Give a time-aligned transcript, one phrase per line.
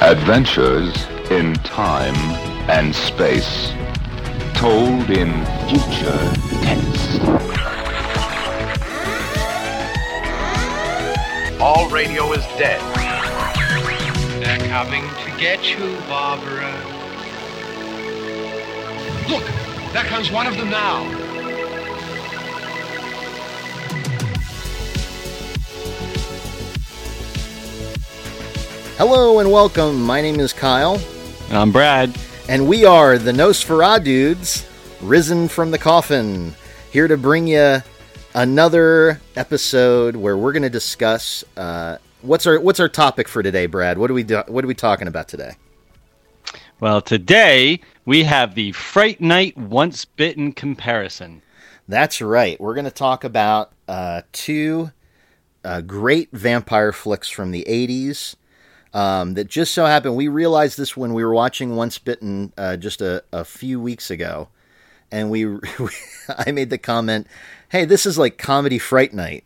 [0.00, 2.14] Adventures in time
[2.70, 3.74] and space.
[4.54, 7.18] Told in future tense.
[11.60, 12.80] All radio is dead.
[14.42, 16.72] They're coming to get you, Barbara.
[19.28, 19.44] Look,
[19.92, 21.21] there comes one of them now.
[29.04, 30.00] Hello and welcome.
[30.00, 30.96] My name is Kyle,
[31.50, 32.16] I'm Brad.
[32.48, 34.64] and we are the Nosferatu dudes,
[35.00, 36.54] risen from the coffin,
[36.92, 37.82] here to bring you
[38.32, 43.66] another episode where we're going to discuss uh, what's our what's our topic for today,
[43.66, 43.98] Brad.
[43.98, 45.56] What are we do, what are we talking about today?
[46.78, 51.42] Well, today we have the Fright Night Once Bitten comparison.
[51.88, 52.58] That's right.
[52.60, 54.92] We're going to talk about uh, two
[55.64, 58.36] uh, great vampire flicks from the 80s.
[58.94, 62.76] Um, that just so happened, we realized this when we were watching Once Bitten uh,
[62.76, 64.48] just a, a few weeks ago.
[65.10, 65.46] And we,
[66.28, 67.26] I made the comment,
[67.70, 69.44] hey, this is like comedy Fright Night.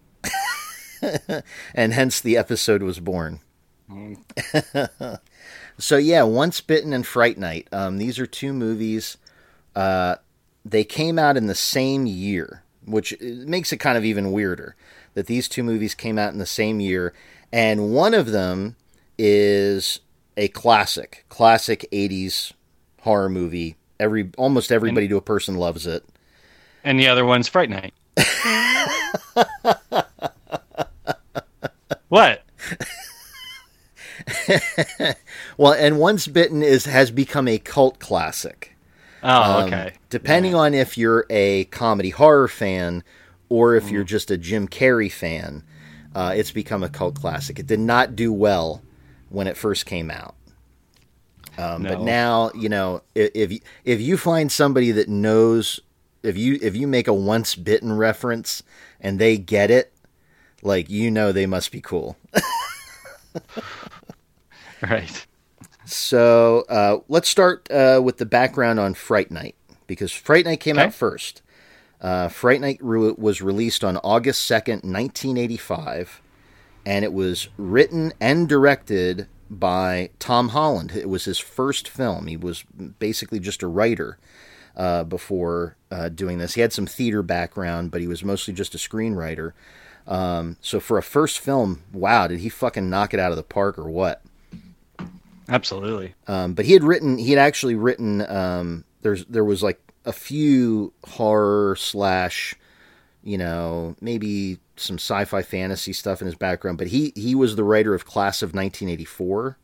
[1.74, 3.40] and hence the episode was born.
[5.78, 7.68] so, yeah, Once Bitten and Fright Night.
[7.70, 9.16] Um, these are two movies.
[9.76, 10.16] Uh,
[10.64, 14.74] they came out in the same year, which makes it kind of even weirder
[15.14, 17.14] that these two movies came out in the same year,
[17.52, 18.76] and one of them
[19.18, 20.00] is
[20.36, 22.52] a classic, classic '80s
[23.00, 23.76] horror movie.
[23.98, 26.04] Every almost everybody to a person loves it.
[26.84, 27.94] And the other one's Fright Night.
[32.08, 32.42] what?
[35.58, 38.76] Well, and Once Bitten is has become a cult classic.
[39.22, 39.92] Oh, Um, okay.
[40.10, 43.02] Depending on if you're a comedy horror fan
[43.48, 45.62] or if you're just a Jim Carrey fan,
[46.14, 47.58] uh, it's become a cult classic.
[47.58, 48.82] It did not do well
[49.28, 50.34] when it first came out.
[51.58, 55.80] Um, But now, you know, if you- if you find somebody that knows,
[56.22, 58.62] if you if you make a once bitten reference
[59.00, 59.92] and they get it,
[60.62, 62.16] like you know, they must be cool.
[64.82, 65.26] Right.
[65.86, 69.54] So uh, let's start uh, with the background on Fright Night
[69.86, 70.86] because Fright Night came Okay.
[70.86, 71.42] out first.
[72.00, 76.20] Uh, Fright Night re- was released on August second, nineteen eighty-five,
[76.86, 80.92] and it was written and directed by Tom Holland.
[80.92, 82.28] It was his first film.
[82.28, 82.62] He was
[83.00, 84.18] basically just a writer
[84.76, 86.54] uh, before uh, doing this.
[86.54, 89.52] He had some theater background, but he was mostly just a screenwriter.
[90.06, 93.42] Um, so for a first film, wow, did he fucking knock it out of the
[93.42, 94.22] park or what?
[95.48, 96.14] Absolutely.
[96.28, 98.24] Um, but he had written, he had actually written.
[98.30, 102.54] Um, there's there was like a few horror slash,
[103.24, 106.78] you know, maybe some sci-fi fantasy stuff in his background.
[106.78, 109.58] But he he was the writer of Class of 1984,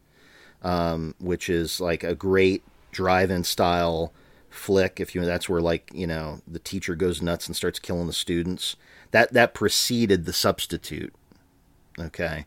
[0.62, 4.12] um, which is like a great drive-in style
[4.50, 5.00] flick.
[5.00, 8.12] If you that's where like you know the teacher goes nuts and starts killing the
[8.12, 8.76] students.
[9.10, 11.14] That that preceded the substitute.
[11.98, 12.46] Okay,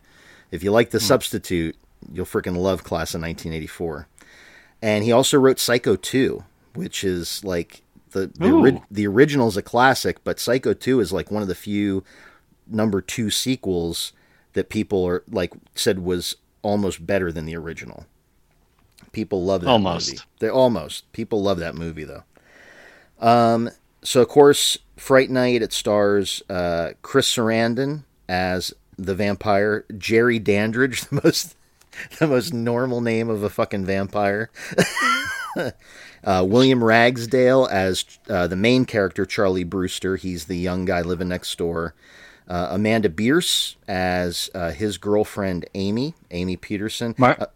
[0.50, 1.76] if you like the substitute,
[2.12, 4.08] you'll freaking love Class of 1984.
[4.82, 6.44] And he also wrote Psycho 2,
[6.74, 11.12] which is like the the, ori- the original is a classic, but Psycho 2 is
[11.12, 12.04] like one of the few
[12.66, 14.12] number 2 sequels
[14.54, 18.06] that people are like said was almost better than the original.
[19.12, 20.08] People love that Almost.
[20.10, 20.20] movie.
[20.40, 21.10] They almost.
[21.12, 22.24] People love that movie though.
[23.18, 23.70] Um
[24.02, 31.02] so of course Fright Night it stars uh, Chris Sarandon as the vampire, Jerry Dandridge,
[31.10, 31.54] the most
[32.18, 34.50] the most normal name of a fucking vampire.
[36.24, 40.16] uh, William Ragsdale as uh, the main character, Charlie Brewster.
[40.16, 41.94] He's the young guy living next door.
[42.48, 47.14] Uh, Amanda Bearse as uh, his girlfriend, Amy, Amy Peterson.
[47.18, 47.50] Mar-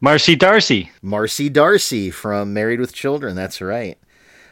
[0.00, 0.90] Marcy Darcy.
[1.02, 3.36] Marcy Darcy from Married with Children.
[3.36, 3.98] That's right.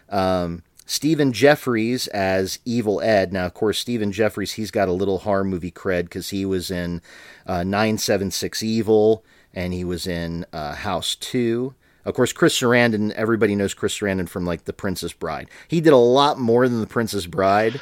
[0.09, 3.33] Um, Stephen Geoffreys as Evil Ed.
[3.33, 6.71] Now, of course, Stephen Geoffreys, he's got a little horror movie cred because he was
[6.71, 7.03] in
[7.47, 9.23] uh, 976 Evil
[9.55, 11.75] and he was in uh, House 2.
[12.05, 15.51] Of course, Chris Sarandon, everybody knows Chris Sarandon from like The Princess Bride.
[15.69, 17.81] He did a lot more than The Princess Bride,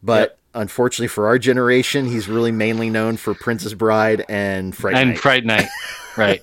[0.00, 5.10] but unfortunately for our generation, he's really mainly known for Princess Bride and Fright and
[5.10, 5.18] Night.
[5.18, 5.68] Fright Night.
[6.16, 6.42] right.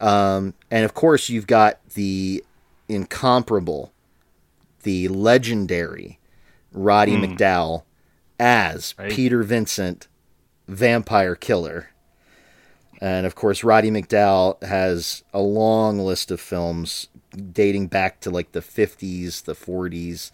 [0.00, 2.44] Um, and of course, you've got the
[2.88, 3.92] incomparable,
[4.82, 6.18] the legendary
[6.72, 7.84] Roddy McDowall
[8.38, 9.10] as Right.
[9.10, 10.08] Peter Vincent,
[10.68, 11.90] vampire killer.
[13.00, 17.08] And of course, Roddy McDowall has a long list of films
[17.52, 20.30] dating back to like the 50s, the 40s.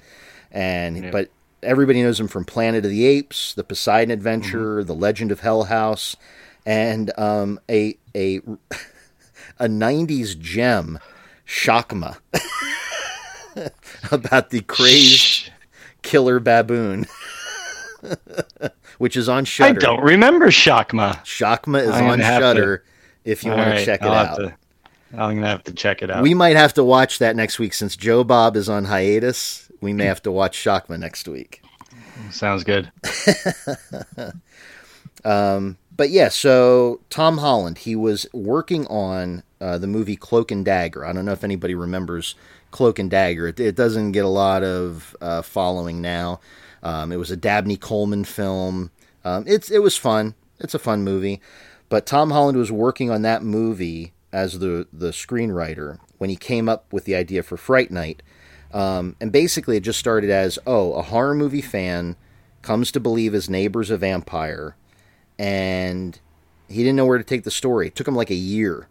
[0.50, 1.30] And but
[1.62, 4.86] everybody knows him from Planet of the Apes, The Poseidon Adventure, Mm-hmm.
[4.86, 6.16] The Legend of Hell House,
[6.66, 8.36] and um, a a
[9.58, 10.98] a '90s gem,
[11.46, 12.18] Shakma,
[14.10, 15.50] about the crazed Shh.
[16.02, 17.06] killer baboon,
[18.98, 21.16] which is on Shudder I don't remember Shakma.
[21.24, 22.84] Shakma is on Shudder.
[23.24, 24.36] If you All want to check it I'll out.
[24.38, 24.54] to-
[25.14, 26.22] I'm gonna have to check it out.
[26.22, 29.70] We might have to watch that next week since Joe Bob is on hiatus.
[29.82, 31.62] We may have to watch Shakma next week.
[32.30, 32.90] Sounds good.
[36.02, 41.04] But yeah, so Tom Holland, he was working on uh, the movie Cloak and Dagger.
[41.04, 42.34] I don't know if anybody remembers
[42.70, 43.46] Cloak and Dagger.
[43.46, 46.40] It, it doesn't get a lot of uh, following now.
[46.82, 48.90] Um, it was a Dabney Coleman film.
[49.24, 50.34] Um, it's it was fun.
[50.58, 51.40] It's a fun movie.
[51.88, 56.68] But Tom Holland was working on that movie as the the screenwriter when he came
[56.68, 58.22] up with the idea for Fright Night.
[58.72, 62.16] Um, and basically, it just started as oh, a horror movie fan
[62.62, 64.76] comes to believe his neighbor's a vampire,
[65.38, 66.18] and
[66.68, 67.88] he didn't know where to take the story.
[67.88, 68.88] It took him like a year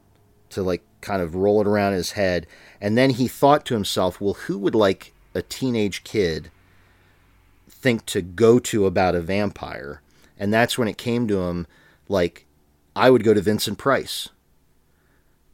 [0.50, 2.46] to like kind of roll it around his head,
[2.80, 6.52] and then he thought to himself, well, who would like a teenage kid
[7.68, 10.02] think to go to about a vampire?
[10.38, 11.68] And that's when it came to him,
[12.08, 12.46] like
[12.96, 14.30] I would go to Vincent Price.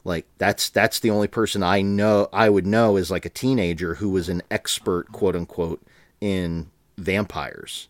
[0.08, 3.96] Like that's that's the only person I know I would know is like a teenager
[3.96, 5.82] who was an expert, quote unquote,
[6.22, 7.90] in vampires.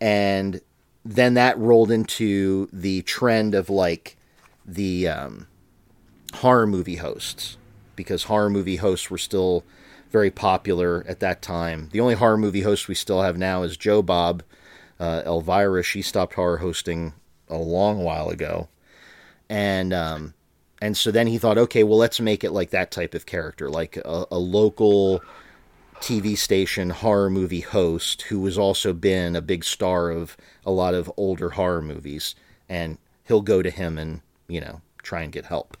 [0.00, 0.62] And
[1.04, 4.16] then that rolled into the trend of like
[4.64, 5.46] the um,
[6.36, 7.58] horror movie hosts
[7.96, 9.62] because horror movie hosts were still
[10.10, 11.90] very popular at that time.
[11.92, 14.42] The only horror movie host we still have now is Joe Bob.
[14.98, 17.12] Uh, Elvira, she stopped horror hosting
[17.50, 18.68] a long while ago.
[19.50, 20.32] And um,
[20.84, 23.70] and so then he thought, okay, well, let's make it like that type of character,
[23.70, 25.22] like a, a local
[26.00, 30.36] TV station horror movie host who has also been a big star of
[30.66, 32.34] a lot of older horror movies.
[32.68, 35.78] And he'll go to him and, you know, try and get help.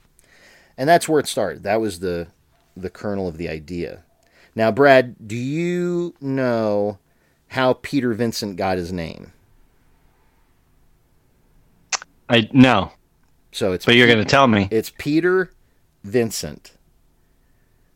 [0.78, 1.64] And that's where it started.
[1.64, 2.28] That was the
[2.74, 4.04] the kernel of the idea.
[4.54, 6.98] Now, Brad, do you know
[7.48, 9.34] how Peter Vincent got his name?
[12.26, 12.92] I no,
[13.54, 14.66] So it's but you're gonna tell me.
[14.72, 15.50] it's Peter
[16.02, 16.72] Vincent.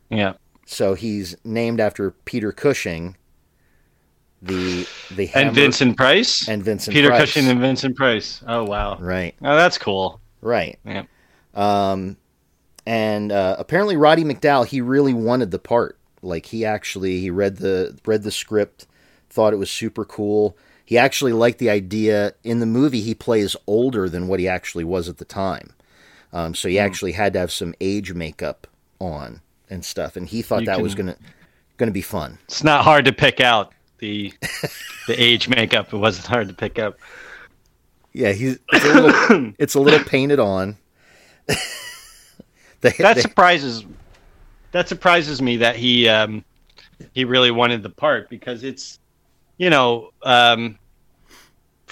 [0.09, 0.33] Yeah.
[0.65, 3.17] So he's named after Peter Cushing,
[4.41, 6.47] the the hammer, And Vincent Price.
[6.47, 7.19] and Vincent Peter Price.
[7.21, 8.41] Cushing and Vincent Price.
[8.47, 8.97] Oh wow.
[8.99, 10.21] right, Oh, that's cool.
[10.41, 10.79] right.
[10.85, 11.03] Yeah.
[11.55, 12.15] Um,
[12.85, 15.97] and uh, apparently Roddy McDowall he really wanted the part.
[16.21, 18.87] Like he actually he read the read the script,
[19.29, 20.57] thought it was super cool.
[20.89, 22.33] He actually liked the idea.
[22.43, 25.73] In the movie, he plays older than what he actually was at the time.
[26.33, 26.81] Um, so he Hmm.
[26.85, 28.65] actually had to have some age makeup
[28.99, 31.15] on and stuff, and he thought You that was gonna
[31.77, 32.39] gonna be fun.
[32.45, 34.33] It's not hard to pick out the
[35.05, 35.93] the age makeup.
[35.93, 36.97] It wasn't hard to pick up.
[38.11, 40.75] Yeah, he's it's a little, it's a little painted on.
[42.81, 43.85] They- That they- surprises
[44.71, 46.43] that surprises me that he um
[47.13, 48.97] he really wanted the part because it's
[49.57, 50.78] you know um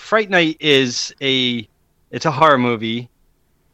[0.07, 1.67] Fright Night is a
[2.11, 3.09] it's a horror movie.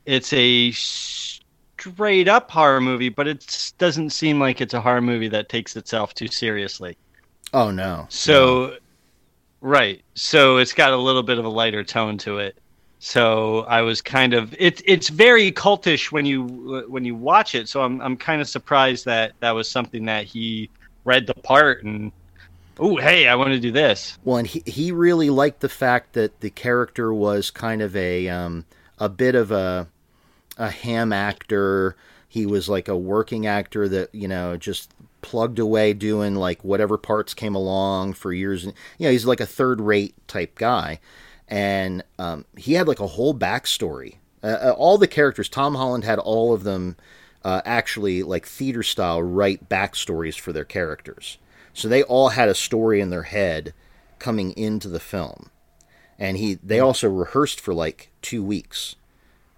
[0.08, 5.28] It's a straight up horror movie, but it doesn't seem like it's a horror movie
[5.28, 6.98] that takes itself too seriously.
[7.54, 8.78] oh no, So,
[9.62, 10.02] right.
[10.16, 12.58] So it's got a little bit of a lighter tone to it.
[12.98, 17.70] So I was kind of it's it's very cultish when you when you watch it.
[17.70, 20.72] So I'm I'm kind of surprised that that was something that he
[21.06, 22.12] read the part and
[22.80, 24.18] oh hey I want to do this.
[24.24, 28.30] Well, and he he really liked the fact that the character was kind of a
[28.30, 28.66] um,
[29.00, 29.88] a bit of a
[30.58, 31.96] a ham actor.
[32.28, 36.98] He was like a working actor that you know just plugged away doing like whatever
[36.98, 38.66] parts came along for years.
[38.66, 41.00] And you know, he's like a third rate type guy,
[41.48, 44.18] and um, he had like a whole backstory.
[44.44, 46.98] Uh, uh, all the characters, Tom Holland had all of them
[47.44, 51.38] uh, actually like theater style write backstories for their characters.
[51.74, 53.74] So they all had a story in their head
[54.20, 55.50] coming into the film.
[56.20, 58.96] And he they also rehearsed for like 2 weeks.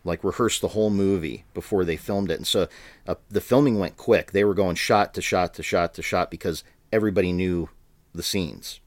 [0.03, 2.37] Like rehearsed the whole movie before they filmed it.
[2.37, 2.67] And so
[3.07, 4.31] uh, the filming went quick.
[4.31, 7.69] They were going shot to shot to shot to shot because everybody knew
[8.13, 8.79] the scenes.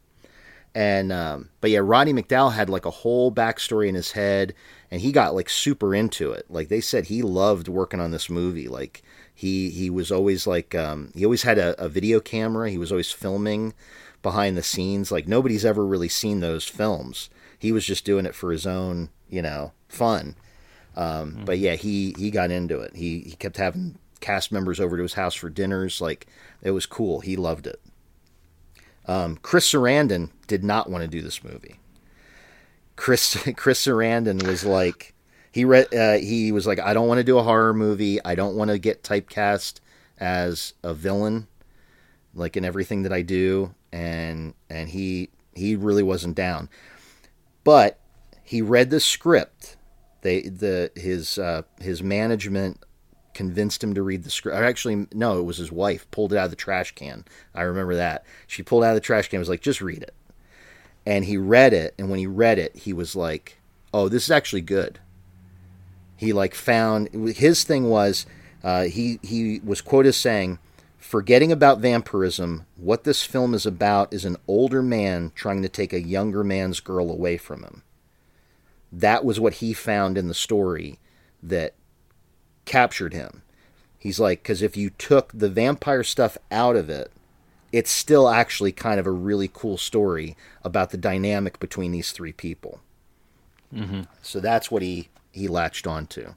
[0.75, 4.55] And um, but yeah, Roddy McDowall had like a whole backstory in his head,
[4.91, 6.47] and he got like super into it.
[6.49, 8.69] Like they said, he loved working on this movie.
[8.69, 9.03] Like
[9.39, 12.71] he he was always like um, he always had a, a video camera.
[12.71, 13.73] He was always filming
[14.21, 15.13] behind the scenes.
[15.13, 17.31] Like nobody's ever really seen those films.
[17.57, 20.35] He was just doing it for his own, you know, fun.
[20.97, 22.97] Um, But yeah, he he got into it.
[22.97, 26.01] He he kept having cast members over to his house for dinners.
[26.01, 26.27] Like
[26.61, 27.21] it was cool.
[27.21, 27.81] He loved it.
[29.07, 31.77] Um, Chris Sarandon did not want to do this movie.
[32.97, 35.15] Chris Chris Sarandon was like
[35.53, 38.23] he read uh, he was like I don't want to do a horror movie.
[38.25, 39.81] I don't want to get typecast
[40.19, 41.47] as a villain
[42.35, 46.69] like in everything that I do and and he he really wasn't down.
[47.65, 47.99] But
[48.43, 49.77] he read the script.
[50.23, 52.83] They the his uh, his management
[53.35, 54.57] convinced him to read the script.
[54.57, 57.25] Actually, no, it was his wife pulled it out of the trash can.
[57.55, 58.25] I remember that.
[58.47, 59.39] She pulled out of the trash can.
[59.39, 60.15] Was like, just read it.
[61.07, 63.59] And he read it, and when he read it, he was like,
[63.95, 64.99] "Oh, this is actually good."
[66.19, 68.27] He like found his thing was
[68.65, 70.59] uh, he he was quoted as saying,
[70.99, 75.93] "Forgetting about vampirism, what this film is about is an older man trying to take
[75.93, 77.83] a younger man's girl away from him."
[78.91, 80.99] That was what he found in the story
[81.41, 81.75] that
[82.65, 83.43] captured him.
[83.97, 87.13] He's like, because if you took the vampire stuff out of it,
[87.71, 92.33] it's still actually kind of a really cool story about the dynamic between these three
[92.33, 92.81] people.
[93.73, 94.03] Mm-hmm.
[94.23, 96.35] So that's what he he latched onto.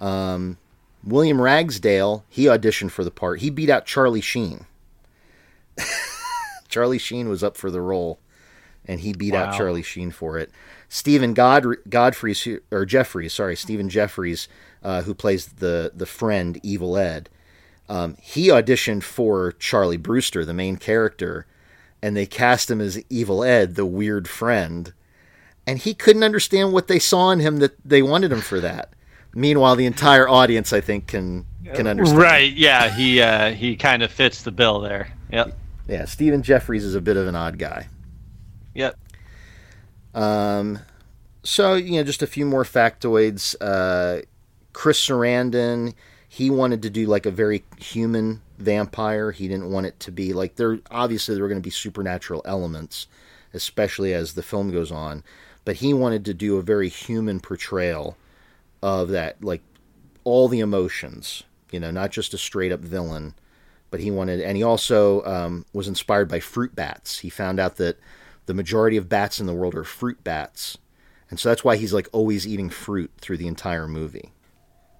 [0.00, 0.58] Um,
[1.04, 3.40] William Ragsdale he auditioned for the part.
[3.40, 4.66] He beat out Charlie Sheen.
[6.68, 8.18] Charlie Sheen was up for the role,
[8.86, 10.50] and he beat out Charlie Sheen for it.
[10.88, 14.48] Stephen God Godfrey's or Geoffreys, sorry, Stephen Geoffreys,
[14.82, 17.28] uh, who plays the the friend Evil Ed.
[17.88, 21.46] Um, he auditioned for Charlie Brewster, the main character,
[22.02, 24.92] and they cast him as Evil Ed, the weird friend.
[25.66, 28.92] And he couldn't understand what they saw in him that they wanted him for that.
[29.34, 32.20] Meanwhile, the entire audience, I think, can can understand.
[32.20, 32.52] Right?
[32.52, 35.12] Yeah, he uh, he kind of fits the bill there.
[35.30, 35.56] Yep.
[35.88, 37.88] Yeah, Stephen Geoffreys is a bit of an odd guy.
[38.74, 38.98] Yep.
[40.14, 40.80] Um,
[41.42, 43.54] so you know, just a few more factoids.
[43.60, 44.22] Uh,
[44.72, 45.94] Chris Sarandon,
[46.28, 49.32] he wanted to do like a very human vampire.
[49.32, 50.78] He didn't want it to be like there.
[50.90, 53.06] Obviously, there were going to be supernatural elements,
[53.54, 55.24] especially as the film goes on.
[55.64, 58.16] But he wanted to do a very human portrayal
[58.82, 59.62] of that, like
[60.24, 61.44] all the emotions.
[61.70, 63.34] You know, not just a straight up villain.
[63.90, 67.18] But he wanted, and he also um, was inspired by fruit bats.
[67.18, 67.98] He found out that
[68.46, 70.78] the majority of bats in the world are fruit bats.
[71.30, 74.32] And so that's why he's like always eating fruit through the entire movie.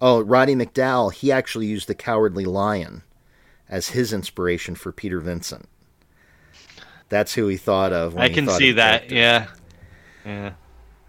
[0.01, 3.03] Oh, Roddy McDowall, he actually used the Cowardly Lion
[3.69, 5.69] as his inspiration for Peter Vincent.
[7.09, 8.15] That's who he thought of.
[8.15, 9.09] When I can see that.
[9.09, 9.17] characters.
[9.17, 9.47] Yeah.
[10.25, 10.53] Yeah.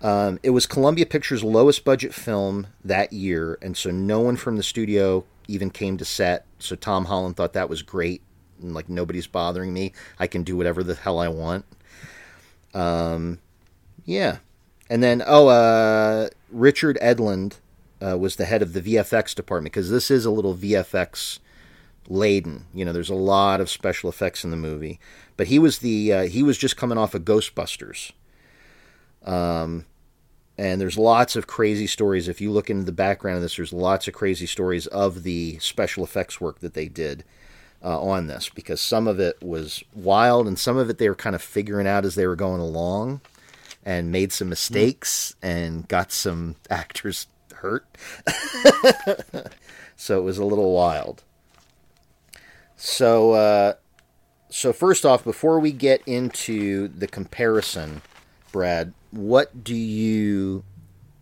[0.02, 4.58] Um, it was Columbia Pictures' lowest budget film that year, and so no one from
[4.58, 6.46] the studio even came to set.
[6.60, 8.22] So Tom Holland thought that was great.
[8.62, 9.94] And like nobody's bothering me.
[10.20, 11.66] I can do whatever the hell I want.
[12.74, 13.40] Um,
[14.06, 14.38] yeah.
[14.90, 17.60] And then oh, uh, Richard Edlund
[18.06, 21.40] uh, was the head of the VFX department because this is a little VFX
[22.08, 22.66] laden.
[22.74, 25.00] You know, there's a lot of special effects in the movie.
[25.36, 28.12] But he was the uh, he was just coming off of Ghostbusters.
[29.24, 29.86] Um,
[30.58, 32.28] and there's lots of crazy stories.
[32.28, 35.58] If you look into the background of this, there's lots of crazy stories of the
[35.60, 37.24] special effects work that they did
[37.84, 41.16] uh, on this because some of it was wild and some of it they were
[41.16, 43.22] kind of figuring out as they were going along
[43.84, 47.86] and made some mistakes and got some actors hurt.
[49.96, 51.24] so it was a little wild.
[52.76, 53.74] So, uh,
[54.50, 58.02] so first off, before we get into the comparison,
[58.52, 60.64] Brad, what do you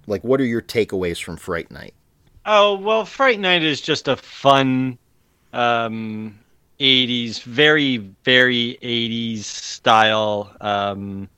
[0.07, 0.23] like?
[0.23, 1.93] What are your takeaways from Fright Night?
[2.45, 4.97] Oh well, Fright Night is just a fun,
[5.53, 6.39] um,
[6.79, 11.29] '80s, very very '80s style, um,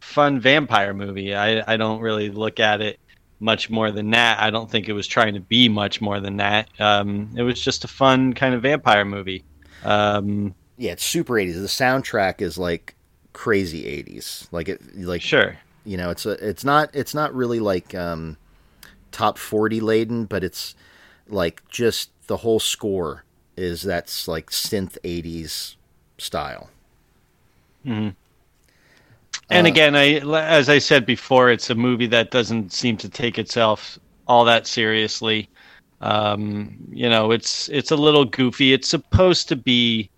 [0.00, 1.34] fun vampire movie.
[1.34, 3.00] I I don't really look at it
[3.40, 4.40] much more than that.
[4.40, 6.68] I don't think it was trying to be much more than that.
[6.80, 9.44] Um, it was just a fun kind of vampire movie.
[9.82, 11.54] Um, Yeah, it's super 80s.
[11.54, 12.96] The soundtrack is like
[13.32, 14.48] crazy 80s.
[14.52, 15.58] Like it like sure.
[15.84, 18.36] you know, it's a it's not it's not really like um
[19.12, 20.74] top 40 laden, but it's
[21.28, 23.24] like just the whole score
[23.56, 25.76] is that's like synth 80s
[26.18, 26.70] style.
[27.86, 28.10] mm-hmm.
[29.50, 33.08] And Uh, again, I as I said before, it's a movie that doesn't seem to
[33.08, 35.48] take itself all that seriously.
[36.00, 38.72] Um, you know, it's it's a little goofy.
[38.72, 40.10] It's supposed to be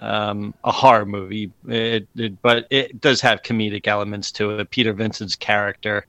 [0.00, 4.70] um, a horror movie, it, it, but it does have comedic elements to it.
[4.70, 6.06] Peter Vincent's character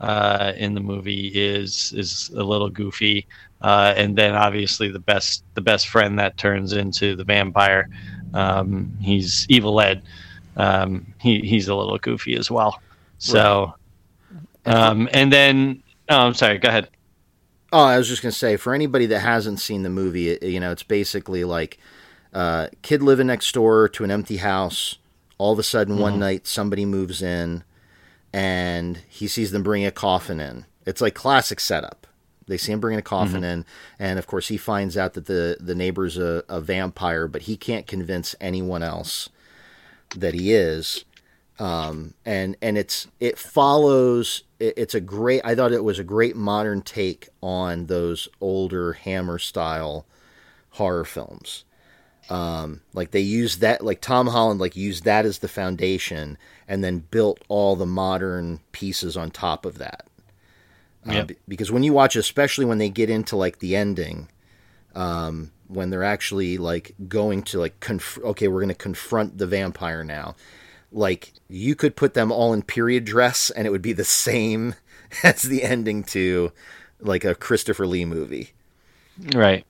[0.00, 3.26] uh, in the movie is is a little goofy,
[3.62, 7.88] uh, and then obviously the best the best friend that turns into the vampire.
[8.34, 10.02] Um, he's Evil Ed.
[10.56, 12.80] Um, he he's a little goofy as well.
[13.18, 13.74] So,
[14.66, 16.58] um, and then oh, I'm sorry.
[16.58, 16.88] Go ahead.
[17.72, 20.60] Oh, I was just gonna say for anybody that hasn't seen the movie, it, you
[20.60, 21.78] know, it's basically like
[22.36, 24.98] uh, kid living next door to an empty house.
[25.38, 27.64] All of a sudden, one night, somebody moves in,
[28.32, 30.66] and he sees them bring a coffin in.
[30.84, 32.06] It's like classic setup.
[32.46, 33.64] They see him bringing a coffin in,
[33.98, 37.56] and of course, he finds out that the the neighbor's a, a vampire, but he
[37.56, 39.30] can't convince anyone else
[40.14, 41.04] that he is.
[41.58, 44.42] Um, and and it's it follows.
[44.60, 45.40] It, it's a great.
[45.44, 50.06] I thought it was a great modern take on those older Hammer style
[50.72, 51.64] horror films.
[52.28, 56.82] Um, like they used that, like Tom Holland, like used that as the foundation, and
[56.82, 60.06] then built all the modern pieces on top of that.
[61.08, 61.26] Uh, Yep.
[61.28, 64.28] be- because when you watch, especially when they get into like the ending,
[64.94, 69.46] um, when they're actually like going to like conf- okay, we're going to confront the
[69.46, 70.34] vampire now.
[70.90, 74.74] Like you could put them all in period dress, and it would be the same
[75.22, 76.50] as the ending to
[76.98, 78.50] like a Christopher Lee movie.
[79.34, 79.64] Right.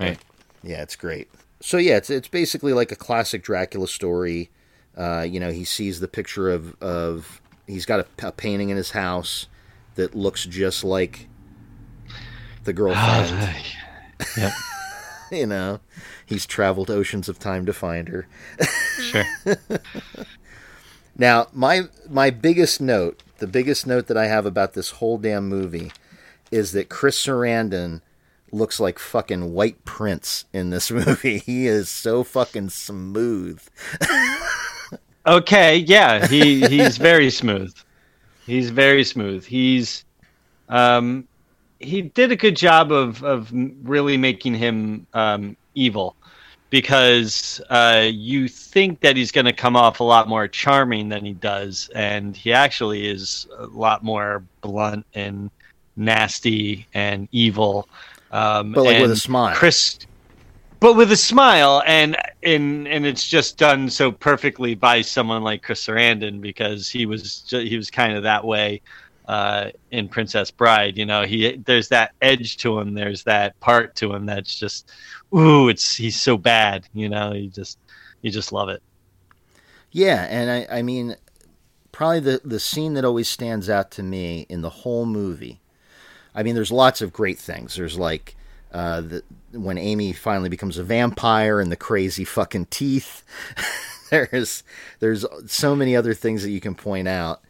[0.00, 0.18] Right.
[0.62, 1.28] Yeah, it's great.
[1.64, 4.50] So yeah, it's it's basically like a classic Dracula story.
[4.94, 8.76] Uh, you know, he sees the picture of of he's got a, a painting in
[8.76, 9.46] his house
[9.94, 11.26] that looks just like
[12.64, 13.64] the girlfriend.
[14.36, 14.52] Yep.
[15.32, 15.80] you know,
[16.24, 18.26] he's traveled oceans of time to find her.
[19.00, 19.24] Sure.
[21.16, 25.48] Now, my my biggest note, the biggest note that I have about this whole damn
[25.48, 25.92] movie
[26.50, 28.00] is that Chris Sarandon
[28.54, 31.38] looks like fucking White Prince in this movie.
[31.38, 33.60] He is so fucking smooth.
[35.26, 37.74] Okay, yeah, he he's very smooth.
[38.46, 39.44] He's very smooth.
[39.44, 40.04] He's
[40.68, 41.26] um
[41.80, 43.50] he did a good job of of
[43.82, 46.14] really making him um evil
[46.70, 51.24] because uh you think that he's going to come off a lot more charming than
[51.24, 55.50] he does and he actually is a lot more blunt and
[55.96, 57.88] nasty and evil
[58.34, 59.54] um But, like, with a smile.
[59.54, 59.98] Chris
[60.80, 65.62] but with a smile and and and it's just done so perfectly by someone like
[65.62, 68.82] Chris Sarandon because he was he was kind of that way
[69.26, 70.98] uh, in Princess Bride.
[70.98, 72.94] You know, he there's that edge to him.
[72.94, 74.90] There's that part to him that's just
[75.34, 76.86] ooh, it's he's so bad.
[76.92, 77.78] You know, you just
[78.22, 78.82] you just love it.
[79.90, 81.16] Yeah, and I, I mean,
[81.92, 85.60] probably the, the scene that always stands out to me in the whole movie.
[86.34, 87.76] I mean, there's lots of great things.
[87.76, 88.36] There's like
[88.72, 93.22] uh, the, when Amy finally becomes a vampire and the crazy fucking teeth.
[94.10, 94.62] there's
[95.00, 97.40] there's so many other things that you can point out.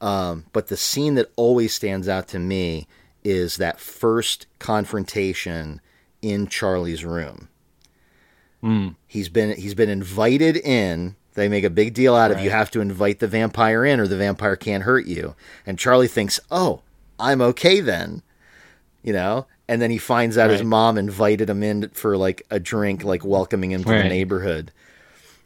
[0.00, 2.86] Um, but the scene that always stands out to me
[3.24, 5.80] is that first confrontation
[6.22, 7.48] in Charlie's room
[9.06, 11.16] he's been he's been invited in.
[11.34, 14.08] They make a big deal out of you have to invite the vampire in, or
[14.08, 15.36] the vampire can't hurt you.
[15.64, 16.82] And Charlie thinks, "Oh,
[17.18, 18.22] I'm okay then,"
[19.02, 19.46] you know.
[19.68, 23.22] And then he finds out his mom invited him in for like a drink, like
[23.22, 24.72] welcoming him to the neighborhood.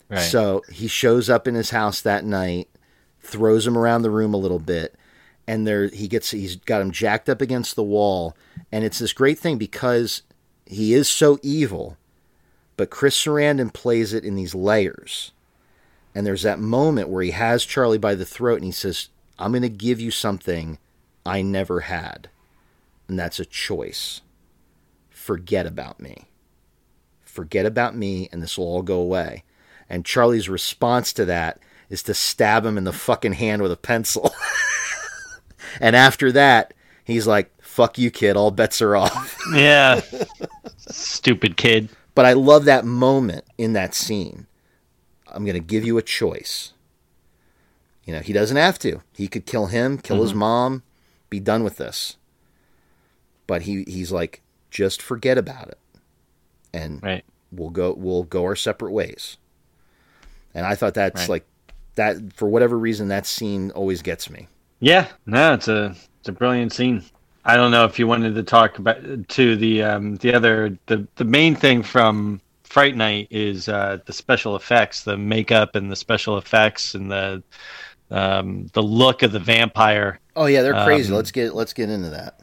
[0.09, 0.21] Right.
[0.21, 2.69] So he shows up in his house that night,
[3.21, 4.95] throws him around the room a little bit,
[5.47, 8.37] and there he gets he's got him jacked up against the wall,
[8.71, 10.23] and it's this great thing because
[10.67, 11.97] he is so evil,
[12.77, 15.33] but Chris Sarandon plays it in these layers.
[16.15, 19.09] And there's that moment where he has Charlie by the throat and he says,
[19.39, 20.79] "I'm going to give you something
[21.25, 22.29] I never had."
[23.09, 24.23] And that's a choice.
[25.11, 26.29] Forget about me.
[27.23, 29.45] Forget about me and this will all go away.
[29.89, 31.59] And Charlie's response to that
[31.89, 34.35] is to stab him in the fucking hand with a pencil.
[35.81, 36.73] and after that,
[37.05, 38.37] he's like, fuck you, kid.
[38.37, 39.39] All bets are off.
[39.55, 40.01] yeah.
[40.79, 41.91] Stupid kid.
[42.15, 44.47] But I love that moment in that scene.
[45.29, 46.73] I'm going to give you a choice.
[48.05, 49.03] You know, he doesn't have to.
[49.15, 50.41] He could kill him, kill his mm-hmm.
[50.41, 50.83] mom,
[51.33, 52.17] be done with this.
[53.49, 55.79] But he he's like, just forget about it.
[56.73, 57.25] And Right.
[57.51, 59.37] we'll go we'll go our separate ways.
[60.55, 61.29] And I thought that's Right.
[61.29, 61.47] like
[61.97, 64.49] that for whatever reason that scene always gets me.
[64.81, 67.03] Yeah, no, it's a it's a brilliant scene.
[67.45, 71.07] I don't know if you wanted to talk about to the um the other the
[71.17, 75.97] the main thing from Fright Night is uh the special effects, the makeup and the
[75.97, 77.43] special effects and the
[78.11, 80.21] um the look of the vampire.
[80.37, 81.11] Oh yeah, they're crazy.
[81.11, 82.41] Um, let's get let's get into that.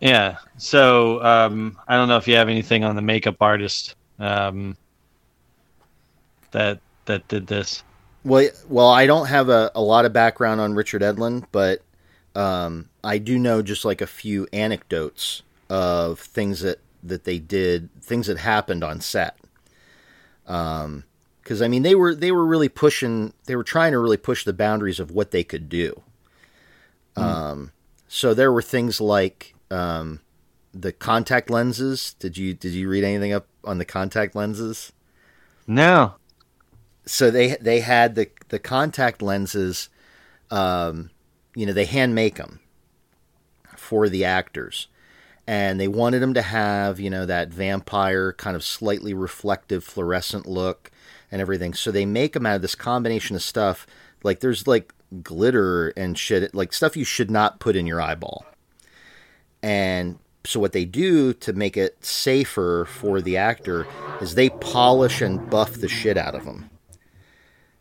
[0.00, 0.38] Yeah.
[0.56, 4.76] So um I don't know if you have anything on the makeup artist um
[6.52, 7.82] that that did this.
[8.24, 11.82] Well, well, I don't have a, a lot of background on Richard Edlund, but
[12.34, 17.88] um, I do know just like a few anecdotes of things that, that they did,
[18.02, 19.38] things that happened on set.
[20.46, 21.04] Um,
[21.42, 24.44] Because I mean, they were they were really pushing, they were trying to really push
[24.44, 26.02] the boundaries of what they could do.
[27.16, 27.72] Um,
[28.08, 30.20] so there were things like um,
[30.72, 32.14] the contact lenses.
[32.18, 34.92] Did you did you read anything up on the contact lenses?
[35.66, 36.14] No.
[37.06, 39.88] So they they had the the contact lenses.
[40.50, 41.10] Um,
[41.54, 42.60] you know, they hand make them
[43.76, 44.88] for the actors,
[45.46, 50.46] and they wanted them to have you know that vampire kind of slightly reflective fluorescent
[50.46, 50.90] look
[51.30, 51.74] and everything.
[51.74, 53.86] So they make them out of this combination of stuff.
[54.22, 54.92] Like there's like
[55.22, 58.44] glitter and shit, like stuff you should not put in your eyeball.
[59.62, 63.86] And so what they do to make it safer for the actor
[64.20, 66.70] is they polish and buff the shit out of them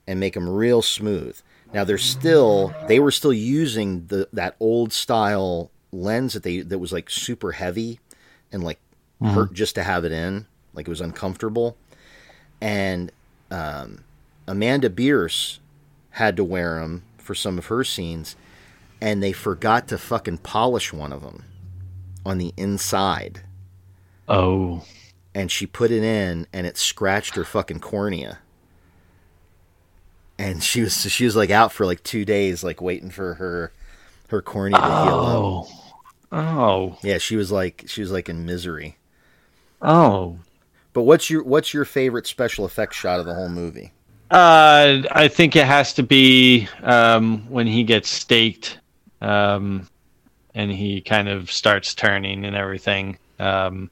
[0.07, 1.39] and make them real smooth.
[1.73, 6.79] Now they're still they were still using the that old style lens that they that
[6.79, 7.99] was like super heavy
[8.51, 8.79] and like
[9.21, 11.77] hurt just to have it in, like it was uncomfortable.
[12.61, 13.11] And
[13.51, 14.03] um,
[14.47, 15.59] Amanda Bearse
[16.11, 18.35] had to wear them for some of her scenes,
[18.99, 21.43] and they forgot to fucking polish one of them
[22.25, 23.41] on the inside,
[24.27, 24.83] Oh.
[25.35, 28.39] and she put it in, and it scratched her fucking cornea.
[30.39, 33.71] And she was she was like out for like two days, like waiting for her
[34.29, 35.45] her cornea to heal up.
[35.45, 35.67] Oh.
[36.31, 36.97] Oh.
[37.03, 38.97] Yeah, she was like she was like in misery.
[39.83, 40.39] Oh.
[40.93, 43.91] But what's your what's your favorite special effects shot of the whole movie?
[44.31, 48.79] Uh, I think it has to be um, when he gets staked,
[49.21, 49.87] um,
[50.53, 53.17] and he kind of starts turning and everything.
[53.39, 53.89] Um,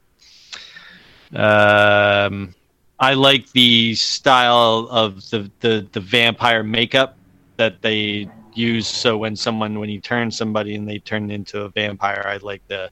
[1.34, 2.54] um,
[3.00, 7.18] I like the style of the, the the vampire makeup
[7.58, 8.88] that they use.
[8.88, 12.62] So when someone when you turn somebody and they turn into a vampire, I like
[12.68, 12.92] the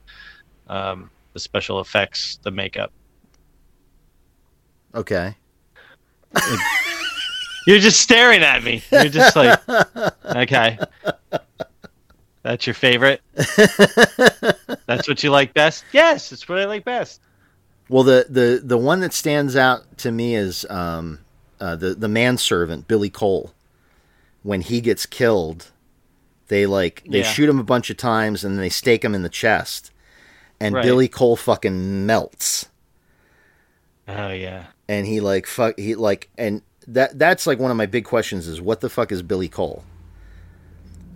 [0.67, 2.91] um, the special effects, the makeup.
[4.95, 5.35] Okay.
[7.65, 8.83] You're just staring at me.
[8.91, 9.59] You're just like,
[10.25, 10.77] okay.
[12.43, 13.21] That's your favorite?
[14.85, 15.83] That's what you like best?
[15.91, 17.21] Yes, it's what I like best.
[17.89, 21.19] Well, the the the one that stands out to me is um,
[21.59, 23.51] uh, the the manservant Billy Cole.
[24.43, 25.71] When he gets killed,
[26.49, 27.31] they like they Yeah.
[27.31, 29.91] shoot him a bunch of times and they stake him in the chest,
[30.59, 30.83] and Right.
[30.83, 32.67] Billy Cole fucking melts,
[34.07, 34.65] Oh yeah.
[34.87, 38.47] and he like fuck he like and that that's like one of my big questions
[38.47, 39.83] is what the fuck is Billy Cole?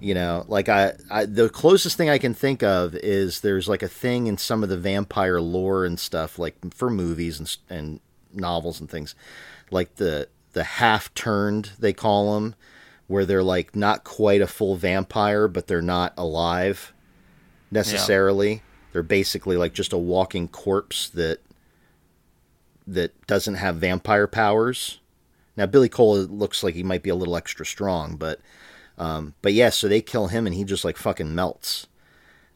[0.02, 3.84] You know, like I, I the closest thing I can think of is there's like
[3.84, 8.00] a thing in some of the vampire lore and stuff, like for movies and and
[8.34, 9.14] novels and things,
[9.72, 12.56] like the the half turned they call them,
[13.08, 16.94] where they're like not quite a full vampire, but they're not alive
[17.72, 18.62] necessarily.
[18.94, 21.40] They're basically like just a walking corpse that
[22.88, 25.00] that doesn't have vampire powers.
[25.60, 28.40] Now Billy Cole looks like he might be a little extra strong, but
[28.98, 31.86] um, but yeah, so they kill him and he just like fucking melts.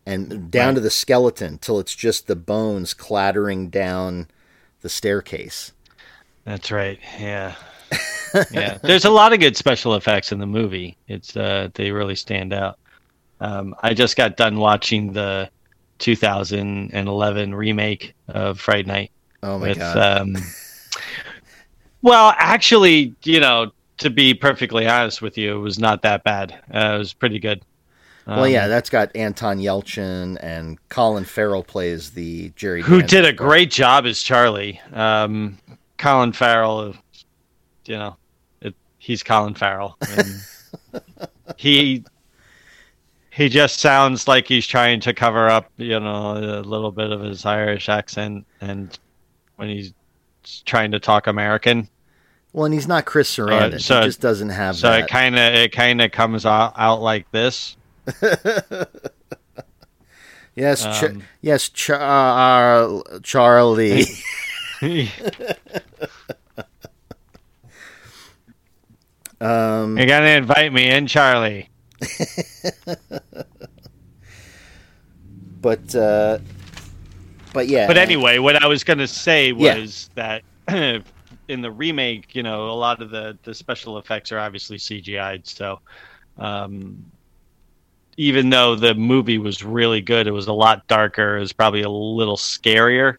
[0.06, 4.28] And down to the skeleton till it's just the bones clattering down
[4.82, 5.74] the staircase.
[6.46, 6.98] That's right.
[7.20, 7.56] Yeah.
[8.52, 8.78] yeah.
[8.82, 10.96] There's a lot of good special effects in the movie.
[11.10, 12.80] It's uh they really stand out.
[13.42, 15.50] Um I just got done watching the
[16.00, 19.12] 2011 remake of Fright Night.
[19.42, 20.22] Oh my with god.
[20.22, 20.36] um
[22.04, 26.52] well actually you know to be perfectly honest with you it was not that bad
[26.74, 27.64] uh, it was pretty good
[28.26, 32.82] well, Um, yeah, that's got Anton Yelchin and Colin Farrell plays the Jerry.
[32.82, 33.36] who did a part.
[33.36, 35.58] great job as charlie um
[35.98, 36.96] colin farrell
[37.86, 38.16] you know
[38.62, 39.98] it, he's colin farrell
[41.58, 42.04] he
[43.30, 47.22] he just sounds like he's trying to cover up you know a little bit of
[47.22, 49.00] his irish accent and
[49.58, 49.94] when he's
[50.66, 51.88] trying to talk american
[52.54, 53.82] Well, and he's not Chris Sarandon.
[53.82, 55.02] so- he just doesn't have So that.
[55.02, 57.76] it kind of it kind of comes out, out like this.
[60.56, 64.04] yes, Ch- um, yes, Char- Charlie.
[69.42, 71.70] um, You're gonna invite me in, Charlie.
[75.62, 76.40] but uh,
[77.54, 77.88] but yeah.
[77.88, 79.78] But anyway, what I was gonna say Yeah.
[79.78, 84.40] was that in the remake, you know, a lot of the the special effects are
[84.40, 85.48] obviously CGI'd.
[85.48, 85.80] So
[86.38, 87.04] um,
[88.18, 91.38] even though the movie was really good, it was a lot darker.
[91.38, 93.18] It was probably a little scarier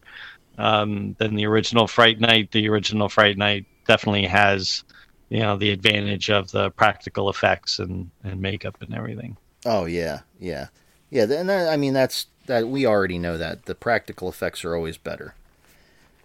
[0.57, 2.51] um, than the original Fright Night.
[2.51, 4.83] The original Fright Night definitely has.
[5.29, 9.35] You know the advantage of the practical effects and, and makeup and everything.
[9.65, 10.67] Oh yeah, yeah,
[11.15, 11.23] yeah.
[11.23, 14.97] And that, I mean, that's that we already know that the practical effects are always
[14.97, 15.33] better.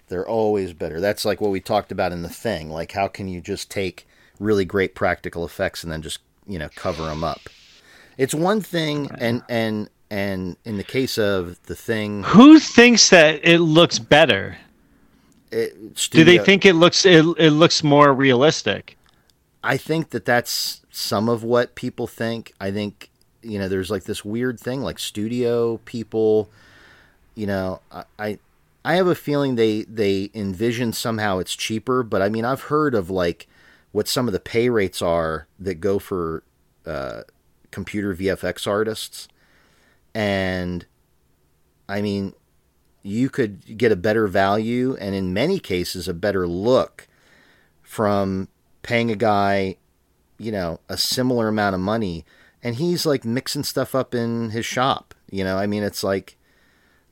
[0.08, 1.00] They're always better.
[1.00, 2.70] That's like what we talked about in the thing.
[2.70, 4.08] Like, how can you just take
[4.40, 7.40] really great practical effects and then just you know cover them up?
[8.18, 13.40] It's one thing, and and and in the case of the thing, Who thinks that
[13.44, 14.56] it looks better?
[15.52, 18.98] it, Do they think it looks it, it looks more realistic?
[19.62, 22.52] I think that that's some of what people think.
[22.60, 23.09] I think
[23.42, 26.50] you know there's like this weird thing like studio people.
[27.34, 27.80] You know,
[28.18, 28.38] I
[28.84, 32.94] I, have a feeling they they envision somehow it's cheaper, but I mean I've heard
[32.94, 33.46] of like
[33.92, 36.42] what some of the pay rates are that go for
[36.86, 37.22] uh,
[37.70, 39.28] computer VFX artists,
[40.14, 40.86] and
[41.88, 42.34] I mean
[43.02, 47.08] you could get a better value and in many cases a better look
[47.80, 48.46] from
[48.82, 49.76] paying a guy,
[50.38, 52.24] you know, a similar amount of money
[52.62, 55.56] and he's like mixing stuff up in his shop, you know?
[55.56, 56.36] I mean, it's like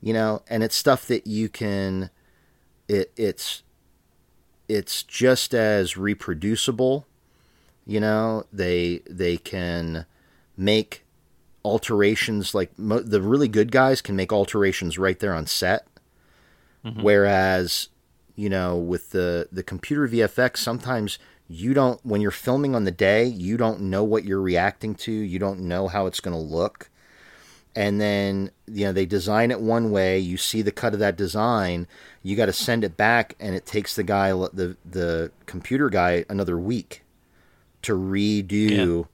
[0.01, 2.09] you know, and it's stuff that you can
[2.87, 3.63] it it's
[4.67, 7.07] it's just as reproducible,
[7.85, 10.05] you know, they they can
[10.55, 11.05] make
[11.65, 15.87] alterations like mo- the really good guys can make alterations right there on set.
[16.85, 17.01] Mm-hmm.
[17.01, 17.89] Whereas
[18.35, 21.19] you know with the the computer VFX sometimes
[21.51, 25.11] you don't when you're filming on the day you don't know what you're reacting to.
[25.11, 26.89] You don't know how it's going to look.
[27.75, 30.19] And then you know they design it one way.
[30.19, 31.87] You see the cut of that design.
[32.21, 36.23] You got to send it back and it takes the guy the the computer guy
[36.29, 37.03] another week
[37.81, 39.07] to redo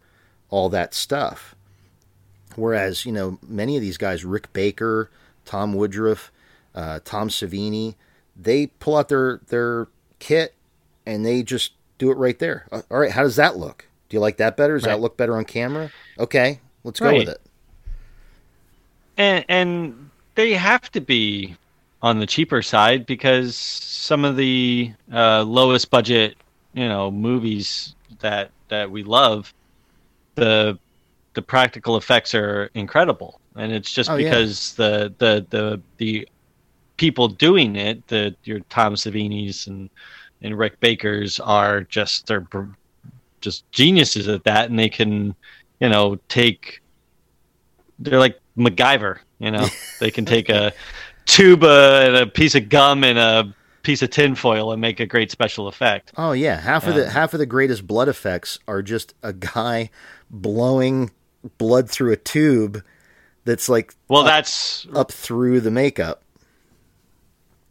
[0.50, 1.56] all that stuff.
[2.56, 5.10] Whereas you know many of these guys rick baker
[5.46, 6.32] tom woodruff
[6.74, 7.96] uh, tom savini
[8.36, 9.88] they pull out their their
[10.20, 10.56] kit
[11.06, 12.68] and they just do it right there.
[12.72, 13.88] Uh, all right how does that look?
[14.10, 14.76] Do you like that better?
[14.76, 15.92] Does that look better on camera?
[16.20, 17.20] Okay let's go Right.
[17.20, 17.42] with it.
[19.18, 21.56] And and they have to be
[22.02, 26.36] on the cheaper side because some of the uh, lowest budget,
[26.74, 29.54] you know, movies that that we love,
[30.36, 30.78] the
[31.34, 34.30] the practical effects are incredible, and it's just Oh, yeah.
[34.30, 36.28] because the the the the
[36.98, 39.90] people doing it, the your Tom Savini's and
[40.42, 42.48] and Rick Baker's are just they're
[43.42, 45.36] just geniuses at that, and they can,
[45.80, 46.82] you know, take
[48.00, 49.68] they're like MacGyver, you know.
[50.00, 50.74] they can take a
[51.26, 55.32] tuba and a piece of gum and a piece of tinfoil and make a great
[55.32, 56.12] special effect.
[56.18, 59.90] Oh yeah, half of the half of the greatest blood effects are just a guy
[60.30, 61.12] blowing
[61.58, 62.84] blood through a tube
[63.46, 66.24] that's like Well, that's up through the makeup.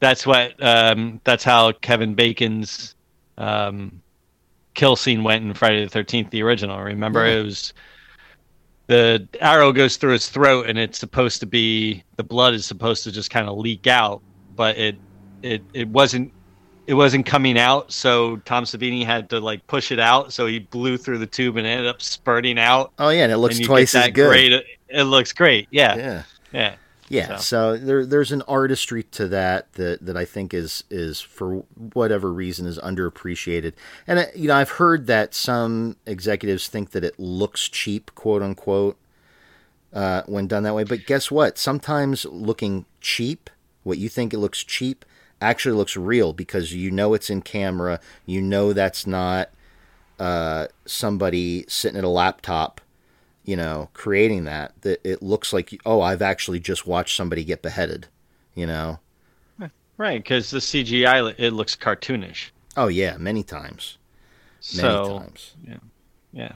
[0.05, 2.95] That's what um, that's how Kevin Bacon's
[3.39, 4.01] um,
[4.75, 6.79] kill scene went in Friday the Thirteenth, the original.
[6.81, 7.39] Remember, Yeah.
[7.41, 7.73] it was
[8.87, 13.03] the arrow goes through his throat, and it's supposed to be the blood is supposed
[13.05, 14.21] to just kind of leak out,
[14.55, 14.97] but it
[15.43, 16.33] it it wasn't.
[16.87, 20.35] It wasn't coming out, so Tom Savini had to like push it out.
[20.35, 22.93] So he blew through the tube and it ended up spurting out.
[22.99, 24.29] Oh yeah, and it looks and twice as good.
[24.29, 24.53] Great,
[24.91, 25.67] it looks great.
[25.71, 26.23] Yeah, Yeah.
[26.53, 26.75] yeah.
[27.09, 31.65] Yeah, so, there there's an artistry to that that that I think is is for
[31.93, 33.75] whatever reason is underappreciated.
[34.07, 38.43] And uh, you know, I've heard that some executives think that it looks cheap, quote
[38.43, 38.97] unquote,
[39.93, 40.85] uh, when done that way.
[40.85, 41.59] But guess what?
[41.59, 43.51] Sometimes looking cheap,
[43.83, 45.05] what you think it looks cheap,
[45.43, 48.01] actually looks real because you know it's in camera.
[48.25, 49.51] You know that's not
[50.19, 52.81] uh, somebody sitting at a laptop
[53.45, 57.63] you know, creating that, that it looks like, oh, I've actually just watched somebody get
[57.63, 58.07] beheaded,
[58.55, 58.99] you know?
[59.97, 62.51] Right, because the CGI it looks cartoonish.
[62.77, 63.97] Oh, yeah, many times.
[64.75, 65.55] Many so times.
[65.65, 65.77] yeah,
[66.33, 66.53] Yeah.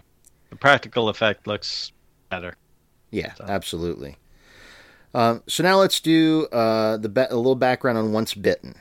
[0.51, 1.93] the practical effect looks
[2.31, 2.57] better.
[3.13, 4.17] Yeah, absolutely.
[5.15, 8.75] Um, so now let's do uh, the ba- a little background on Once Bitten.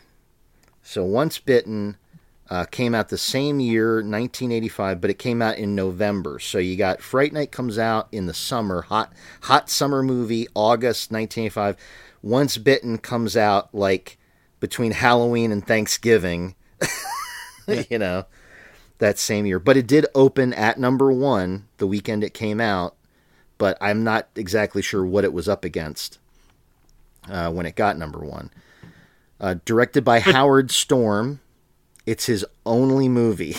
[0.82, 1.98] So Once Bitten
[2.50, 6.40] uh, came out the same year, 1985, but it came out in November.
[6.40, 11.12] So you got Fright Night comes out in the summer, hot hot summer movie, August
[11.12, 11.78] 1985.
[12.22, 14.18] Once Bitten comes out like
[14.60, 16.56] between Halloween and Thanksgiving,
[17.90, 18.26] you know,
[19.00, 19.60] that same year.
[19.60, 22.98] But it did open at number one the weekend it came out
[23.58, 26.20] but I'm not exactly sure what it was up against
[27.30, 28.52] uh, when it got number one.
[29.40, 31.40] Uh, directed by Howard Storm,
[32.08, 33.58] it's his only movie.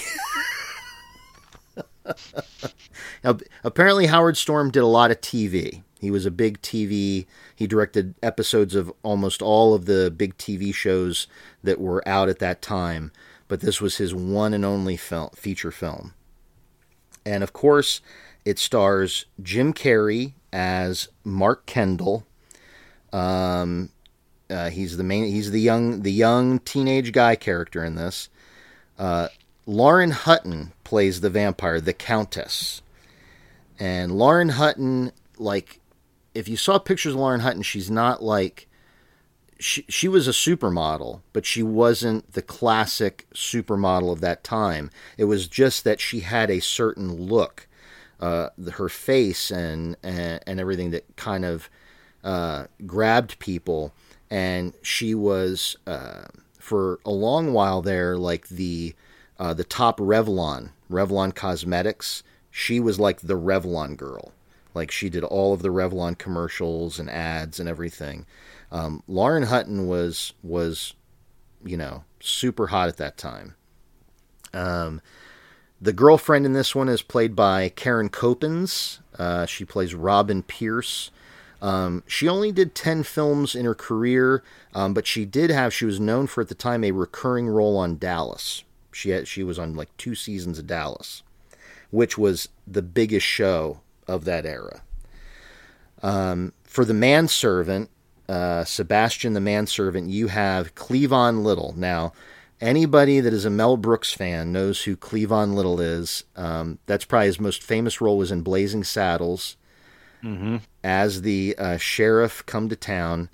[3.23, 5.83] now, apparently, Howard Storm did a lot of TV.
[6.01, 7.27] He was a big TV.
[7.55, 11.27] He directed episodes of almost all of the big TV shows
[11.63, 13.13] that were out at that time.
[13.49, 16.15] But this was his one and only film, feature film.
[17.27, 18.01] And of course,
[18.47, 22.27] it stars Jim Carrey as Mark Kendall.
[23.13, 23.91] Um,
[24.49, 25.27] uh, he's the main.
[25.27, 28.31] He's the young, the young teenage guy character in this.
[28.99, 29.29] Uh,
[29.67, 32.83] Lauren Hutton plays the vampire, the Countess.
[33.79, 35.81] And Lauren Hutton, like,
[36.35, 38.67] if you saw pictures of Lauren Hutton, she's not like,
[39.61, 44.91] she she was a supermodel, but she wasn't the classic supermodel of that time.
[45.17, 47.67] It was just that she had a certain look,
[48.21, 51.69] uh, her face and, and and everything that kind of
[52.23, 53.93] uh, grabbed people,
[54.31, 56.27] and she was uh,
[56.69, 58.95] for a long while there like the
[59.39, 62.23] uh, the top Revlon Revlon Cosmetics.
[62.51, 64.33] She was like the Revlon girl.
[64.75, 68.27] Like she did all of the Revlon commercials and ads and everything.
[68.71, 70.95] Um, Lauren Hutton was was,
[71.65, 73.55] you know, super hot at that time.
[74.53, 75.01] Um,
[75.81, 78.99] the girlfriend in this one is played by Karen Kopins.
[79.19, 81.11] Uh, she plays Robin Pierce.
[81.61, 84.43] Um, she only did 10 films in her career,
[84.75, 87.77] um, but she did have, she was known for at the time a recurring role
[87.77, 88.65] on Dallas.
[88.93, 91.23] She, had, she was on like two seasons of Dallas,
[91.91, 94.83] which was the biggest show of that era.
[96.03, 97.91] Um, for the manservant,
[98.29, 101.75] uh, Sebastian the manservant, you have Cleavon Little.
[101.77, 102.13] Now,
[102.61, 106.23] anybody that is a Mel Brooks fan knows who Cleavon Little is.
[106.37, 109.57] Um, that's probably his most famous role was in Blazing Saddles
[110.23, 110.57] Mm-hmm.
[110.89, 113.29] As the uh, sheriff come to town.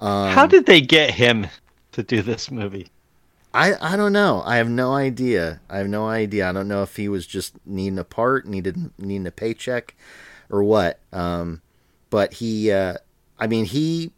[0.00, 1.46] Um, How did they get him
[1.92, 2.88] to do this movie?
[3.54, 4.42] I, I don't know.
[4.44, 5.60] I have no idea.
[5.70, 6.46] I have no idea.
[6.48, 9.96] I don't know if he was just needing a part, needed needing a paycheck,
[10.50, 11.00] or what.
[11.10, 11.62] Um,
[12.10, 12.94] but he, uh,
[13.38, 14.12] I mean, he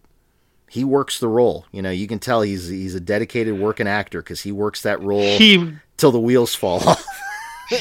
[0.68, 1.66] he works the role.
[1.70, 5.00] You know, you can tell he's he's a dedicated working actor because he works that
[5.00, 7.06] role He, till the wheels fall off.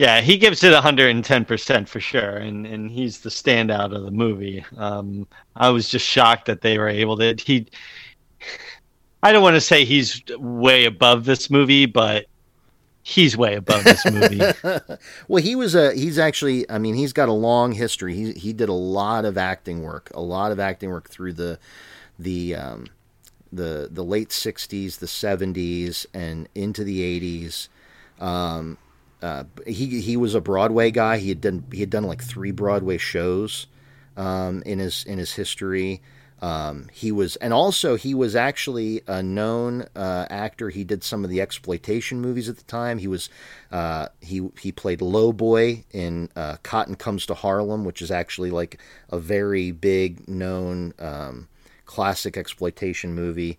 [0.00, 4.64] yeah, he gives it 110% for sure, and, and he's the standout of the movie.
[4.78, 7.34] Um, I was just shocked that they were able to.
[7.36, 7.66] He,
[9.22, 12.24] I don't want to say he's way above this movie, but
[13.02, 14.40] he's way above this movie.
[15.28, 16.68] well, he was a he's actually.
[16.70, 18.14] I mean, he's got a long history.
[18.14, 21.58] He he did a lot of acting work, a lot of acting work through the
[22.18, 22.86] the um,
[23.52, 27.68] the the late '60s, the '70s, and into the '80s.
[28.18, 28.78] Um,
[29.22, 31.18] uh, he he was a Broadway guy.
[31.18, 33.66] He had done he had done like three Broadway shows
[34.16, 36.02] um, in his in his history.
[36.42, 40.70] Um, he was, and also he was actually a known uh, actor.
[40.70, 42.96] He did some of the exploitation movies at the time.
[42.98, 43.28] He was
[43.70, 48.80] uh, he he played Lowboy in uh, Cotton Comes to Harlem, which is actually like
[49.10, 51.48] a very big known um,
[51.84, 53.58] classic exploitation movie.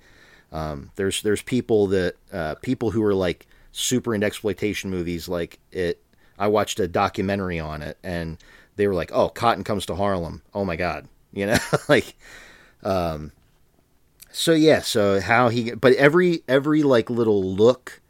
[0.51, 5.27] Um, there's there's people that uh, people who are like super into exploitation movies.
[5.27, 6.01] Like it,
[6.37, 8.37] I watched a documentary on it, and
[8.75, 10.41] they were like, "Oh, Cotton Comes to Harlem.
[10.53, 11.57] Oh my god," you know,
[11.89, 12.15] like.
[12.83, 13.31] Um,
[14.31, 18.01] so yeah, so how he, but every every like little look,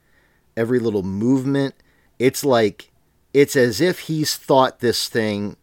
[0.56, 1.76] every little movement,
[2.19, 2.91] it's like
[3.34, 5.58] it's as if he's thought this thing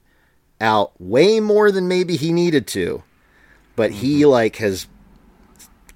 [0.60, 3.02] out way more than maybe he needed to,
[3.76, 4.88] but he like has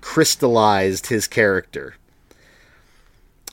[0.01, 1.97] crystallized his character.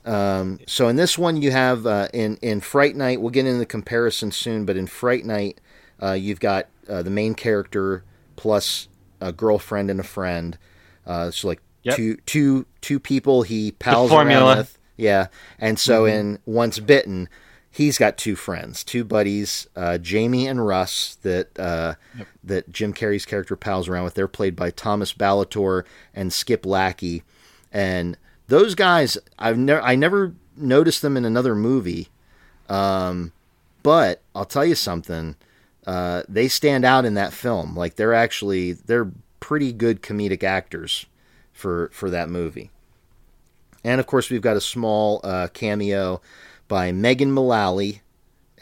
[0.05, 3.21] Um, so in this one, you have uh, in in Fright Night.
[3.21, 5.59] We'll get into the comparison soon, but in Fright Night,
[6.01, 8.03] uh, you've got uh, the main character
[8.35, 8.87] plus
[9.21, 10.57] a girlfriend and a friend.
[11.05, 11.95] Uh, so like Yep.
[11.95, 14.77] two two two people he pals around with.
[14.97, 15.27] Yeah,
[15.59, 17.29] and so in Once Bitten,
[17.71, 21.95] he's got two friends, two buddies, uh, Jamie and Russ that uh,
[22.43, 24.13] that Jim Carrey's character pals around with.
[24.15, 27.23] They're played by Thomas Ballatore and Skip Lackey,
[27.71, 28.17] and
[28.49, 32.09] those guys I've never I never noticed them in another movie,
[32.67, 33.31] um,
[33.81, 35.35] but I'll tell you something.
[35.87, 37.75] Uh, they stand out in that film.
[37.75, 41.05] Like they're actually they're pretty good comedic actors
[41.53, 42.71] for for that movie.
[43.83, 46.21] And of course, we've got a small uh, cameo
[46.67, 48.01] by Megan Mullally,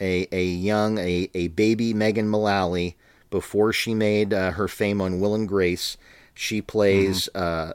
[0.00, 2.96] a a young a a baby Megan Mullally
[3.30, 5.96] before she made uh, her fame on Will and Grace.
[6.34, 7.72] She plays uh,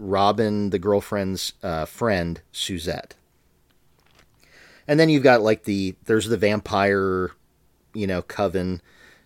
[0.00, 3.14] Robin, the girlfriend's uh, friend, Suzette.
[4.88, 7.30] And then you've got like the there's the vampire,
[7.94, 8.80] you know, coven.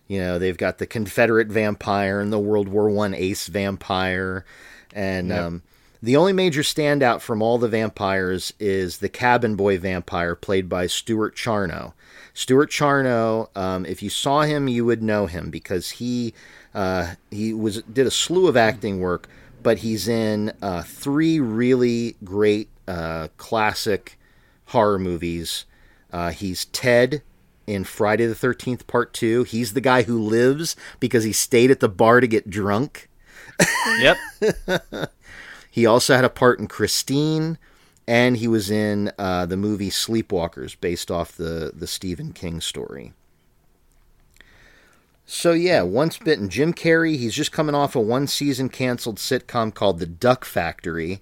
[0.07, 4.45] You know, they've got the Confederate vampire and the World War One ace vampire,
[4.93, 5.63] and um,
[6.03, 10.85] the only major standout from all the vampires is the cabin boy vampire played by
[10.85, 11.93] Stuart Charno.
[12.35, 16.35] Stuart Charno, um, if you saw him, you would know him because he
[16.75, 19.27] uh, he was did a slew of acting work,
[19.65, 24.19] but he's in uh, three really great uh, classic
[24.67, 25.65] horror movies.
[26.13, 27.23] Uh, he's Ted
[27.65, 29.41] in Friday the Thirteenth Part Two.
[29.41, 33.09] He's the guy who lives because he stayed at the bar to get drunk.
[33.99, 34.17] yep.
[35.71, 37.57] He also had a part in Christine,
[38.07, 43.13] and he was in uh, the movie Sleepwalkers, based off the the Stephen King story.
[45.25, 47.17] So yeah, once bitten, Jim Carrey.
[47.17, 51.21] He's just coming off a one season canceled sitcom called The Duck Factory,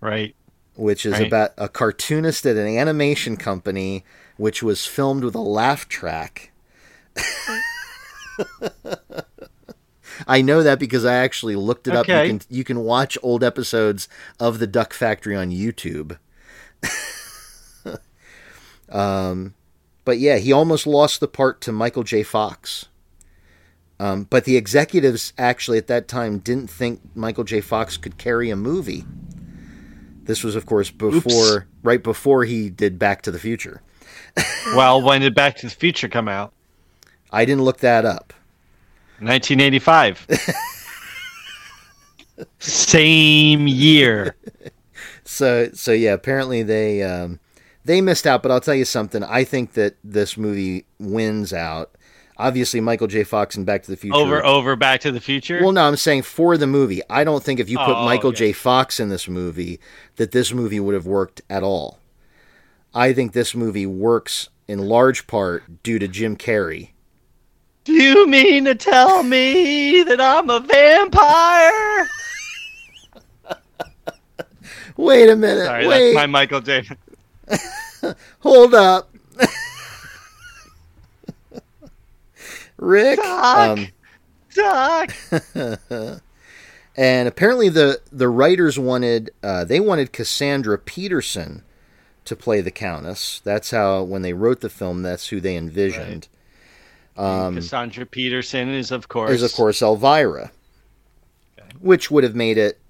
[0.00, 0.34] Right.
[0.74, 1.26] which is Right.
[1.26, 4.04] about a cartoonist at an animation company,
[4.36, 6.52] which was filmed with a laugh track.
[10.26, 12.00] I know that because I actually looked it up.
[12.08, 12.24] Okay.
[12.26, 14.08] You can you can watch old episodes
[14.40, 16.18] of the Duck Factory on YouTube.
[18.90, 19.54] um,
[20.04, 22.22] but yeah, he almost lost the part to Michael J.
[22.22, 22.86] Fox.
[24.00, 27.60] Um, but the executives actually at that time didn't think Michael J.
[27.60, 29.04] Fox could carry a movie.
[30.22, 33.82] This was, of course, before right before he did Back to the Future.
[34.76, 36.52] Well, when did Back to the Future come out?
[37.32, 38.34] I didn't look that up.
[39.20, 40.26] 1985.
[42.58, 44.36] Same year.
[45.24, 47.38] So so yeah, apparently they um,
[47.84, 48.42] they missed out.
[48.42, 49.22] But I'll tell you something.
[49.22, 51.94] I think that this movie wins out.
[52.40, 53.24] Obviously, Michael J.
[53.24, 54.14] Fox and Back to the Future.
[54.16, 55.58] Over over Back to the Future.
[55.60, 57.02] Well, no, I'm saying for the movie.
[57.10, 58.48] I don't think if you put Oh, Michael okay.
[58.48, 58.52] J.
[58.52, 59.80] Fox in this movie,
[60.16, 61.98] that this movie would have worked at all.
[62.94, 66.90] I think this movie works in large part due to Jim Carrey.
[67.84, 72.08] Do you mean to tell me that I'm a vampire?
[74.96, 75.64] Wait a minute.
[75.64, 76.12] Sorry, wait.
[76.12, 76.84] that's my Michael J.
[78.40, 79.08] Hold up.
[82.78, 83.18] Rick.
[83.18, 83.78] Doc.
[83.78, 83.88] Um,
[84.54, 85.14] Doc.
[86.96, 91.62] and apparently the the writers wanted uh, they wanted Cassandra Peterson
[92.24, 93.40] to play the Countess.
[93.44, 96.28] That's how when they wrote the film, that's who they envisioned.
[97.54, 100.52] Cassandra Peterson is of course Is of course Elvira,
[101.80, 102.80] which would have made it.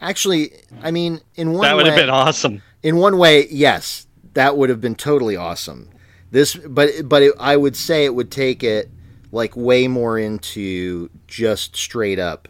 [0.00, 2.62] Actually, I mean, in one that would way, have been awesome.
[2.82, 5.88] in one way, yes, that would have been totally awesome.
[6.30, 8.90] This, but but it, I would say it would take it
[9.32, 12.48] like way more into just straight up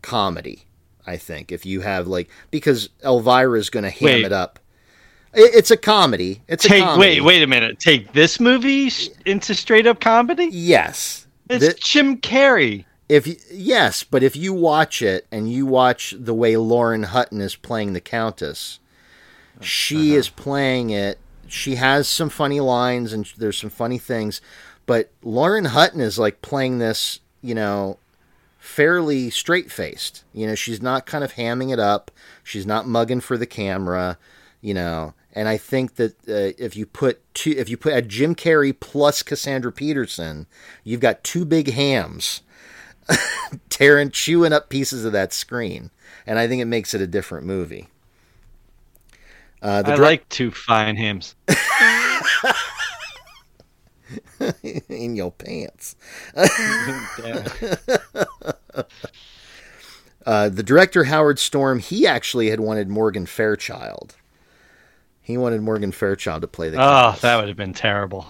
[0.00, 0.64] comedy.
[1.06, 4.24] I think if you have like because Elvira is going to ham Wait.
[4.24, 4.58] it up.
[5.34, 6.42] It, it's a comedy.
[6.48, 7.00] It's a comedy.
[7.00, 7.78] wait wait a minute.
[7.78, 8.90] Take this movie
[9.26, 10.48] into straight up comedy.
[10.50, 11.26] Yes.
[11.48, 12.84] It's Jim Carrey.
[13.08, 17.56] if yes, but if you watch it and you watch the way Lauren Hutton is
[17.56, 18.78] playing the Countess,
[19.60, 20.18] she uh-huh.
[20.18, 21.18] is playing it.
[21.48, 24.40] She has some funny lines and there's some funny things,
[24.90, 27.96] but Lauren Hutton is like playing this, you know,
[28.58, 30.24] fairly straight faced.
[30.32, 32.10] You know, she's not kind of hamming it up.
[32.42, 34.18] She's not mugging for the camera,
[34.60, 35.14] you know.
[35.32, 38.74] And I think that uh, if you put two, if you put a Jim Carrey
[38.80, 40.48] plus Cassandra Peterson,
[40.82, 42.42] you've got two big hams
[43.68, 45.92] tearing, chewing up pieces of that screen,
[46.26, 47.86] and I think it makes it a different movie.
[49.62, 51.36] Uh, the I direct- like two fine hymns.
[54.88, 55.96] in your pants.
[60.26, 64.16] Uh, the director Howard Storm, he actually had wanted Morgan Fairchild.
[65.22, 66.76] He wanted Morgan Fairchild to play the.
[66.76, 67.22] oh, Countess.
[67.22, 68.26] that would have been terrible.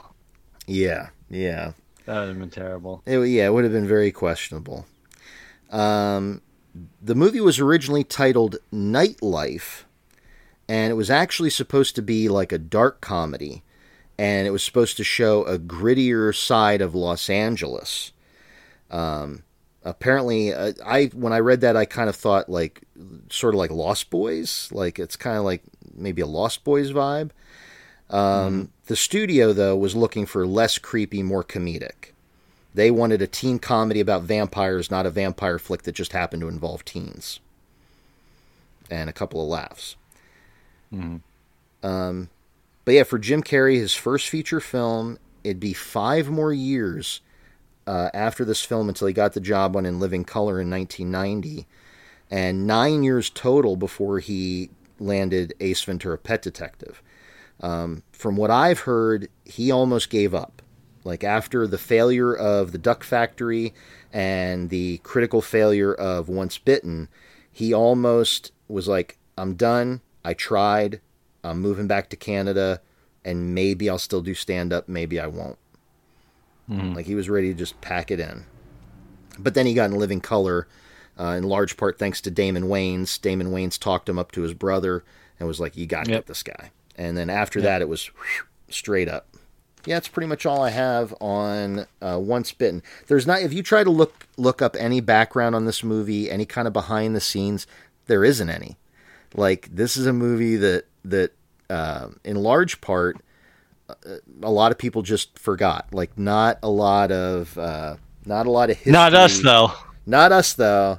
[0.68, 1.72] Yeah, yeah.
[2.06, 3.02] That would have been terrible.
[3.06, 4.86] It, yeah, it would have been very questionable.
[5.70, 6.42] Um,
[7.02, 9.82] the movie was originally titled Nightlife,
[10.68, 13.62] and it was actually supposed to be like a dark comedy,
[14.20, 18.12] and it was supposed to show a grittier side of Los Angeles.
[18.90, 19.44] Um,
[19.82, 22.82] apparently, uh, I when I read that, I kind of thought like
[23.30, 25.62] sort of like Lost Boys, like it's kind of like
[25.94, 27.30] maybe a Lost Boys vibe.
[28.10, 32.12] Um, The studio, though, was looking for less creepy, more comedic.
[32.74, 36.48] They wanted a teen comedy about vampires, not a vampire flick that just happened to
[36.48, 37.40] involve teens.
[38.90, 39.96] And a couple of laughs.
[40.90, 41.16] Hmm.
[41.82, 42.28] Um,
[42.90, 47.20] but yeah, for Jim Carrey, his first feature film, it'd be five more years
[47.86, 51.68] uh, after this film until he got the job on In Living Color in 1990,
[52.32, 57.00] and nine years total before he landed Ace Ventura: Pet Detective.
[57.60, 60.60] Um, from what I've heard, he almost gave up.
[61.04, 63.72] Like after the failure of the Duck Factory
[64.12, 67.08] and the critical failure of Once Bitten,
[67.52, 70.00] he almost was like, "I'm done.
[70.24, 71.00] I tried.
[71.44, 72.80] I'm moving back to Canada,
[73.24, 74.88] and maybe I'll still do stand up.
[74.88, 75.58] Maybe I won't."
[76.68, 78.44] Like he was ready to just pack it in.
[79.38, 80.68] But then he got in Living Color,
[81.18, 83.20] uh, in large part thanks to Damon Wayans.
[83.20, 85.02] Damon Wayans talked him up to his brother
[85.38, 86.18] and was like, "You got to Yep.
[86.20, 89.26] get this guy." And then after that, it was whew, straight up.
[89.86, 92.82] Yeah, that's pretty much all I have on uh, Once Bitten.
[93.08, 96.44] There's not if you try to look look up any background on this movie, any
[96.46, 97.66] kind of behind the scenes,
[98.06, 98.76] there isn't any.
[99.34, 101.32] Like this is a movie that that
[101.68, 103.18] uh, in large part
[103.88, 105.88] uh, a lot of people just forgot.
[105.92, 108.92] Like not a lot of uh, Not a lot of history.
[108.92, 109.72] Not us though.
[110.06, 110.98] Not us though.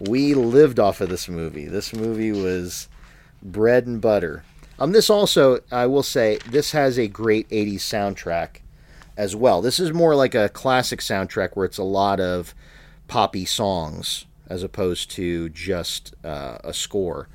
[0.00, 1.66] We lived off of this movie.
[1.66, 2.88] This movie was
[3.42, 4.44] bread and butter.
[4.78, 8.60] Um, this also, I will say, this has a great '80s soundtrack
[9.16, 9.62] as well.
[9.62, 12.54] This is more like a classic soundtrack where it's a lot of
[13.08, 17.28] poppy songs as opposed to just uh, a score.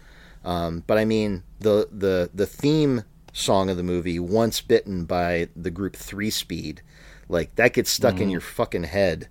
[0.46, 3.04] Um, but I mean, the the the theme
[3.34, 6.82] song of the movie, "Once Bitten" by the group Three Speed,
[7.30, 9.30] like that gets stuck in your fucking head.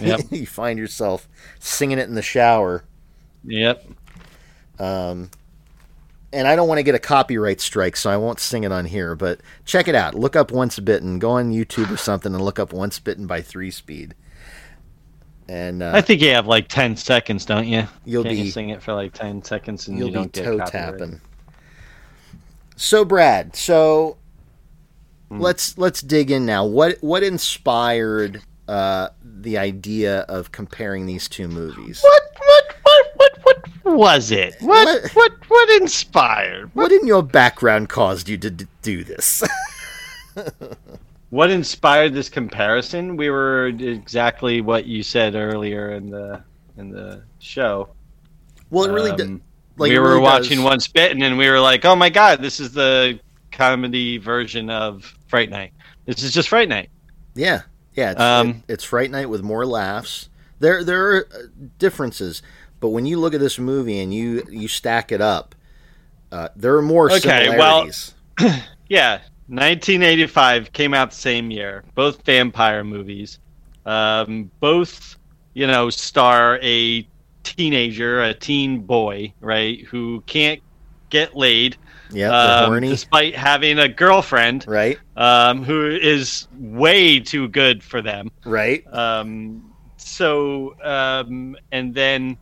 [0.00, 0.20] Yep.
[0.30, 1.28] you find yourself
[1.58, 2.84] singing it in the shower.
[3.44, 3.86] Yep.
[4.78, 5.30] Um,
[6.32, 8.84] and I don't want to get a copyright strike, so I won't sing it on
[8.84, 9.14] here.
[9.14, 10.14] But check it out.
[10.14, 13.40] Look up "Once Bitten." Go on YouTube or something and look up "Once Bitten" by
[13.40, 14.14] Three Speed.
[15.48, 17.86] And uh, I think you have like ten seconds, don't you?
[18.04, 20.32] You'll Can't be- you sing it for like ten seconds and you'll you be don't
[20.32, 20.98] get toe copyright?
[20.98, 21.20] tapping.
[22.76, 24.16] So, Brad, so
[25.28, 25.40] Hmm.
[25.40, 26.64] let's let's dig in now.
[26.64, 32.00] What what inspired uh, the idea of comparing these two movies?
[32.02, 34.56] What what what what what was it?
[34.60, 36.70] What What- what what, inspired?
[36.74, 39.42] What in your background caused you to d- do this?
[41.36, 43.16] What inspired this comparison?
[43.18, 46.42] We were exactly what you said earlier in the
[46.78, 47.90] in the show.
[48.70, 49.26] well, it really did.
[49.26, 49.42] Um,
[49.76, 50.64] Like, we were really watching does.
[50.64, 53.20] Once Bitten, and we were like, "Oh my god, this is the
[53.52, 55.72] comedy version of Fright Night.
[56.06, 56.88] This is just Fright Night."
[57.34, 57.62] Yeah,
[57.94, 58.12] yeah.
[58.12, 60.30] It's, Um, it- it's Fright Night with more laughs.
[60.60, 61.38] There there are uh,
[61.78, 62.40] differences,
[62.80, 65.54] but when you look at this movie and you you stack it up,
[66.32, 68.14] uh, there are more Okay, well- similarities.
[68.88, 69.18] Yeah,
[69.48, 71.84] 1985 came out the same year.
[71.94, 73.38] Both vampire movies.
[73.84, 75.16] Um, both,
[75.54, 77.06] you know, star a
[77.44, 80.60] teenager, a teen boy, right, who can't
[81.10, 81.76] get laid,
[82.10, 84.98] yeah, um, despite having a girlfriend right?
[85.16, 88.30] um, who is way too good for them.
[88.44, 88.84] Right.
[88.92, 92.36] Um, so, um, and then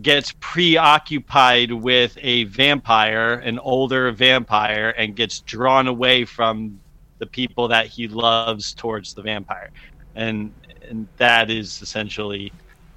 [0.00, 6.80] gets preoccupied with a vampire, an older vampire, and gets drawn away from
[7.18, 9.70] the people that he loves towards the vampire.
[10.14, 10.52] And,
[10.88, 12.52] and that is essentially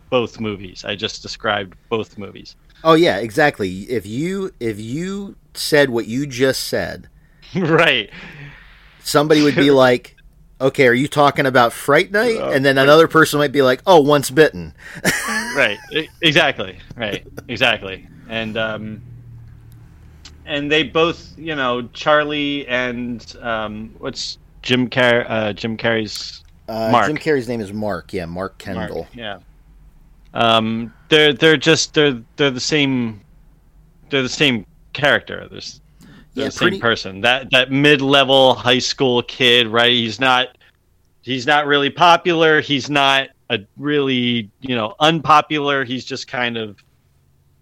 [0.09, 0.85] both movies.
[0.85, 2.55] I just described both movies.
[2.83, 3.79] Oh yeah, exactly.
[3.83, 7.09] If you if you said what you just said,
[7.55, 8.09] right.
[8.99, 10.15] somebody would be like,
[10.61, 13.81] "Okay, are you talking about Fright Night?" Uh, And then another person might be like,
[13.87, 14.75] "Oh, Once Bitten."
[15.55, 15.77] right.
[16.21, 16.77] Exactly.
[16.95, 17.25] Right.
[17.47, 18.07] Exactly.
[18.29, 19.01] And um
[20.45, 26.89] and they both you know charlie and um what's jim Car- uh jim carrey's Uh,
[26.91, 27.07] Mark.
[27.07, 28.11] Jim Carrey's name is Mark.
[28.13, 29.07] Yeah, Mark Mark, Kendall.
[29.13, 29.39] yeah.
[30.33, 33.21] Um they're they're just they're they're the same
[34.09, 35.47] they're the same character.
[35.49, 37.21] They're, they're Yeah, the same person.
[37.21, 39.91] That that mid-level high school kid right?
[39.91, 40.57] He's not
[41.21, 42.61] he's not really popular.
[42.61, 46.83] He's not a really you know unpopular he's just kind of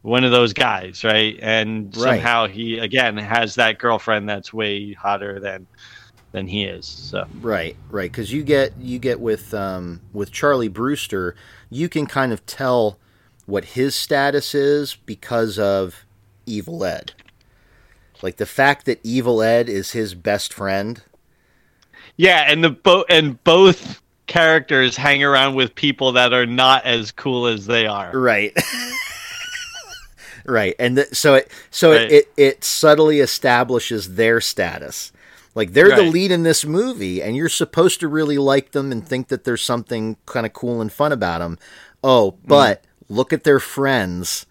[0.01, 2.21] one of those guys right and Right.
[2.21, 5.67] somehow he again has that girlfriend that's way hotter than
[6.31, 8.11] than he is so Right, right.
[8.11, 11.35] Because you get you get with um, with Charlie Brewster,
[11.69, 12.99] you can kind of tell
[13.45, 16.05] what his status is because of
[16.45, 17.13] Evil Ed.
[18.21, 21.03] Like the fact that Evil Ed is his best friend.
[22.17, 27.11] yeah and the both and both characters hang around with people that are not as
[27.11, 28.55] cool as they are Right.
[30.45, 32.01] right, and th- so it so Right.
[32.11, 35.11] it, it it subtly establishes their status.
[35.55, 39.07] Like they're the lead in this movie, and you're supposed to really like them and
[39.07, 41.59] think that there's something kind of cool and fun about them.
[42.03, 42.47] Oh, Mm.
[42.47, 44.45] but look at their friends,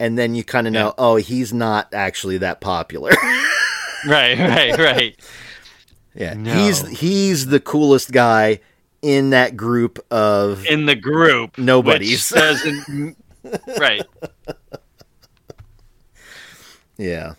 [0.00, 0.92] and then you kind of know, Yeah.
[0.98, 3.12] oh, he's not actually that popular.
[4.06, 5.16] right right right
[6.14, 6.52] yeah, No.
[6.52, 8.60] he's he's the coolest guy
[9.04, 12.30] in that group of in the group Nobodies.
[12.32, 13.16] which doesn't
[13.78, 14.02] right
[16.96, 17.34] yeah.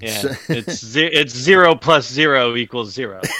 [0.00, 3.20] yeah So- it's ze- it's zero plus zero equals zero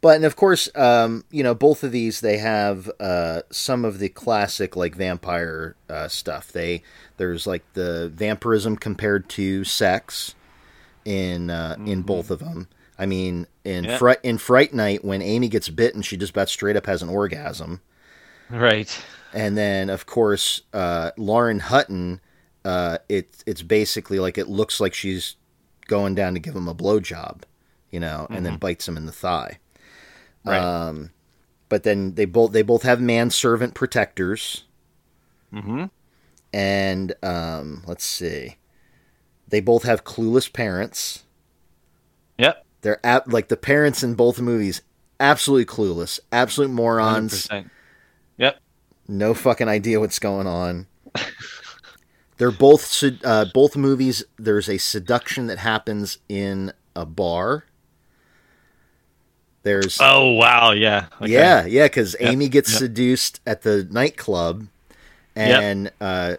[0.00, 3.98] But and of course, um, you know, both of these they have uh, some of
[3.98, 6.52] the classic like vampire uh, stuff.
[6.52, 6.82] They
[7.16, 10.34] there's like the vampirism compared to sex
[11.06, 12.68] in uh, in both of them.
[12.98, 13.98] I mean, in Yeah.
[13.98, 17.08] Fright in Fright Night, when Amy gets bitten, she just about straight up has an
[17.08, 17.80] orgasm.
[18.50, 22.20] right And then, of course, uh, Lauren Hutton,
[22.64, 25.34] uh, it, it's basically like it looks like she's
[25.88, 27.42] going down to give him a blowjob,
[27.90, 29.58] you know, and then bites him in the thigh.
[30.44, 31.10] right Um,
[31.68, 34.64] but then they both they both have manservant protectors,
[35.52, 35.86] mm-hmm.
[36.52, 38.56] and um, let's see,
[39.48, 41.24] they both have clueless parents.
[42.84, 44.82] Yep They're at, like the parents in both movies
[45.20, 47.48] absolutely clueless, absolute morons.
[47.48, 47.70] 100%.
[48.38, 48.60] Yep.
[49.08, 50.86] No fucking idea what's going on.
[52.36, 54.24] They're both uh, both movies.
[54.36, 57.64] There's a seduction that happens in a bar.
[59.62, 61.06] There's Oh wow, yeah.
[61.22, 61.32] Okay.
[61.32, 62.78] yeah, yeah, because Yep, Amy gets yep.
[62.80, 64.66] seduced at the nightclub,
[65.36, 66.36] and uh,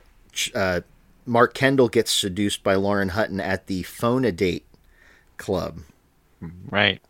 [0.53, 0.81] uh,
[1.25, 4.65] Mark Kendall gets seduced by Lauren Hutton at the Phone a Date
[5.37, 5.79] club.
[6.69, 7.01] Right.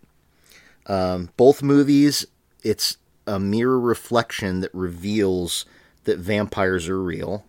[0.87, 2.25] Um, both movies,
[2.63, 2.97] it's
[3.27, 5.65] a mirror reflection that reveals
[6.03, 7.45] that vampires are real.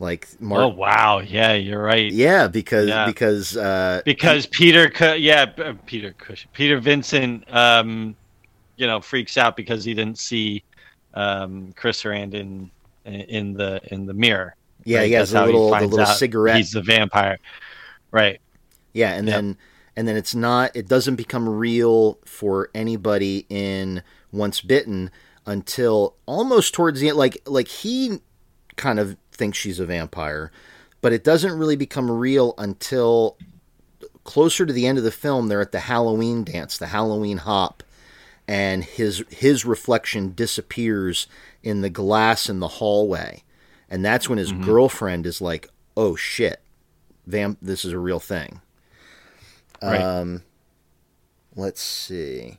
[0.00, 2.12] Like Mark, oh wow, yeah, you're right.
[2.12, 3.06] yeah, because Yeah.
[3.06, 8.14] because uh, Because Peter, yeah, uh, Peter Cushing, Peter Vincent, um,
[8.76, 10.62] you know, freaks out because he didn't see
[11.14, 12.70] um, Chris Sarandon
[13.06, 14.54] in, in the in the mirror.
[14.84, 15.06] yeah, right?
[15.06, 16.56] he has That's a little the little cigarette.
[16.58, 17.38] He's the vampire,
[18.12, 18.40] right?
[18.92, 19.34] Yeah, and Yep.
[19.36, 19.56] then
[19.98, 25.10] and then it's not it doesn't become real for anybody in Once Bitten
[25.44, 28.20] until almost towards the end like like he
[28.76, 30.52] kind of thinks she's a vampire,
[31.00, 33.38] but it doesn't really become real until
[34.22, 37.82] closer to the end of the film they're at the Halloween dance, the Halloween hop,
[38.46, 41.26] and his his reflection disappears
[41.64, 43.42] in the glass in the hallway.
[43.90, 44.62] And that's when his mm-hmm.
[44.62, 46.60] girlfriend is like, "Oh shit.
[47.26, 48.60] Vamp this is a real thing."
[49.82, 50.00] Right.
[50.00, 50.42] Um,
[51.56, 52.58] let's see.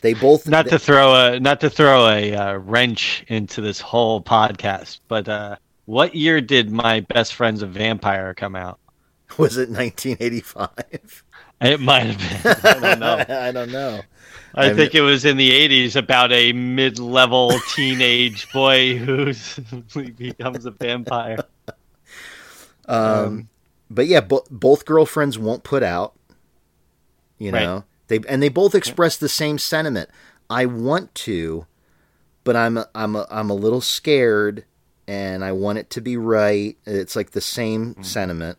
[0.00, 4.22] They both Not to throw a not to throw a uh, wrench into this whole
[4.22, 5.56] podcast, but uh,
[5.86, 8.78] what year did my best friend's a vampire come out?
[9.38, 11.24] was it 1985?
[11.60, 12.56] It might have been.
[12.64, 13.24] I don't know.
[13.28, 14.00] I don't know.
[14.54, 19.32] I think it was in the 80s about a mid-level teenage boy who
[20.16, 21.38] becomes a vampire.
[22.86, 23.48] Um,
[23.90, 26.14] but yeah, bo- both girlfriends won't put out.
[27.38, 27.62] You Right.
[27.62, 30.10] know, they and they both express the same sentiment.
[30.50, 31.66] I want to,
[32.44, 34.64] but I'm a, I'm a, I'm a little scared,
[35.06, 36.76] and I want it to be right.
[36.86, 38.04] It's like the same Mm.
[38.04, 38.58] sentiment.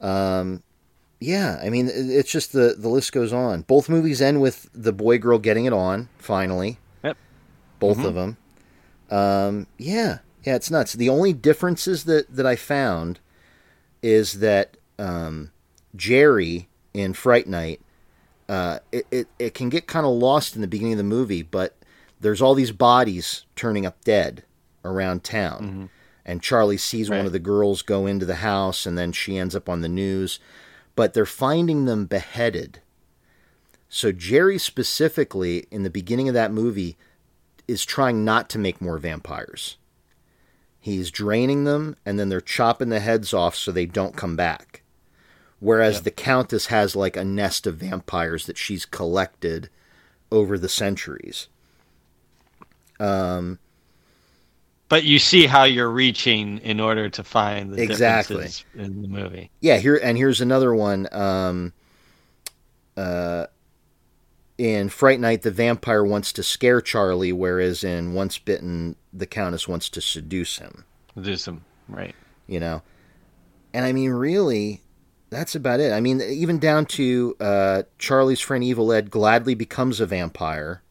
[0.00, 0.62] Um,
[1.20, 3.62] yeah, I mean, it's just the the list goes on.
[3.62, 6.78] Both movies end with the boy girl getting it on finally.
[7.04, 7.16] Yep.
[7.78, 8.04] Both Mhm.
[8.06, 8.36] of them.
[9.10, 10.92] Um, yeah, yeah, it's nuts.
[10.94, 13.20] The only differences that that I found
[14.06, 15.50] is that um,
[15.96, 17.80] Jerry in Fright Night,
[18.48, 21.42] uh, it, it, it can get kind of lost in the beginning of the movie,
[21.42, 21.76] but
[22.20, 24.44] there's all these bodies turning up dead
[24.84, 25.90] around town.
[26.24, 29.56] And Charlie sees one of the girls go into the house, and then she ends
[29.56, 30.38] up on the news.
[30.94, 32.80] But they're finding them beheaded.
[33.88, 36.96] So Jerry specifically, in the beginning of that movie,
[37.66, 39.78] is trying not to make more vampires.
[40.86, 44.82] He's draining them, and then they're chopping the heads off so they don't come back.
[45.58, 49.68] Whereas the Countess has like a nest of vampires that she's collected
[50.30, 51.48] over the centuries.
[53.00, 53.58] Um,
[54.88, 58.36] But you see how you're reaching in order to find the Exactly.
[58.36, 59.50] differences in the movie.
[59.60, 61.08] yeah, here and here's another one.
[61.10, 61.72] Um,
[62.96, 63.46] uh,
[64.58, 69.68] in Fright Night, the vampire wants to scare Charlie, whereas in Once Bitten, the Countess
[69.68, 70.84] wants to seduce him.
[71.20, 72.14] Do some right.
[72.46, 72.82] you know
[73.72, 74.82] and i mean really
[75.30, 80.00] that's about it i mean even down to uh, charlie's friend evil ed gladly becomes
[80.00, 80.82] a vampire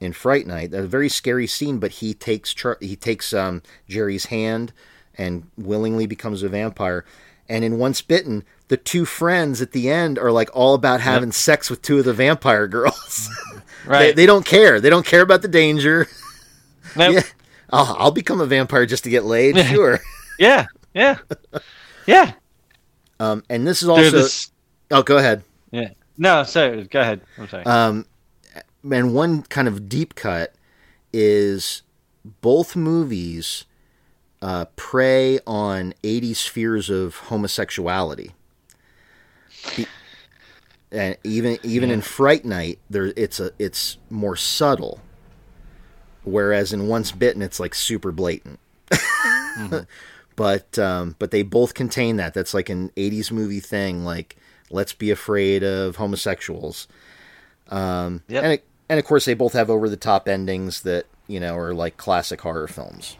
[0.00, 4.26] in fright night a very scary scene but he takes Char- he takes um, jerry's
[4.26, 4.72] hand
[5.16, 7.04] and willingly becomes a vampire
[7.48, 11.32] and in once bitten the two friends at the end are like all about having
[11.32, 13.28] sex with two of the vampire girls
[13.86, 14.16] Right.
[14.16, 16.06] they don't care they don't care about the danger
[16.96, 17.14] Nope.
[17.14, 17.22] yeah
[17.70, 20.00] I'll, I'll become a vampire just to get laid sure
[20.38, 20.66] yeah.
[20.94, 21.18] Yeah.
[22.06, 22.32] Yeah.
[23.20, 24.50] um, and this is also this-
[24.90, 25.42] Oh, go ahead.
[25.72, 25.90] yeah.
[26.16, 26.84] No, sorry.
[26.84, 27.20] Go ahead.
[27.38, 27.64] I'm sorry.
[27.64, 28.06] Um,
[28.88, 30.54] and one kind of deep cut
[31.12, 31.82] is
[32.40, 33.64] both movies
[34.42, 38.32] uh, prey on 80s fears of homosexuality.
[40.92, 45.00] And even even in Fright Night, there it's a it's more subtle,
[46.22, 48.60] whereas in Once Bitten, it's like super blatant.
[50.36, 52.34] But um, but they both contain that.
[52.34, 54.04] That's like an '80s movie thing.
[54.04, 54.34] Like
[54.68, 56.88] let's be afraid of homosexuals.
[57.68, 58.42] Um, Yep.
[58.42, 61.56] and it, and of course they both have over the top endings that you know
[61.56, 63.16] are like classic horror films.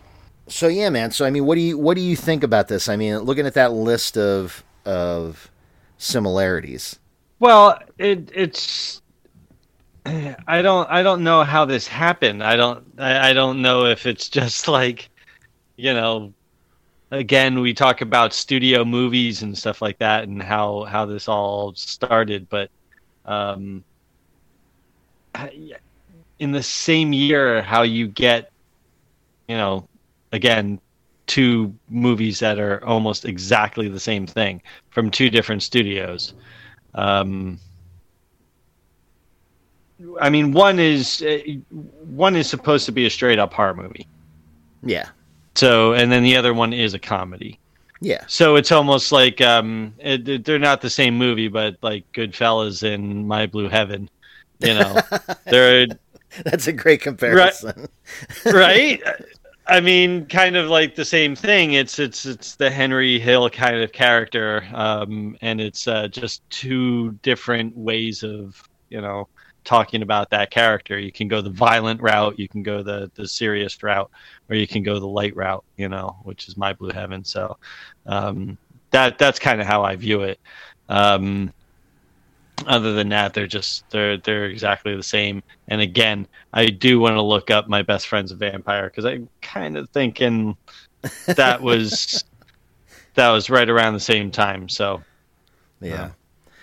[0.49, 1.13] So yeah, man.
[1.13, 2.89] So I mean, what do you what do you think about this?
[2.89, 5.53] I mean, looking at that list of of
[6.05, 6.99] similarities.
[7.39, 9.03] Well, it it's
[10.07, 12.43] I don't I don't know how this happened.
[12.43, 15.11] I don't I, I don't know if it's just like
[15.77, 16.33] you know
[17.11, 21.75] again we talk about studio movies and stuff like that and how how this all
[21.75, 22.71] started but
[23.25, 23.85] um
[26.39, 28.51] in the same year how you get,
[29.49, 29.89] you know,
[30.33, 30.81] again,
[31.27, 36.35] two movies that are almost exactly the same thing from two different studios.
[36.95, 37.59] Um,
[40.21, 41.39] I mean, one is uh,
[41.71, 44.07] one is supposed to be a straight up horror movie.
[44.83, 45.09] Yeah.
[45.55, 47.59] So, and then the other one is a comedy.
[48.01, 48.25] Yeah.
[48.27, 53.27] So it's almost like um, it, they're not the same movie, but like Goodfellas and
[53.27, 54.11] My Blue Heaven.
[54.59, 55.01] You know,
[55.47, 55.87] they're
[56.45, 57.89] That's a great comparison.
[58.47, 59.01] right.
[59.67, 61.73] I mean, kind of like the same thing.
[61.73, 67.13] It's it's it's the Henry Hill kind of character, um, and it's uh, just two
[67.23, 69.29] different ways of you know
[69.65, 70.99] talking about that character.
[70.99, 74.11] You can go the violent route, you can go the the serious route,
[74.51, 75.65] or you can go the light route.
[75.79, 77.25] You know, which is my blue heaven.
[77.25, 77.57] So
[78.05, 78.59] um,
[78.91, 80.41] that that's kind of how I view it.
[80.91, 81.55] Um,
[82.67, 85.43] other than that, they're just they're they're exactly the same.
[85.69, 89.29] And again, I do want to look up my best friend's a vampire because I'm
[89.43, 90.57] kind of thinking
[91.37, 92.25] that was
[93.15, 94.69] that was right around the same time.
[94.69, 95.05] So
[95.81, 95.95] Yeah.
[95.95, 96.11] uh,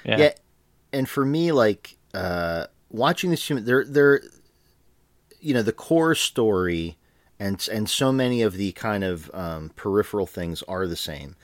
[0.03, 0.33] yeah, Yeah.
[0.93, 4.21] And for me, like uh, watching this, they're they're
[5.39, 6.97] you know the core story
[7.39, 11.35] and and so many of the kind of um, peripheral things are the same.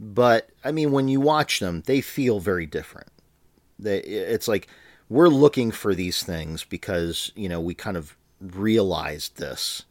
[0.00, 3.08] But I mean, when you watch them, they feel very different.
[3.78, 4.68] They, it's like
[5.08, 9.84] we're looking for these things because you know we kind of realized this,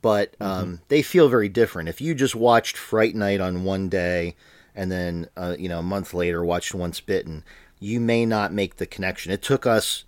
[0.00, 1.88] but um, they feel very different.
[1.88, 4.36] If you just watched Fright Night on one day
[4.74, 7.44] and then uh, you know a month later watched Once Bitten,
[7.80, 9.32] you may not make the connection.
[9.32, 10.04] It took us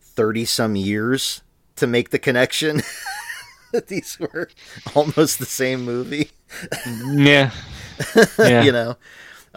[0.00, 1.42] thirty some years
[1.76, 2.82] to make the connection.
[3.72, 4.48] that These were
[4.94, 6.30] almost the same movie
[7.06, 7.50] yeah,
[8.38, 8.62] yeah.
[8.62, 8.96] you know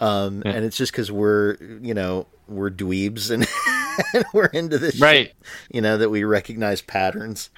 [0.00, 0.52] um, Yeah.
[0.52, 3.46] and it's just because we're you know we're dweebs and,
[4.14, 5.32] and we're into this shit, right.
[5.70, 7.50] you know that we recognize patterns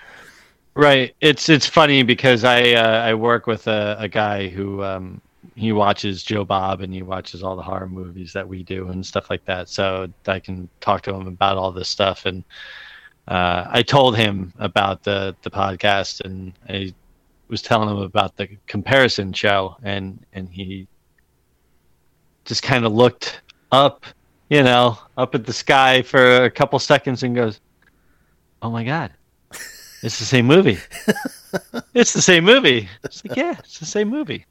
[0.75, 1.15] Right.
[1.21, 5.21] It's it's funny because I uh, I work with a, a guy who um,
[5.55, 9.05] he watches Joe Bob and he watches all the horror movies that we do and
[9.05, 9.69] stuff like that.
[9.69, 12.25] So I can talk to him about all this stuff.
[12.25, 12.43] And
[13.29, 16.95] uh, I told him about the the podcast and I
[17.49, 20.89] was telling him about the comparison show and and he
[22.45, 23.41] just kind of looked
[23.71, 24.05] up,
[24.51, 27.61] you know, up at the sky for a couple seconds and goes,
[28.63, 29.13] "Oh my god."
[30.03, 30.79] It's the same movie.
[31.95, 32.89] it's the same movie.
[33.05, 34.47] It's like, yeah, it's the same movie.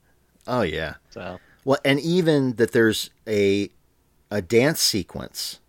[0.48, 3.70] oh yeah So well and even that there's a
[4.32, 5.60] a dance sequence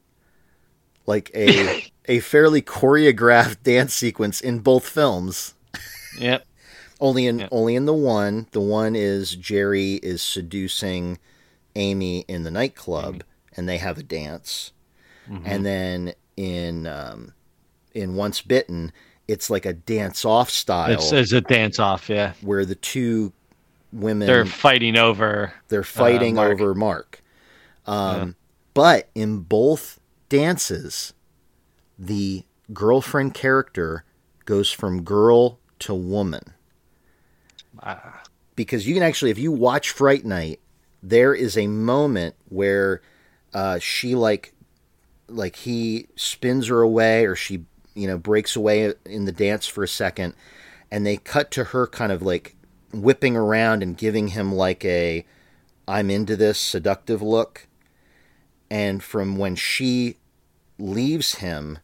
[1.07, 5.55] like a a fairly choreographed dance sequence in both films
[6.19, 6.47] Yep.
[7.01, 7.49] only in Yeah.
[7.51, 11.19] only in the one the one is jerry is seducing
[11.77, 13.25] amy in the nightclub
[13.57, 14.73] and they have a dance
[15.31, 15.47] Mm-hmm.
[15.47, 17.33] and then in um,
[17.95, 18.93] in once bitten
[19.29, 22.09] it's like a dance off style It's, it's a dance off.
[22.11, 23.33] Yeah, where the two
[23.93, 25.55] women they're fighting over.
[25.69, 26.53] they're fighting Mark.
[26.61, 27.23] over Mark.
[27.87, 28.35] Um,
[28.75, 31.13] But in both dances,
[31.97, 34.05] the girlfriend character
[34.45, 36.53] goes from girl to woman.
[37.81, 38.23] Ah.
[38.57, 40.59] Because you can actually, if you watch Fright Night,
[41.03, 43.03] there is a moment where
[43.53, 44.55] uh, she like,
[45.29, 49.83] like he spins her away, or she, you know, breaks away in the dance for
[49.83, 50.35] a second,
[50.91, 52.55] and they cut to her kind of like
[52.93, 55.25] whipping around and giving him like a
[55.89, 57.67] I'm into this seductive look.
[58.71, 60.17] And from when she
[60.79, 61.79] leaves him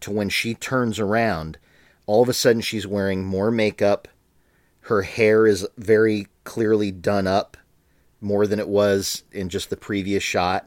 [0.00, 1.58] to when she turns around,
[2.06, 4.08] all of a sudden she's wearing more makeup.
[4.82, 7.57] Her hair is very clearly done up
[8.20, 10.66] more than it was in just the previous shot.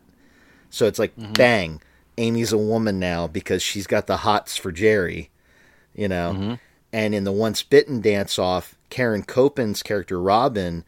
[0.69, 1.33] So it's like, mm-hmm.
[1.33, 1.81] bang,
[2.17, 5.29] Amy's a woman now because she's got the hots for Jerry,
[5.93, 6.33] you know?
[6.33, 6.53] Mm-hmm.
[6.93, 10.83] And in the Once Bitten dance off, Karen Kopins' character, Robin,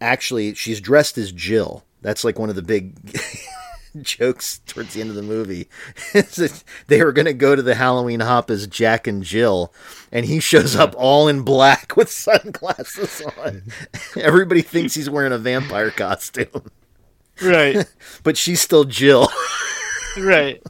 [0.00, 1.84] actually, she's dressed as Jill.
[2.02, 2.94] That's like one of the big
[4.04, 5.68] jokes towards the end of the movie.
[6.86, 9.72] they were going to go to the Halloween hop as Jack and Jill,
[10.12, 13.62] and he shows up all in black with sunglasses on.
[14.16, 16.70] Everybody thinks he's wearing a vampire costume,
[17.42, 17.86] Right.
[18.22, 19.28] but she's still Jill.
[20.18, 20.62] right.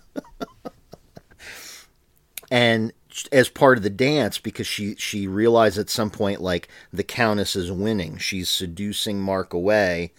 [2.50, 2.92] and
[3.32, 7.56] as part of the dance because she she realized at some point like the countess
[7.56, 10.12] is winning she's seducing mark away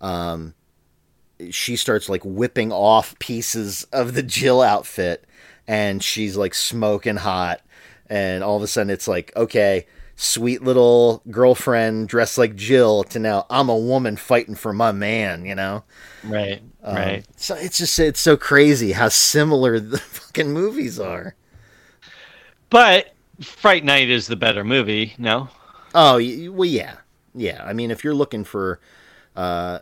[0.00, 0.54] um
[1.50, 5.24] she starts like whipping off pieces of the jill outfit
[5.66, 7.60] and she's like smoking hot
[8.08, 9.86] and all of a sudden it's like okay
[10.16, 15.44] sweet little girlfriend dressed like jill to now i'm a woman fighting for my man
[15.44, 15.82] you know
[16.22, 16.60] Right.
[16.82, 17.26] Um, right.
[17.36, 21.34] so it's just it's so crazy how similar the fucking movies are
[22.68, 25.14] but Fright Night is the better movie.
[25.18, 25.48] No.
[25.94, 26.20] Oh,
[26.52, 26.96] well, yeah,
[27.34, 27.62] yeah.
[27.64, 28.80] I mean, if you're looking for
[29.34, 29.78] uh,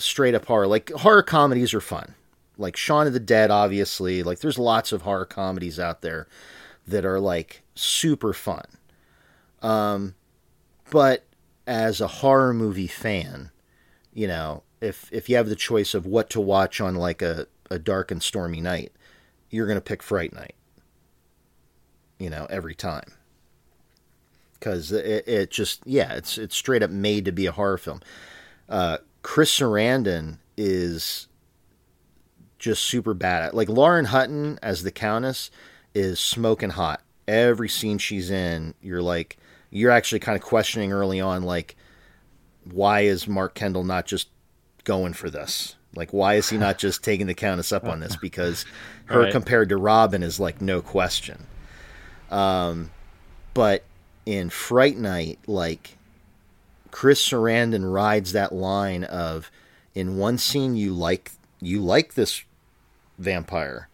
[0.00, 2.14] straight up horror, like horror comedies are fun.
[2.58, 4.22] Like Shaun of the Dead, obviously.
[4.22, 6.26] Like there's lots of horror comedies out there
[6.86, 8.64] that are like super fun.
[9.62, 10.14] Um,
[10.90, 11.24] but
[11.66, 13.50] as a horror movie fan,
[14.12, 17.46] you know, if if you have the choice of what to watch on like a,
[17.70, 18.92] a dark and stormy night,
[19.50, 20.54] you're gonna pick Fright Night.
[22.18, 23.12] You know, every time
[24.60, 28.00] because it, it just yeah it's it's straight up made to be a horror film
[28.68, 31.28] uh, chris sarandon is
[32.58, 35.50] just super bad at like lauren hutton as the countess
[35.94, 37.02] is smoking hot.
[37.26, 39.36] Every scene she's in you're like
[39.70, 41.76] you're actually kind of questioning early on like
[42.64, 44.28] why is mark kendall not just
[44.84, 45.76] going for this?
[45.94, 48.16] Like why is he not just taking the countess up on this?
[48.16, 48.64] Because
[49.06, 49.32] her Right.
[49.32, 51.46] compared to robin is like no question.
[52.30, 52.90] Um
[53.54, 53.84] but
[54.26, 55.96] in Fright Night, like
[56.90, 59.50] Chris Sarandon rides that line of
[59.94, 62.42] in one scene you like you like this
[63.18, 63.88] vampire,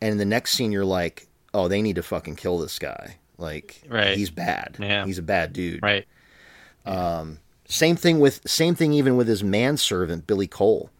[0.00, 3.16] and in the next scene you're like, oh, they need to fucking kill this guy.
[3.38, 4.16] Like, Right.
[4.16, 4.76] he's bad.
[4.78, 5.04] Yeah.
[5.04, 5.82] he's a bad dude.
[5.82, 6.06] Right.
[6.84, 10.90] Um, same thing with same thing even with his manservant Billy Cole.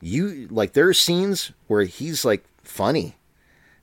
[0.00, 3.16] You like there are scenes where he's like funny,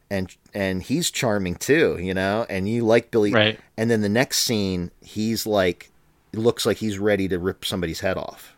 [0.10, 3.32] and and he's charming too, you know, and you like Billy.
[3.32, 3.60] Right.
[3.78, 5.90] And then the next scene, he's like,
[6.34, 8.56] looks like he's ready to rip somebody's head off.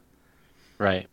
[0.78, 1.08] Right.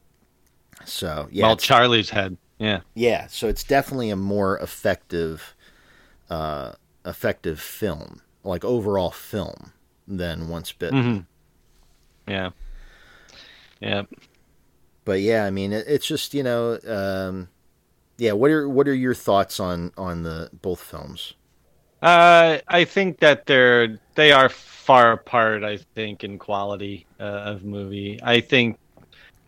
[0.85, 2.37] So yeah, well, Charlie's head.
[2.59, 2.81] Yeah.
[2.95, 3.27] yeah.
[3.27, 5.55] So it's definitely a more effective,
[6.31, 6.73] uh,
[7.05, 9.73] effective film, like overall film
[10.09, 11.27] than Once Bitten.
[12.27, 12.51] hmm Yeah.
[13.81, 14.03] Yeah.
[15.05, 17.49] But yeah, I mean, it, it's just you know, um,
[18.19, 18.33] yeah.
[18.33, 21.35] What are what are your thoughts on on the both films?
[22.03, 25.65] Uh, I think that they're they are far apart.
[25.65, 28.21] I think in quality uh, of movie.
[28.23, 28.79] I think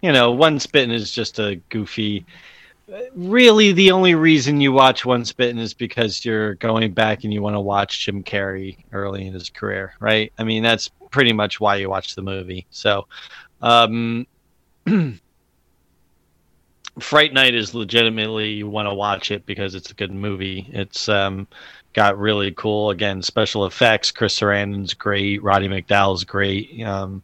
[0.01, 2.25] you know, Once Bitten is just a goofy.
[3.15, 7.43] Really, the only reason you watch Once Bitten is because you're going back and you
[7.43, 10.33] want to watch Jim Carrey early in his career, right?
[10.39, 12.67] I mean, that's pretty much why you watch the movie.
[12.71, 13.07] So,
[13.61, 14.27] um,
[17.01, 20.69] Fright Night is legitimately you want to watch it because it's a good movie.
[20.73, 21.47] It's um,
[21.93, 24.11] got really cool again special effects.
[24.11, 25.43] Chris Sarandon's great.
[25.43, 26.81] Roddy McDowall's great.
[26.83, 27.23] Um,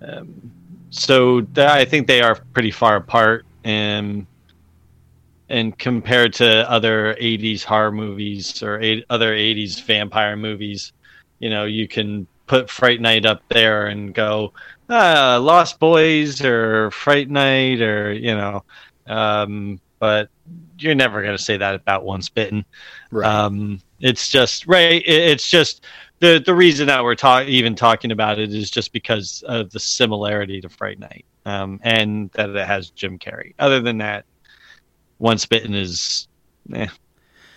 [0.00, 0.52] um,
[0.90, 4.26] so th- I think they are pretty far apart, and
[5.48, 10.92] and compared to other '80s horror movies or eight, other '80s vampire movies,
[11.38, 14.52] you know, you can put Fright Night up there and go,
[14.88, 18.64] uh, Lost Boys or Fright Night or you know,
[19.06, 20.28] um, but
[20.78, 22.64] you're never going to say that about Once Bitten.
[23.10, 23.26] Right.
[23.26, 25.02] Um, it's just right.
[25.06, 25.84] It's just
[26.20, 29.80] the the reason that we're talking even talking about it is just because of the
[29.80, 33.54] similarity to Fright Night, um, and that it has Jim Carrey.
[33.58, 34.24] Other than that,
[35.18, 36.28] Once Bitten is,
[36.74, 36.86] eh,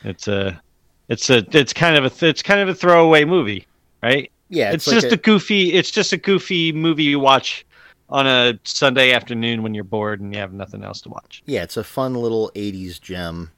[0.04, 0.62] it's a,
[1.10, 3.68] it's a, it's kind of a, it's kind of a throwaway movie,
[4.02, 4.32] right?
[4.50, 7.66] yeah, It's, like just a, goofy, it's just a goofy movie you watch
[8.10, 11.42] on a Sunday afternoon when you're bored and you have nothing else to watch.
[11.46, 13.52] yeah, it's a fun little '80s gem,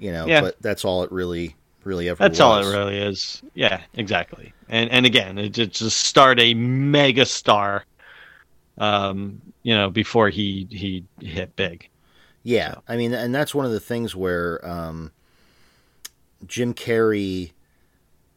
[0.00, 0.26] you know.
[0.26, 0.40] Yeah.
[0.40, 2.22] But that's all it really really ever.
[2.22, 3.42] That's all it really is.
[3.54, 4.52] Yeah, exactly.
[4.68, 7.84] And and again, it it just start a mega star.
[8.78, 11.88] Um, you know, before he he hit big.
[12.42, 12.82] Yeah, So.
[12.88, 15.12] I mean, and that's one of the things where um,
[16.46, 17.52] Jim Carrey,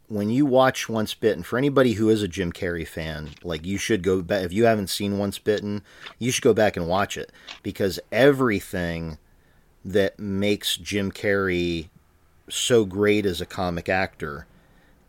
[0.09, 3.78] when you watch Once Bitten, for anybody who is a Jim Carrey fan, like you
[3.78, 4.43] should go back.
[4.43, 5.82] If you haven't seen Once Bitten,
[6.20, 9.18] you should go back and watch it because everything
[9.84, 11.90] that makes Jim Carrey
[12.50, 14.48] so great as a comic actor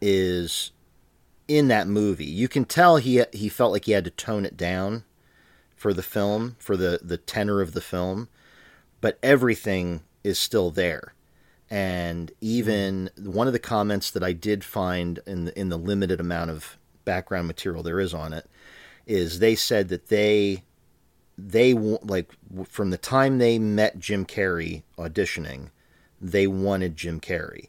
[0.01, 0.71] is
[1.49, 2.25] in that movie.
[2.25, 5.05] You can tell he he felt like he had to tone it down
[5.77, 8.29] for the film, for the the tenor of the film
[9.05, 11.13] but everything is still there.
[11.69, 16.21] And even one of the comments that I did find in the, in the limited
[16.21, 18.49] amount of background material there is on it
[19.07, 20.63] is they said that they
[21.37, 22.31] they like
[22.69, 25.71] from the time they met Jim Carrey auditioning,
[26.21, 27.69] they wanted Jim Carrey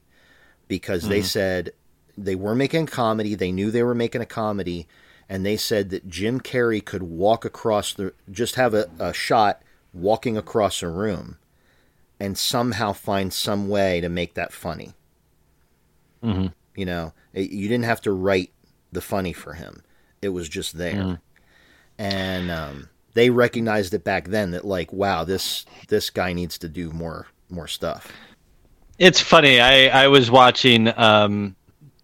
[0.68, 1.72] because they said
[2.18, 4.88] they were making a comedy, they knew they were making a comedy,
[5.28, 9.62] and they said that Jim Carrey could walk across the just have a, a shot
[9.94, 11.38] walking across a room
[12.20, 14.94] and somehow find some way to make that funny.
[16.24, 16.54] Mhm.
[16.76, 18.52] You know, it- you didn't have to write
[18.92, 19.84] the funny for him;
[20.22, 20.94] it was just there.
[20.96, 21.20] Mhm.
[21.98, 26.70] And um, they recognized it back then that, like, wow, this this guy needs to
[26.70, 28.12] do more more stuff.
[29.00, 29.60] It's funny.
[29.60, 31.56] I I was watching um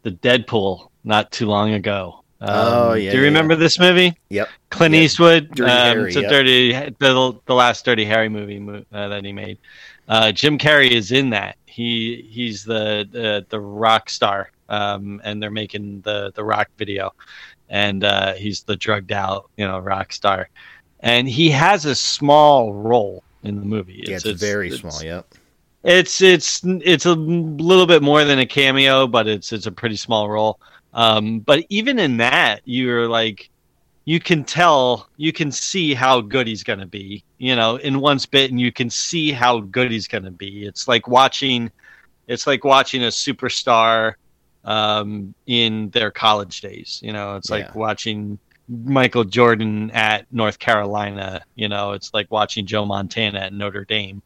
[0.01, 2.23] the Dead Pool not too long ago.
[2.41, 4.15] Um, Oh, yeah, Do you yeah, remember this movie?
[4.29, 4.49] Yep.
[4.71, 5.51] Clint Yeah, Eastwood.
[5.51, 6.29] Dirty um, Harry, it's a yep.
[6.31, 9.59] dirty the, the last Dirty Harry movie uh, that he made.
[10.07, 11.57] Uh, Jim Carrey is in that.
[11.65, 17.13] He he's the the, the rock star, um, and they're making the the rock video,
[17.69, 20.49] and uh, he's the drugged out you know rock star,
[21.01, 24.03] and he has a small role in the movie.
[24.07, 25.01] Yeah, it's, very small.
[25.01, 25.27] Yep.
[25.83, 29.95] It's it's it's a little bit more than a cameo, but it's it's a pretty
[29.95, 30.59] small role.
[30.93, 33.49] Um, but even in that, you're like,
[34.05, 37.23] you can tell, you can see how good he's gonna be.
[37.39, 40.65] You know, in Once Bitten, you can see how good he's gonna be.
[40.65, 41.71] It's like watching,
[42.27, 44.15] it's like watching a superstar
[44.65, 46.99] um, in their college days.
[47.01, 48.37] You know, it's like watching
[48.71, 51.43] Michael Jordan at North Carolina.
[51.55, 54.21] You know, it's like watching Joe Montana at Notre Dame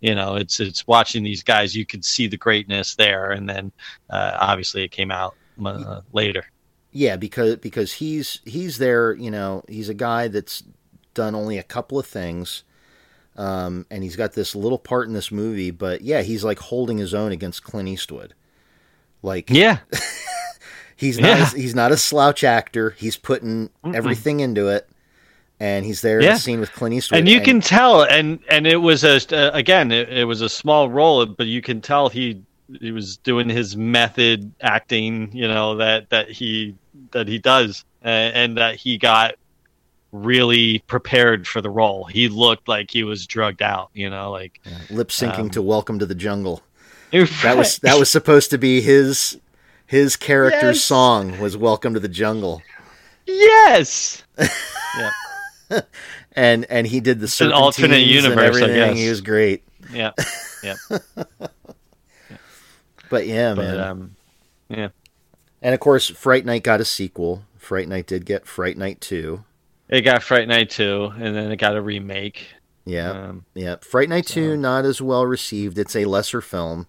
[0.00, 3.72] you know it's it's watching these guys you could see the greatness there and then
[4.10, 5.34] uh, obviously it came out
[5.66, 6.44] uh, later
[6.90, 9.12] Yeah, because because he's he's there.
[9.12, 10.64] You know, he's a guy that's
[11.14, 12.64] done only a couple of things,
[13.36, 15.70] um, and he's got this little part in this movie.
[15.70, 18.34] But yeah, he's like holding his own against Clint Eastwood.
[19.22, 19.78] Like yeah
[20.98, 21.50] he's not Yeah.
[21.52, 22.90] a, he's not a slouch actor.
[22.98, 24.86] He's putting everything into it,
[25.58, 27.20] and he's there in the scene with Clint Eastwood.
[27.20, 30.48] and you can tell and and it was a uh, again it, it was a
[30.48, 32.42] small role but you can tell he
[32.80, 36.74] he was doing his method acting you know that that he
[37.12, 39.34] that he does uh, and that he got
[40.12, 44.60] really prepared for the role he looked like he was drugged out you know like
[44.90, 46.62] lip syncing um, to "Welcome to the Jungle."
[47.10, 49.38] That was that was supposed to be his
[49.88, 50.84] his character's Yes.
[50.84, 52.62] song was "Welcome to the Jungle,"
[53.26, 55.80] yes yeah.
[56.32, 58.74] and and he did the an alternate and universe, I everything.
[58.76, 58.96] guess.
[58.98, 59.64] He was great.
[59.92, 60.12] yeah
[60.62, 60.74] yeah
[63.10, 63.80] But yeah, but man.
[63.80, 64.16] um
[64.68, 64.88] yeah
[65.62, 67.42] and of course, Fright Night got a sequel.
[67.56, 69.42] Fright Night did get Fright Night 2.
[69.88, 72.48] it got fright night 2 and then it got a remake
[72.84, 73.10] Yeah.
[73.10, 73.76] um yeah.
[73.80, 75.78] Fright Night 2 not as well received.
[75.78, 76.86] It's a lesser film.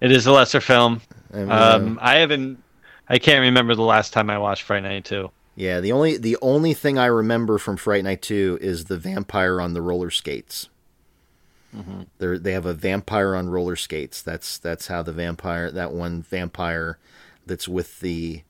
[0.00, 1.00] it is a lesser film
[1.32, 2.62] Uh, Um, I haven't.
[3.08, 5.30] I can't remember the last time I watched Fright Night Two.
[5.54, 9.60] yeah, the only the only thing I remember from Fright Night 2 is the vampire
[9.60, 10.68] on the roller skates.
[11.74, 12.02] Mm-hmm.
[12.18, 14.22] They're, they have a vampire on roller skates.
[14.22, 16.98] That's that's how the vampire that one vampire
[17.46, 18.42] that's with the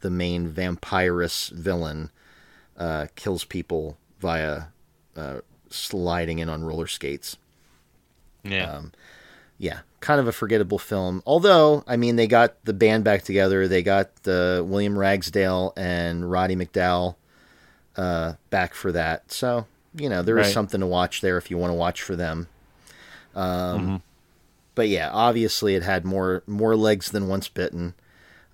[0.00, 2.10] the main vampirous villain
[2.76, 4.64] uh, kills people via
[5.16, 7.36] uh, sliding in on roller skates.
[8.42, 8.92] Yeah, Um,
[9.60, 11.22] yeah, kind of a forgettable film.
[11.26, 13.68] Although, I mean, they got the band back together.
[13.68, 17.16] They got uh, William Ragsdale and Roddy McDowall
[17.96, 19.30] uh, back for that.
[19.30, 20.54] So, you know, there is Right.
[20.54, 22.48] something to watch there if you want to watch for them.
[23.34, 23.96] Um, Mm-hmm.
[24.76, 27.92] But yeah, obviously, it had more more legs than Once Bitten.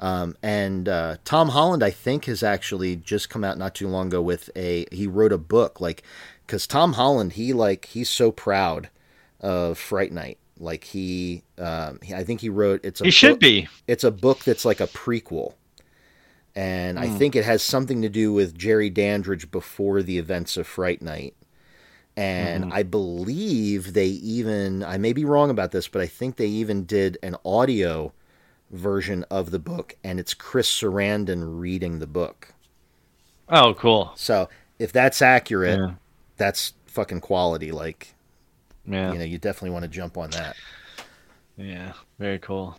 [0.01, 4.09] Um, and uh, Tom Holland, I think, has actually just come out not too long
[4.09, 4.87] ago with a.
[4.91, 6.03] He wrote a book, like,
[6.45, 8.89] because Tom Holland, he like he's so proud
[9.41, 10.39] of Fright Night.
[10.59, 13.69] Like he, um, he- I think he wrote it's a he should book- be.
[13.87, 15.55] it's a book that's like a prequel
[16.55, 20.67] and i think it has something to do with jerry dandridge before the events of
[20.67, 21.35] fright night
[22.17, 26.47] and i believe they even i may be wrong about this but i think they
[26.47, 28.11] even did an audio
[28.71, 32.55] version of the book and it's chris sarandon reading the book
[33.51, 34.13] Oh, cool.
[34.17, 34.49] so
[34.79, 35.95] if that's accurate Yeah.
[36.39, 38.15] that's fucking quality like
[38.87, 40.57] Yeah, you know you definitely want to jump on that
[41.57, 42.79] yeah, very cool.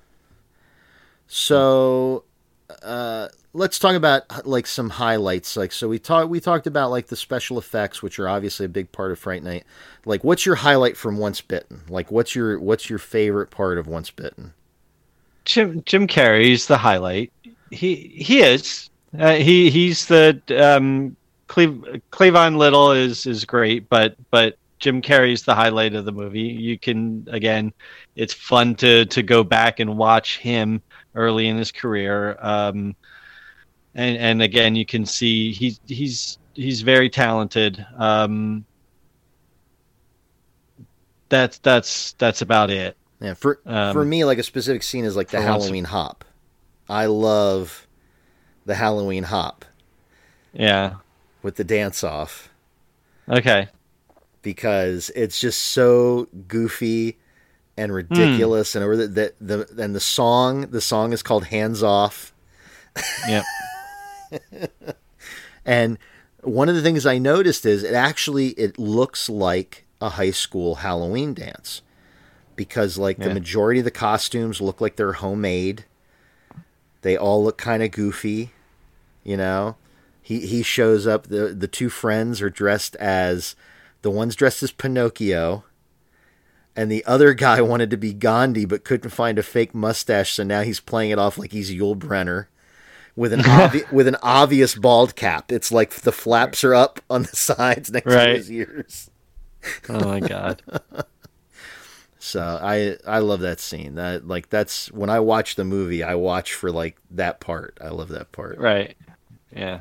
[1.27, 2.23] So,
[2.83, 5.57] uh, let's talk about like some highlights.
[5.57, 8.69] Like, so we talked we talked about like the special effects, which are obviously a
[8.69, 9.65] big part of Fright Night.
[10.05, 11.81] Like, what's your highlight from Once Bitten?
[11.89, 14.53] Like, what's your what's your favorite part of Once Bitten?
[15.45, 17.31] Jim Jim Carrey's the highlight.
[17.71, 18.89] He he is.
[19.17, 21.15] Uh, he he's the um,
[21.47, 26.41] Cleve, Cleavon Little is is great, but but Jim Carrey's the highlight of the movie.
[26.41, 27.73] You can again,
[28.15, 30.81] it's fun to to go back and watch him
[31.15, 32.37] early in his career.
[32.39, 32.95] Um,
[33.95, 37.83] and and again, you can see he's he's he's very talented.
[37.97, 38.65] Um,
[41.29, 42.95] that's that's that's about it.
[43.19, 46.23] Yeah, for Um, for me, like a specific scene is like the Halloween hop.
[46.87, 47.87] I love
[48.65, 49.65] the Halloween hop
[50.53, 50.95] Yeah.
[51.41, 52.49] with the dance off
[53.29, 53.67] Okay.
[54.47, 57.17] Because it's just so goofy
[57.75, 57.97] and hmm.
[57.97, 62.33] ridiculous and over the, the the and the song the song is called Hands Off
[63.27, 63.43] Yep.
[65.65, 65.97] and
[66.43, 70.75] one of the things I noticed is it actually it looks like a high school
[70.75, 71.81] Halloween dance
[72.55, 75.83] because like the majority of the costumes look like they're homemade
[77.01, 78.51] They all look kind of goofy,
[79.25, 79.75] you know.
[80.21, 81.27] He he shows up.
[81.27, 83.57] the The two friends are dressed as
[84.01, 85.63] the one's dressed as Pinocchio,
[86.75, 90.43] and the other guy wanted to be Gandhi but couldn't find a fake mustache, so
[90.43, 92.47] now he's playing it off like he's Yul Brynner
[93.15, 95.51] with an obvi- with an obvious bald cap.
[95.51, 99.09] It's like the flaps are up on the sides next to his ears.
[99.89, 100.61] Oh my god.
[102.19, 103.95] So I I love that scene.
[103.95, 107.77] That like that's when I watch the movie, I watch for like that part.
[107.81, 108.57] I love that part.
[108.59, 108.95] right.
[109.55, 109.79] Yeah.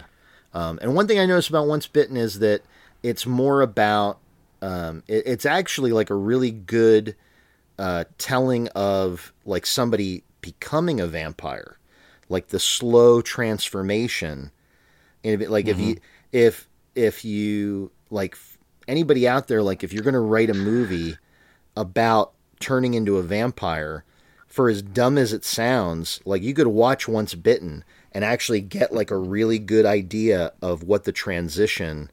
[0.54, 2.62] Um, and one thing I noticed about Once Bitten is that
[3.06, 4.18] it's more about
[4.62, 7.14] um, it, it's actually like a really good
[7.78, 11.78] uh, telling of like somebody becoming a vampire,
[12.28, 14.50] like the slow transformation.
[15.22, 15.96] And if, like if you
[16.32, 18.36] if if you like
[18.88, 21.16] anybody out there, like if you're going to write a movie
[21.76, 24.04] about turning into a vampire,
[24.48, 28.92] for as dumb as it sounds, like you could watch Once Bitten and actually get
[28.92, 32.10] like a really good idea of what the transition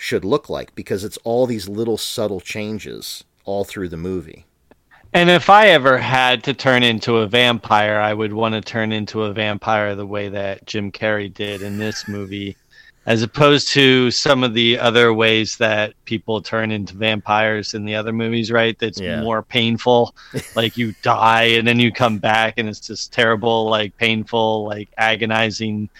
[0.00, 4.46] should look like because it's all these little subtle changes all through the movie.
[5.12, 8.92] And if I ever had to turn into a vampire, I would want to turn
[8.92, 12.56] into a vampire the way that Jim Carrey did in this movie,
[13.04, 17.94] as opposed to some of the other ways that people turn into vampires in the
[17.96, 18.78] other movies, right?
[18.78, 19.20] That's Yeah.
[19.20, 20.14] more painful.
[20.54, 24.88] like you die and then you come back and it's just terrible, like painful, like
[24.96, 25.90] agonizing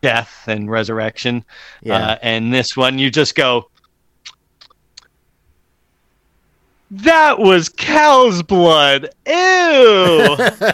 [0.00, 1.44] death and resurrection.
[1.82, 1.96] Yeah.
[1.96, 3.70] Uh, and this one, you just go,
[6.90, 9.10] that was cow's blood.
[9.26, 9.32] Ew.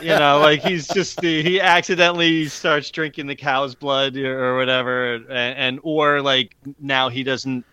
[0.03, 5.31] you know, like he's just he accidentally starts drinking the cow's blood or whatever, and,
[5.31, 7.65] and or like now he doesn't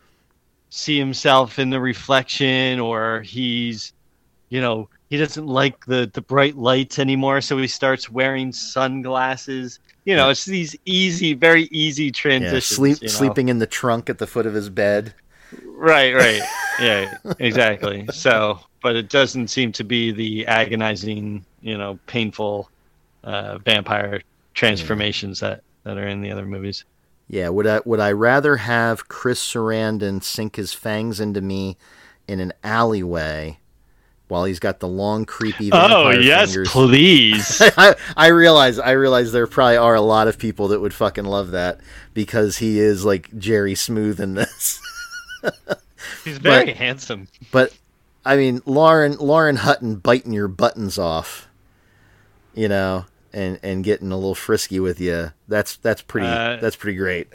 [0.70, 3.94] see himself in the reflection, or he's,
[4.50, 9.80] you know, he doesn't like the the bright lights anymore, so he starts wearing sunglasses.
[10.06, 12.12] You know, it's these easy, very easy yeah.
[12.12, 12.66] transitions.
[12.66, 13.14] Sleep, you know?
[13.14, 15.14] sleeping in the trunk at the foot of his bed.
[15.66, 16.42] Right, right.
[16.80, 18.08] Yeah, exactly.
[18.12, 22.68] So, but it doesn't seem to be the agonizing, you know, painful
[23.24, 24.24] uh, vampire
[24.56, 26.84] transformations that, that are in the other movies.
[27.28, 31.78] Yeah, would I would I rather have Chris Sarandon sink his fangs into me
[32.28, 33.60] in an alleyway
[34.28, 36.70] while he's got the long creepy Oh, yes, fingers?
[36.72, 37.62] please.
[37.78, 41.26] I, I realize I realize there probably are a lot of people that would fucking
[41.26, 41.80] love that
[42.14, 44.80] because he is like Jerry Smooth in this.
[46.24, 47.28] He's very But- handsome.
[47.52, 47.78] But
[48.26, 51.48] I mean, Lauren Lauren Hutton biting your buttons off,
[52.56, 55.32] you know, and and getting a little frisky with you.
[55.50, 57.28] That's that's pretty Uh, that's pretty great.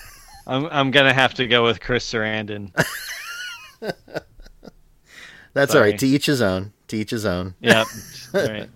[0.46, 2.70] I'm I'm gonna have to go with Chris Sarandon.
[5.56, 5.90] That's all right.
[5.90, 5.98] sorry.
[5.98, 6.72] To each his own.
[6.88, 7.54] To each his own.
[7.60, 7.86] Yep.
[8.34, 8.70] right.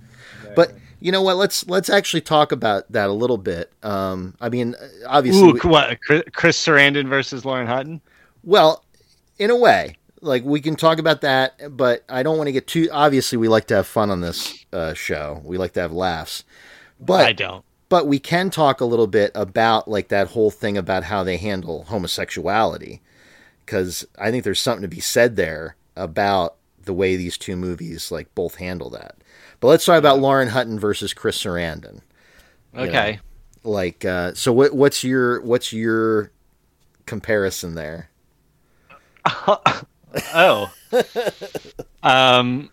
[0.57, 1.37] But you know what?
[1.37, 3.73] Let's let's actually talk about that a little bit.
[3.83, 4.75] Um, I mean,
[5.07, 6.01] obviously, Ooh, we- what?
[6.03, 8.01] Chris Chris Sarandon versus Lauren Hutton?
[8.43, 8.85] well,
[9.39, 12.67] in a way, like we can talk about that, but I don't want to get
[12.67, 12.89] too.
[12.93, 15.41] Obviously, we like to have fun on this uh, show.
[15.45, 16.45] We like to have laughs,
[17.01, 17.65] but I don't.
[17.89, 21.37] but we can talk a little bit about like that whole thing about how they
[21.37, 23.01] handle homosexuality
[23.65, 28.11] because I think there's something to be said there about the way these two movies
[28.11, 29.17] like both handle that.
[29.61, 32.01] But let's talk about Lauren Hutton versus Chris Sarandon.
[32.77, 33.21] Okay.
[33.63, 34.75] Like, uh, so what?
[34.75, 36.31] What's your what's your
[37.07, 38.11] comparison there?
[40.35, 40.73] Oh.
[42.03, 42.69] um,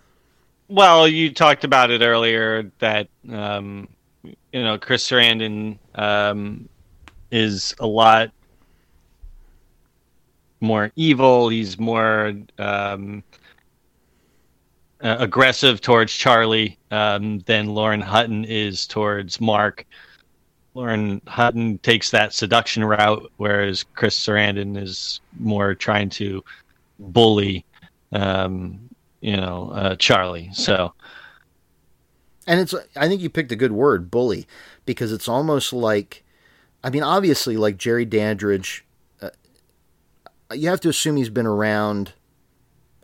[0.69, 3.87] well, you talked about it earlier that um,
[4.23, 6.67] you know Chris Sarandon um,
[7.31, 8.31] is a lot
[10.59, 11.49] more evil.
[11.49, 13.23] He's more um,
[15.01, 19.85] uh, aggressive towards Charlie um, than Lauren Hutton is towards Mark.
[20.73, 26.43] Lauren Hutton takes that seduction route, whereas Chris Sarandon is more trying to
[26.99, 27.65] bully,
[28.11, 28.79] um,
[29.21, 30.49] you know, uh, Charlie.
[30.53, 30.93] So
[32.45, 34.47] And it's I think you picked a good word, bully,
[34.85, 36.23] because it's almost like
[36.83, 38.85] I mean, obviously like Jerry Dandridge
[40.49, 42.13] uh, you have to assume he's been around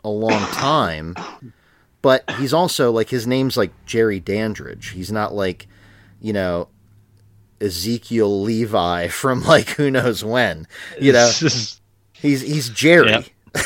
[0.03, 1.15] a long time,
[2.03, 4.89] but he's also like his name's like Jerry Dandridge.
[4.89, 5.67] He's not like,
[6.21, 6.67] you know,
[7.59, 10.67] Ezekiel Levi from like who knows when.
[11.01, 13.09] You know, he's he's Jerry.
[13.09, 13.25] Yep.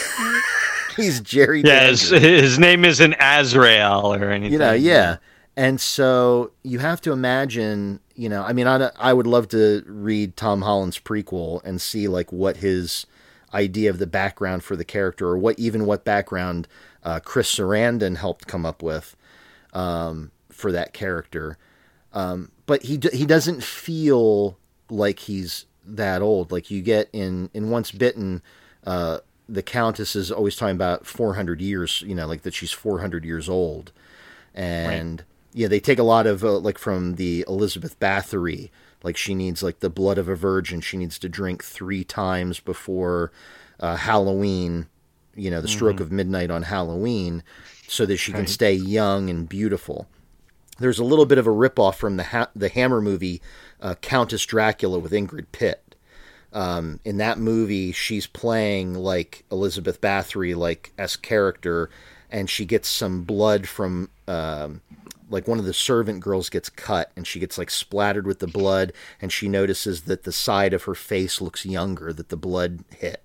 [0.95, 4.51] he's Jerry yeah, his, his name isn't Azrael or anything.
[4.51, 5.17] you know yeah
[5.55, 9.83] and so you have to imagine you know i mean I, I would love to
[9.85, 13.05] read tom holland's prequel and see like what his
[13.53, 16.67] idea of the background for the character or what even what background
[17.03, 19.15] uh, chris sarandon helped come up with
[19.73, 21.57] um, for that character
[22.13, 24.57] Um, but he d- he doesn't feel
[24.89, 26.51] like he's that old.
[26.51, 28.41] Like you get in in Once Bitten,
[28.85, 32.01] uh, the Countess is always talking about 400 years.
[32.07, 33.91] You know, like that she's 400 years old,
[34.55, 38.69] and yeah, they take a lot of uh, like from the Elizabeth Bathory.
[39.03, 40.81] Like she needs like the blood of a virgin.
[40.81, 43.31] She needs to drink three times before
[43.79, 44.87] uh, Halloween.
[45.37, 47.43] You know, the stroke of midnight on Halloween,
[47.87, 50.07] so that she can stay young and beautiful.
[50.79, 53.41] There's a little bit of a ripoff from the ha- the Hammer movie,
[53.81, 55.95] uh, Countess Dracula with Ingrid Pitt.
[56.53, 61.89] Um, in that movie, she's playing like Elizabeth Bathory, like s character,
[62.31, 64.81] and she gets some blood from um,
[65.29, 68.47] like one of the servant girls gets cut, and she gets like splattered with the
[68.47, 72.83] blood, and she notices that the side of her face looks younger, that the blood
[72.95, 73.23] hit.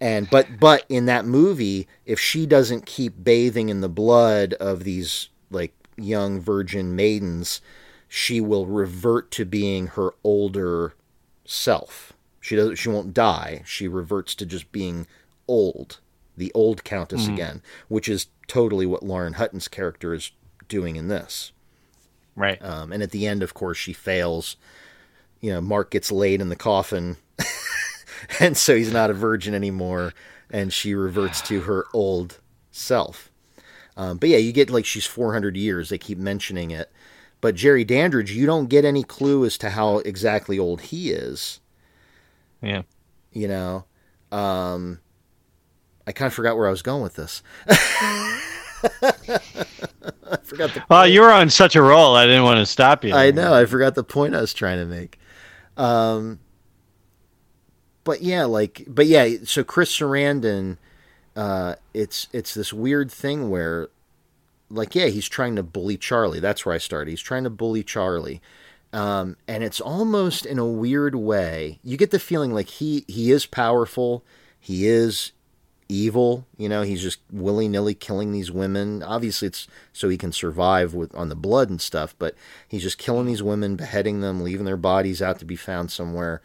[0.00, 4.84] And but but in that movie, if she doesn't keep bathing in the blood of
[4.84, 7.60] these like young virgin maidens,
[8.06, 10.94] she will revert to being her older
[11.44, 12.12] self.
[12.40, 13.62] She doesn't she won't die.
[13.66, 15.06] She reverts to just being
[15.48, 15.98] old,
[16.36, 20.30] the old countess again, which is totally what Lauren Hutton's character is
[20.68, 21.52] doing in this.
[22.36, 22.62] Right.
[22.64, 24.56] Um, and at the end, of course, she fails.
[25.40, 27.16] You know, Mark gets laid in the coffin,
[28.40, 30.14] and so he's not a virgin anymore,
[30.50, 32.38] and she reverts to her old
[32.70, 33.30] self.
[33.96, 35.88] Um, but yeah, you get like she's 400 years.
[35.88, 36.92] They keep mentioning it.
[37.40, 41.60] But Jerry Dandridge, you don't get any clue as to how exactly old he is.
[42.62, 42.82] Yeah.
[43.32, 43.84] You know,
[44.32, 45.00] um,
[46.06, 47.42] I kind of forgot where I was going with this.
[47.68, 48.40] I
[50.42, 50.84] forgot the.
[50.88, 52.16] Well, you were on such a roll.
[52.16, 53.14] I didn't want to stop you.
[53.14, 53.54] I know.
[53.54, 55.18] I forgot the point I was trying to make.
[55.76, 56.40] Um,
[58.08, 59.28] but yeah, like, but yeah.
[59.44, 60.78] So Chris Sarandon,
[61.36, 63.90] uh, it's it's this weird thing where,
[64.70, 66.40] like, yeah, he's trying to bully Charlie.
[66.40, 67.10] That's where I started.
[67.10, 68.40] He's trying to bully Charlie,
[68.94, 71.80] um, and it's almost in a weird way.
[71.84, 74.24] You get the feeling like he he is powerful.
[74.58, 75.32] He is
[75.90, 76.46] evil.
[76.56, 79.02] You know, he's just willy nilly killing these women.
[79.02, 82.14] Obviously, it's so he can survive with on the blood and stuff.
[82.18, 82.34] But
[82.66, 86.40] he's just killing these women, beheading them, leaving their bodies out to be found somewhere.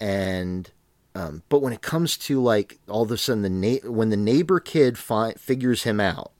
[0.00, 0.70] And
[1.16, 4.18] um, but when it comes to like all of a sudden the na- when the
[4.18, 6.30] neighbor kid fi- figures him out,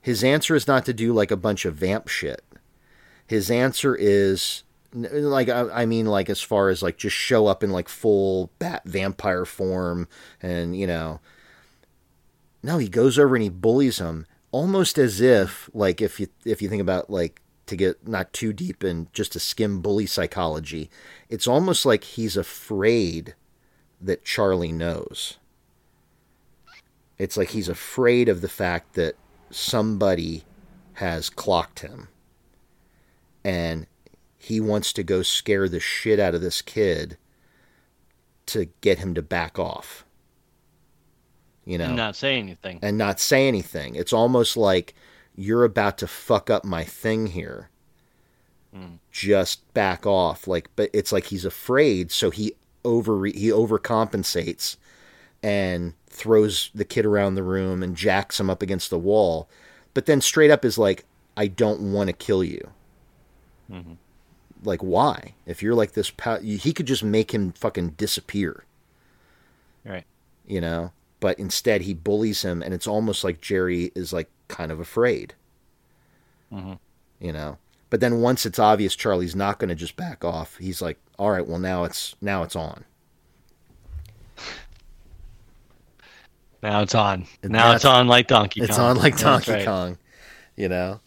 [0.00, 2.42] his answer is not to do like a bunch of vamp shit.
[3.26, 4.62] His answer is
[4.94, 8.50] like I, I mean like as far as like just show up in like full
[8.58, 10.08] bat vampire form
[10.40, 11.20] and you know
[12.62, 16.62] no he goes over and he bullies him almost as if like if you if
[16.62, 20.88] you think about like to get not too deep in just to skim bully psychology
[21.28, 23.34] it's almost like he's afraid
[24.00, 25.38] that Charlie knows
[27.18, 29.16] it's like he's afraid of the fact that
[29.50, 30.44] somebody
[30.94, 32.08] has clocked him
[33.44, 33.86] and
[34.36, 37.18] he wants to go scare the shit out of this kid
[38.46, 40.04] to get him to back off.
[41.64, 42.78] You know, And not say anything.
[42.82, 43.94] and not say anything.
[43.94, 44.94] It's almost like
[45.34, 47.68] you're about to fuck up my thing here.
[49.10, 50.46] Just back off.
[50.46, 52.52] Like, but it's like he's afraid, so he
[52.84, 54.76] over he overcompensates
[55.42, 59.48] and throws the kid around the room and jacks him up against the wall.
[59.94, 61.04] But then straight up is like,
[61.36, 62.70] I don't want to kill you.
[64.64, 65.34] Like, why?
[65.46, 68.64] If you're like this, pow- he could just make him fucking disappear
[69.84, 70.04] Right.
[70.46, 74.70] you know but instead he bullies him and it's almost like jerry is like kind
[74.70, 75.34] of afraid
[76.52, 76.78] Mhm.
[77.20, 77.56] you know
[77.90, 81.30] but then once it's obvious charlie's not going to just back off he's like all
[81.30, 82.84] right well now it's now it's on
[86.62, 87.26] Now it's on.
[87.42, 88.68] And now it's on like Donkey Kong.
[88.68, 89.64] it's on like donkey right.
[89.64, 89.98] kong
[90.56, 91.00] you know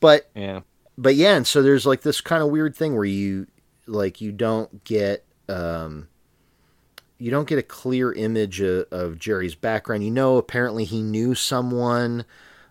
[0.00, 0.60] but Yeah.
[0.98, 3.46] but yeah and so there's like this kind of weird thing where you
[3.86, 6.08] like you don't get um
[7.18, 11.34] you don't get a clear image of, of jerry's background you know apparently he knew
[11.34, 12.24] someone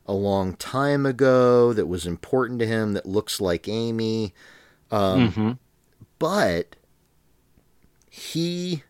[0.09, 4.33] a long time ago that was important to him that looks like amy
[4.91, 5.51] um, hmm
[6.17, 6.75] but
[8.09, 8.83] he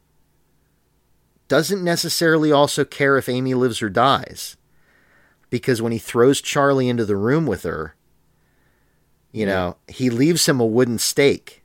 [1.47, 4.57] doesn't necessarily also care if Amy lives or dies.
[5.49, 7.95] Because when he throws Charlie into the room with her,
[9.31, 11.63] you know, he leaves him a wooden stake.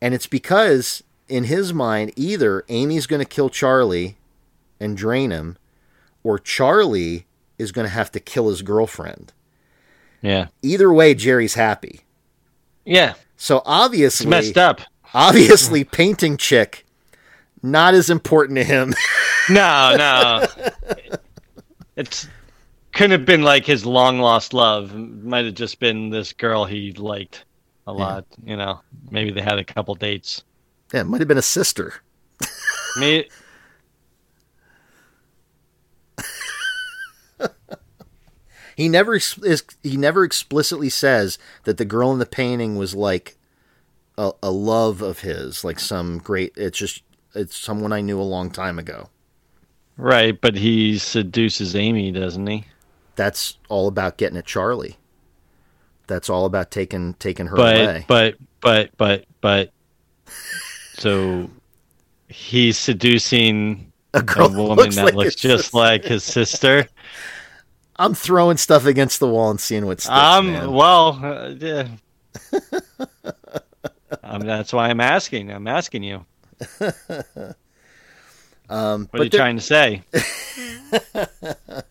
[0.00, 4.16] And it's because, in his mind, either Amy's going to kill Charlie
[4.80, 5.56] and drain him,
[6.22, 7.26] or Charlie
[7.62, 9.32] is going to have to kill his girlfriend.
[10.20, 10.48] Yeah.
[10.62, 12.00] Either way, Jerry's happy.
[12.84, 13.14] Yeah.
[13.36, 14.80] So obviously, It's messed up.
[15.14, 16.84] obviously painting chick
[17.62, 18.92] not as important to him
[19.50, 20.46] No, no.
[21.96, 22.28] it's
[22.92, 24.94] couldn't have been like his long lost love.
[24.94, 27.44] Might have just been this girl he liked
[27.86, 28.26] a lot.
[28.44, 28.80] You know,
[29.10, 30.44] maybe they had a couple dates.
[30.92, 31.94] Yeah, it might have been a sister.
[32.98, 33.26] Me,
[38.76, 39.62] He never is.
[39.82, 43.36] He never explicitly says that the girl in the painting was like
[44.18, 46.52] a, a love of his, like some great.
[46.56, 47.02] It's just
[47.34, 49.08] it's someone I knew a long time ago.
[49.96, 50.38] right?
[50.40, 52.64] But he seduces Amy, doesn't he?
[53.16, 54.96] That's all about getting at Charlie.
[56.06, 58.04] That's all about taking taking her but away.
[58.08, 59.70] but but but but
[60.94, 61.50] so
[62.28, 65.76] he's seducing a a girl that woman looks that looks just sister.
[65.76, 66.86] like his sister.
[67.96, 70.14] I'm throwing stuff against the wall and seeing what sticks.
[70.16, 70.72] um, man.
[70.72, 71.88] well, uh, yeah.
[74.22, 75.50] um, that's why I'm asking.
[75.50, 76.24] I'm asking you.
[78.72, 80.02] Um, What are you there, trying to say?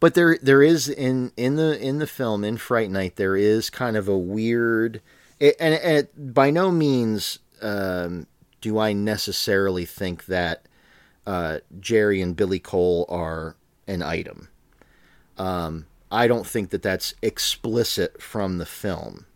[0.00, 3.70] but there there is in in the in the film in Fright Night there is
[3.70, 5.00] kind of a weird
[5.38, 8.26] it, and, and it, by no means um,
[8.60, 10.66] do I necessarily think that
[11.26, 13.54] uh, Jerry and Billy Cole are
[13.86, 14.48] an item.
[15.38, 19.26] Um, I don't think that that's explicit from the film,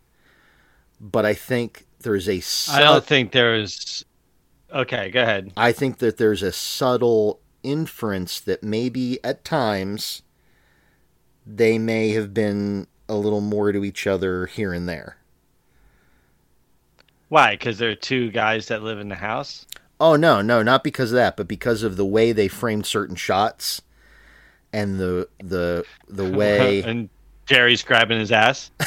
[1.01, 4.05] but I think there's a I sub- don't think there's.
[4.73, 5.53] Okay, go ahead.
[5.57, 10.23] I think that there's a subtle inference that maybe at times
[11.47, 15.17] they may have been a little more to each other here and there.
[17.29, 17.53] Why?
[17.53, 19.67] Because there are two guys that live in the house.
[20.01, 23.17] Oh no, no, not because of that, but because of the way they framed certain
[23.17, 23.83] shots
[24.73, 27.09] and the the the way and
[27.47, 28.71] Jerry's grabbing his ass.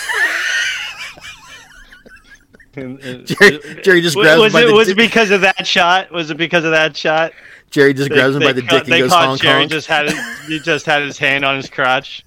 [2.74, 5.30] And- and- Jerry, Jerry just was, grabs him was by it the was it because
[5.32, 6.10] of that shot?
[6.10, 7.34] Was it because of that shot?
[7.70, 10.10] Jerry just grabs him by the caught- dick and goes honk Jerry honk, just had
[10.10, 12.24] his, he just had his hand on his crotch,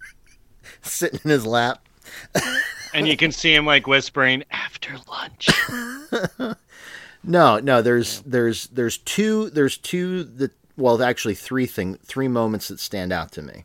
[0.82, 1.82] sitting in his lap.
[2.92, 5.48] and you can see him like whispering after lunch.
[7.22, 7.80] No, no.
[7.80, 13.12] There's there's there's two there's two that well actually three thing three moments that stand
[13.12, 13.64] out to me.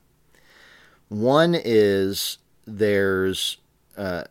[1.10, 3.57] One is there's
[3.98, 4.26] uh,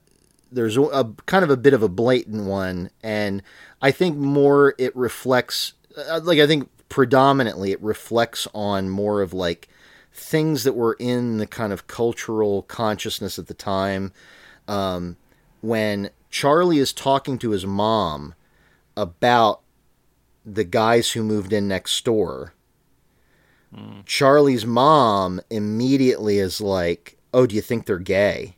[0.51, 3.43] there's a, a kind of a bit of a blatant one, and
[3.83, 9.33] I think more it reflects uh, like I think predominantly it reflects on more of
[9.33, 9.69] like
[10.13, 14.13] things that were in the kind of cultural consciousness at the time.
[14.67, 15.17] Um,
[15.61, 18.35] when Charlie is talking to his mom
[18.97, 19.61] about
[20.45, 22.55] the guys who moved in next door.
[24.07, 28.57] Charlie's mom immediately is like, "Oh, do you think they're gay?"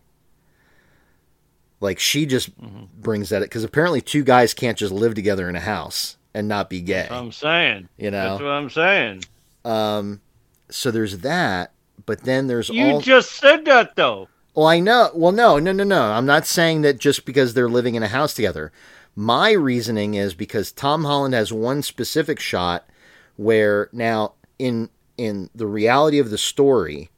[1.81, 5.61] Like she just brings that because apparently two guys can't just live together in a
[5.61, 6.95] house and not be gay.
[7.09, 7.89] That's what I'm saying.
[7.97, 9.25] you know, That's what I'm saying.
[9.65, 10.21] Um,
[10.69, 11.73] so there's that,
[12.07, 13.01] but then there's You all.
[13.01, 14.29] just said that though.
[14.55, 15.11] Well, I know.
[15.15, 16.03] Well, no, no, no, no.
[16.13, 18.73] I'm not saying that just because they're living in a house together.
[19.17, 22.89] My reasoning is because Tom Holland has one specific shot
[23.37, 24.91] where now in
[25.21, 27.11] in the reality of the story,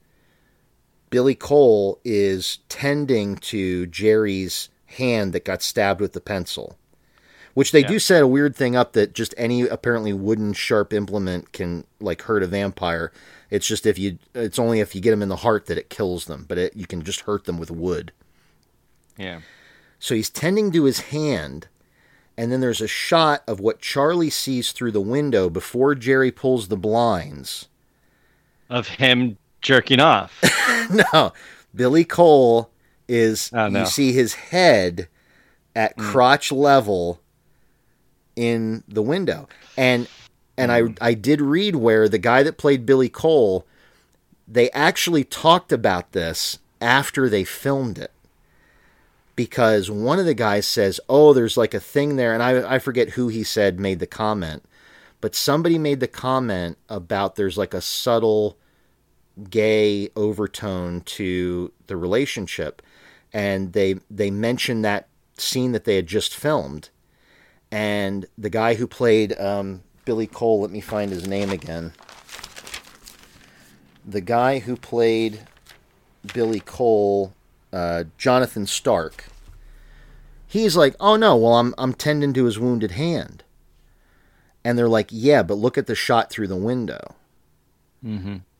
[1.11, 6.77] Billy Cole is tending to Jerry's hand that got stabbed with the pencil.
[7.55, 11.53] Which they do set a weird thing up that just any apparently wooden sharp implement
[11.53, 13.13] can like hurt a vampire.
[13.51, 15.91] It's just if you it's only if you get them in the heart that it
[15.91, 18.11] kills them, but it, you can just hurt them with wood.
[19.19, 19.43] Yeah.
[19.99, 21.69] So he's tending to his hand,
[22.39, 26.69] and then there's a shot of what Charlie sees through the window before Jerry pulls
[26.69, 27.69] the blinds.
[28.73, 30.43] Of him jerking off.
[31.15, 31.33] no,
[31.75, 32.71] Billy Cole
[33.07, 33.81] is Oh, no.
[33.81, 35.09] you see his head
[35.77, 36.11] at hmm.
[36.11, 37.21] crotch level
[38.37, 39.49] in the window.
[39.77, 40.09] And
[40.57, 40.95] and I hmm.
[41.01, 43.67] I did read where the guy that played Billy Cole
[44.47, 48.11] they actually talked about this after they filmed it.
[49.35, 52.79] Because one of the guys says, "Oh, there's like a thing there." And I I
[52.79, 54.63] forget who he said made the comment,
[55.23, 58.59] but somebody made the comment about there's like a subtle
[59.51, 62.83] gay overtone to the relationship.
[63.33, 66.91] And they they mentioned that scene that they had just filmed.
[67.71, 71.93] And the guy who played um, Billy Cole let me find his name again.
[74.07, 75.41] The guy who played
[76.35, 77.33] Billy Cole
[77.73, 79.25] uh, Jonathan Stark
[80.47, 83.43] he's like oh no well I'm I'm tending to his wounded hand.
[84.65, 87.15] And they're like yeah but look at the shot through the window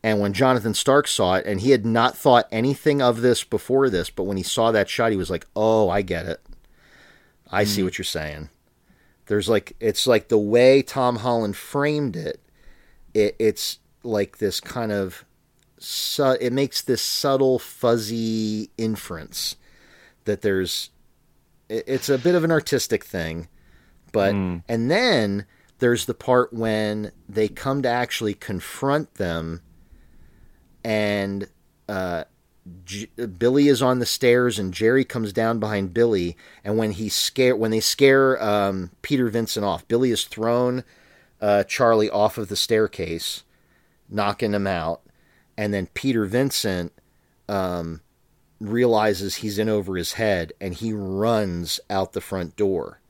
[0.03, 3.89] and when Jonathan Stark saw it, and he had not thought anything of this before
[3.89, 6.41] this, but when he saw that shot, he was like, "Oh, I get it.
[7.51, 7.87] I see hmm.
[7.87, 8.49] what you're saying."
[9.27, 12.41] There's like it's like the way Tom Holland framed it.
[13.15, 15.25] it it's like this kind of
[15.79, 19.57] su- it makes this subtle fuzzy inference
[20.25, 20.91] that there's
[21.69, 23.49] it- it's a bit of an artistic thing
[24.13, 24.59] but hmm.
[24.69, 25.47] and then
[25.79, 29.61] there's the part when they come to actually confront them
[30.85, 31.49] and
[31.89, 32.25] uh
[32.85, 36.37] J- Billy is on the stairs and Jerry comes down behind Billy.
[36.63, 40.85] And when he scare when they scare um, Peter Vincent off Billy is thrown
[41.41, 43.43] uh, Charlie off of the staircase
[44.09, 45.01] knocking him out.
[45.57, 46.93] And then Peter Vincent
[47.49, 48.01] um,
[48.61, 53.01] realizes he's in over his head and he runs out the front door.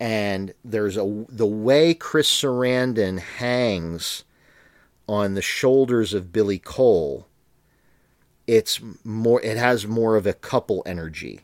[0.00, 4.24] And there's a the way Chris Sarandon hangs
[5.08, 7.26] on the shoulders of Billy Cole
[8.46, 11.40] it's more it has more of a couple energy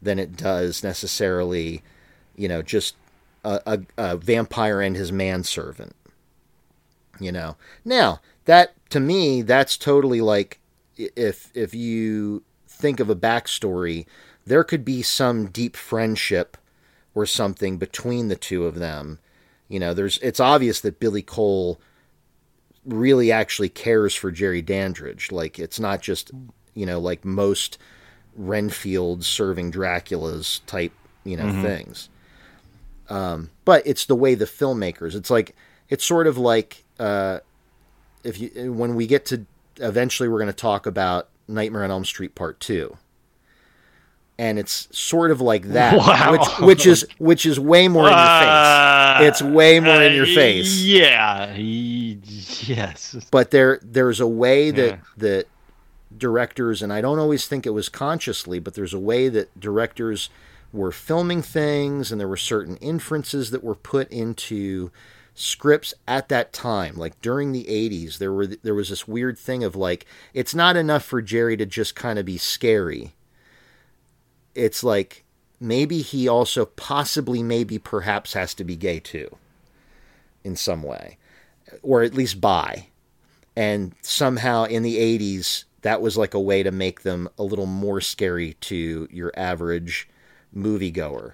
[0.00, 1.82] than it does necessarily
[2.34, 2.96] you know just
[3.44, 5.94] a, a, a vampire and his manservant
[7.20, 7.56] you know.
[7.84, 10.58] Now that to me that's totally like
[10.96, 14.06] if if you think of a backstory
[14.46, 16.56] there could be some deep friendship
[17.14, 19.18] or something between the two of them.
[19.68, 21.80] You know there's it's obvious that billy cole
[22.84, 25.30] really actually cares for jerry dandridge.
[25.32, 26.30] Like it's not just
[26.74, 27.78] you know like most
[28.36, 30.92] renfield serving dracula's type
[31.24, 32.08] you know things.
[33.08, 35.54] Um, but it's the way the filmmakers it's like
[35.88, 37.40] it's sort of like uh,
[38.22, 39.46] if you when we get to
[39.78, 42.96] eventually we're going to talk about nightmare on elm street part 2
[44.38, 46.32] and it's sort of like that Wow.
[46.32, 49.28] which which is which is way more in your face.
[49.28, 50.80] It's way more in your uh, face.
[50.82, 51.52] Yeah.
[52.66, 53.16] Yes.
[53.30, 54.98] but there there's a way that Yeah.
[55.16, 55.46] that
[56.16, 60.28] directors and I don't always think it was consciously, but there's a way that directors
[60.72, 64.90] were filming things and there were certain inferences that were put into
[65.34, 69.64] scripts at that time like during the 80s there were there was this weird thing
[69.64, 73.14] of like it's not enough for Jerry to just kind of be scary
[74.54, 75.24] it's like
[75.60, 79.36] maybe he also possibly maybe perhaps has to be gay too
[80.44, 81.16] in some way
[81.82, 82.86] or at least bi
[83.56, 87.66] and somehow in the 80s that was like a way to make them a little
[87.66, 90.08] more scary to your average
[90.56, 91.32] moviegoer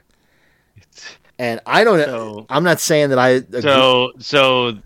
[1.39, 3.63] and i don't So- i'm not saying that i agree.
[3.63, 4.79] So so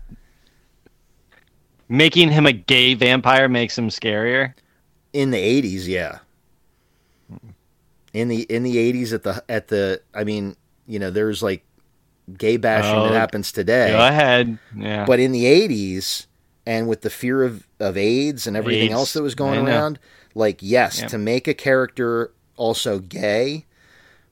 [1.89, 4.53] making him a gay vampire makes him scarier.
[5.13, 6.19] in the 80s yeah
[7.29, 7.49] hmm.
[8.13, 10.55] in the in the 80s at the at the i mean
[10.87, 11.63] you know there's like
[12.37, 14.57] gay bashing Oh, that happens today Go ahead.
[14.75, 15.05] Yeah.
[15.05, 16.27] But in the 80s,
[16.65, 19.99] and with the fear of, of AIDS and everything AIDS, else that was going around,
[20.35, 21.09] like, yes, Yep.
[21.09, 23.65] to make a character also gay,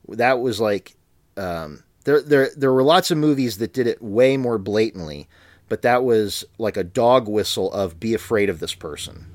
[0.07, 0.95] that was like,
[1.37, 5.27] um, there, there, there were lots of movies that did it way more blatantly,
[5.67, 9.25] but that was like a dog whistle of be afraid of this person.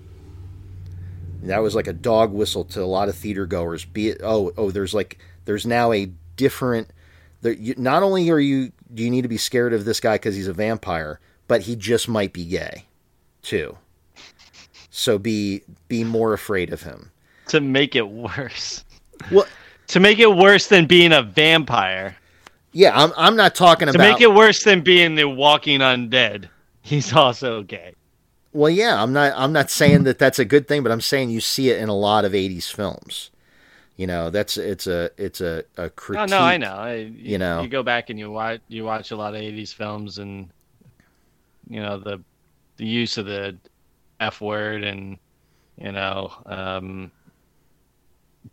[1.43, 3.85] That was like a dog whistle to a lot of theater goers.
[3.85, 6.89] Be it, oh, oh, there's like, there's now a different,
[7.45, 10.15] there, you, not only are you, do you need to be scared of this guy
[10.15, 12.87] because he's a vampire, but he just might be gay
[13.43, 13.77] too.
[14.91, 17.11] So be be more afraid of him.
[17.49, 18.85] to make it worse.
[19.31, 19.47] Well,
[19.89, 22.17] To make it worse than being a vampire.
[22.73, 25.81] yeah, I'm I'm not talking To about To make it worse than being the walking
[25.81, 26.49] undead.
[26.81, 27.95] He's also gay.
[28.55, 31.29] Well, yeah, I'm not I'm not saying that that's a good thing, but I'm saying
[31.29, 33.31] you see it in a lot of 80s films.
[33.97, 36.23] You know, that's it's a it's a, a critique.
[36.23, 36.75] Oh no, I know.
[36.75, 37.63] I, you, you know.
[37.63, 40.49] you go back and you watch you watch a lot of '80s films, and
[41.69, 42.21] you know the
[42.77, 43.57] the use of the
[44.19, 45.17] f word, and
[45.79, 47.13] you know, um,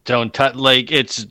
[0.05, 0.53] don't touch.
[0.53, 1.25] Like it's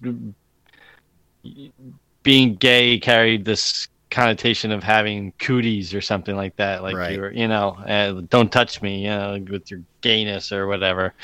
[2.22, 6.82] being gay carried this connotation of having cooties or something like that.
[6.82, 7.14] Like Right.
[7.14, 11.14] you're, you know, uh, don't touch me, you know, with your gayness or whatever,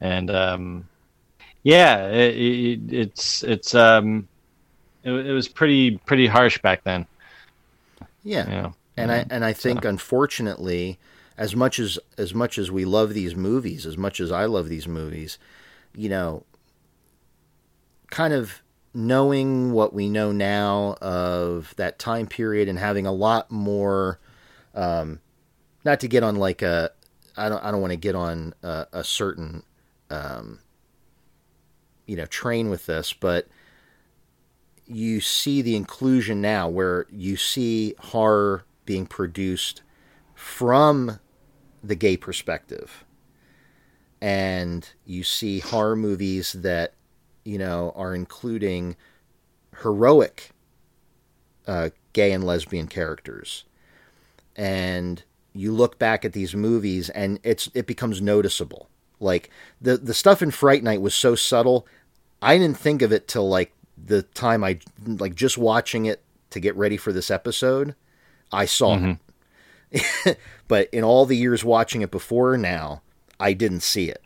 [0.00, 0.88] and um,
[1.62, 4.28] yeah, it, it, it's it's um,
[5.04, 7.06] it, it was pretty pretty harsh back then.
[8.24, 8.44] Yeah.
[8.48, 10.98] You know, and I and I think unfortunately,
[11.36, 14.68] as much as as much as we love these movies, as much as I love
[14.68, 15.38] these movies,
[15.94, 16.44] you know,
[18.10, 18.62] kind of
[18.94, 24.18] knowing what we know now of that time period and having a lot more,
[24.74, 25.18] um,
[25.84, 26.90] not to get on like a,
[27.36, 29.62] I don't I don't want to get on a, a certain,
[30.10, 30.58] um,
[32.06, 33.46] you know, train with this, but
[34.86, 39.82] you see the inclusion now where you see horror being produced
[40.34, 41.18] from
[41.82, 43.04] the gay perspective
[44.20, 46.94] and you see horror movies that
[47.44, 48.96] you know are including
[49.82, 50.50] heroic
[51.66, 53.64] uh, gay and lesbian characters
[54.56, 55.22] and
[55.52, 58.88] you look back at these movies and it's it becomes noticeable.
[59.22, 59.50] Like
[59.80, 61.86] the the stuff in Fright Night was so subtle,
[62.40, 66.60] I didn't think of it till like the time I like just watching it to
[66.60, 67.94] get ready for this episode.
[68.52, 69.18] I saw it,
[69.94, 70.30] mm-hmm.
[70.68, 73.02] but in all the years watching it before now,
[73.40, 74.22] I didn't see it.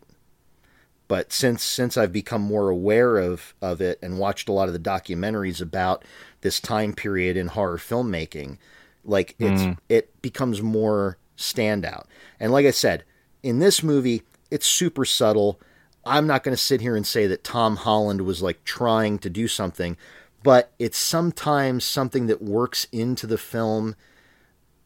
[1.08, 4.72] But since since I've become more aware of of it and watched a lot of
[4.72, 6.04] the documentaries about
[6.40, 8.58] this time period in horror filmmaking,
[9.04, 9.78] like it's mm.
[9.88, 12.06] it becomes more standout.
[12.40, 13.04] And like I said,
[13.42, 15.60] in this movie, it's super subtle.
[16.04, 19.30] I'm not going to sit here and say that Tom Holland was like trying to
[19.30, 19.96] do something,
[20.42, 23.96] but it's sometimes something that works into the film.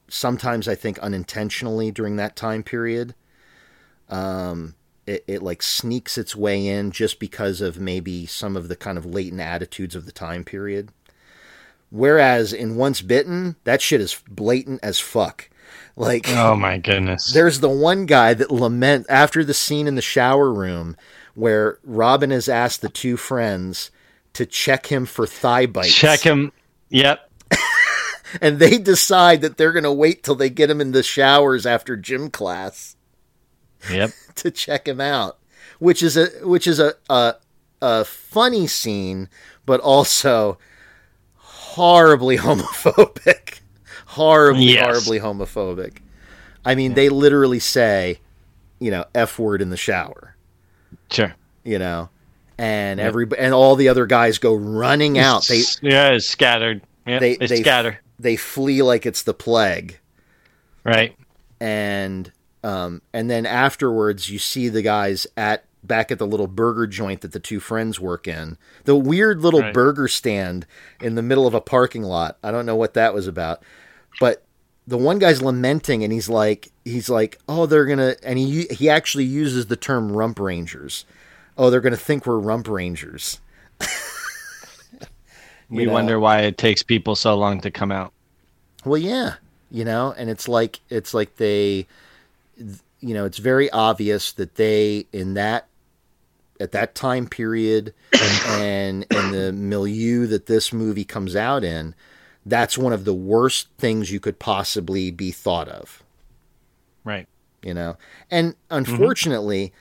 [0.09, 3.15] Sometimes I think unintentionally during that time period.
[4.09, 4.74] Um,
[5.07, 8.97] it, it like sneaks its way in just because of maybe some of the kind
[8.97, 10.91] of latent attitudes of the time period.
[11.91, 15.51] Whereas in Once Bitten, that shit is blatant as fuck.
[15.97, 17.33] Like, Oh my goodness.
[17.33, 20.97] there's the one guy that lament after the scene in the shower room
[21.35, 23.91] where Robin has asked the two friends
[24.33, 25.95] to check him for thigh bites.
[25.95, 26.53] Check him.
[26.89, 27.29] Yep.
[28.41, 31.67] And they decide that they're going to wait till they get him in the showers
[31.67, 32.95] after gym class
[33.91, 34.11] Yep.
[34.37, 35.39] to check him out,
[35.81, 37.35] which is a which is a a,
[37.83, 39.29] a funny scene,
[39.67, 40.59] but also
[41.35, 43.61] horribly homophobic,
[44.11, 44.85] horribly Yes.
[44.85, 45.99] horribly homophobic.
[46.65, 48.20] I mean, they literally say,
[48.78, 50.35] you know, f word in the shower,
[51.11, 51.35] Sure.
[51.65, 52.11] you know,
[52.59, 55.47] and every and all the other guys go running out.
[55.47, 56.82] They yeah, it's scattered.
[57.07, 57.99] Yeah, they- they, they- scatter.
[58.19, 59.99] they flee like it's the plague.
[60.85, 61.15] Right.
[61.61, 62.32] and
[62.65, 67.23] um, and then afterwards you see the guys at back at the little burger joint
[67.23, 69.73] that the two friends work in the weird little Right.
[69.74, 70.66] burger stand
[71.01, 73.62] in the middle of a parking lot i don't know what that was about
[74.19, 74.43] but
[74.87, 78.89] the one guy's lamenting and he's like he's like oh they're gonna and he he
[78.91, 81.05] actually uses the term rump rangers
[81.57, 83.41] oh they're gonna think we're rump rangers
[85.70, 85.93] We know?
[85.93, 88.12] wonder why it takes people so long to come out.
[88.85, 89.35] Well, yeah,
[89.70, 91.87] you know, and it's like it's like they,
[92.57, 95.69] you know, it's very obvious that they in that
[96.59, 97.95] at that time period
[98.49, 101.95] and in the milieu that this movie comes out in,
[102.47, 106.03] that's one of the worst things you could possibly be thought of.
[107.05, 107.27] Right.
[107.62, 107.97] You know,
[108.31, 109.73] and unfortunately,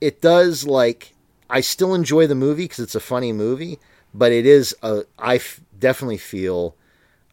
[0.00, 1.14] it does like
[1.50, 3.78] I still enjoy the movie because it's a funny movie,
[4.14, 6.76] but it is a I f- definitely feel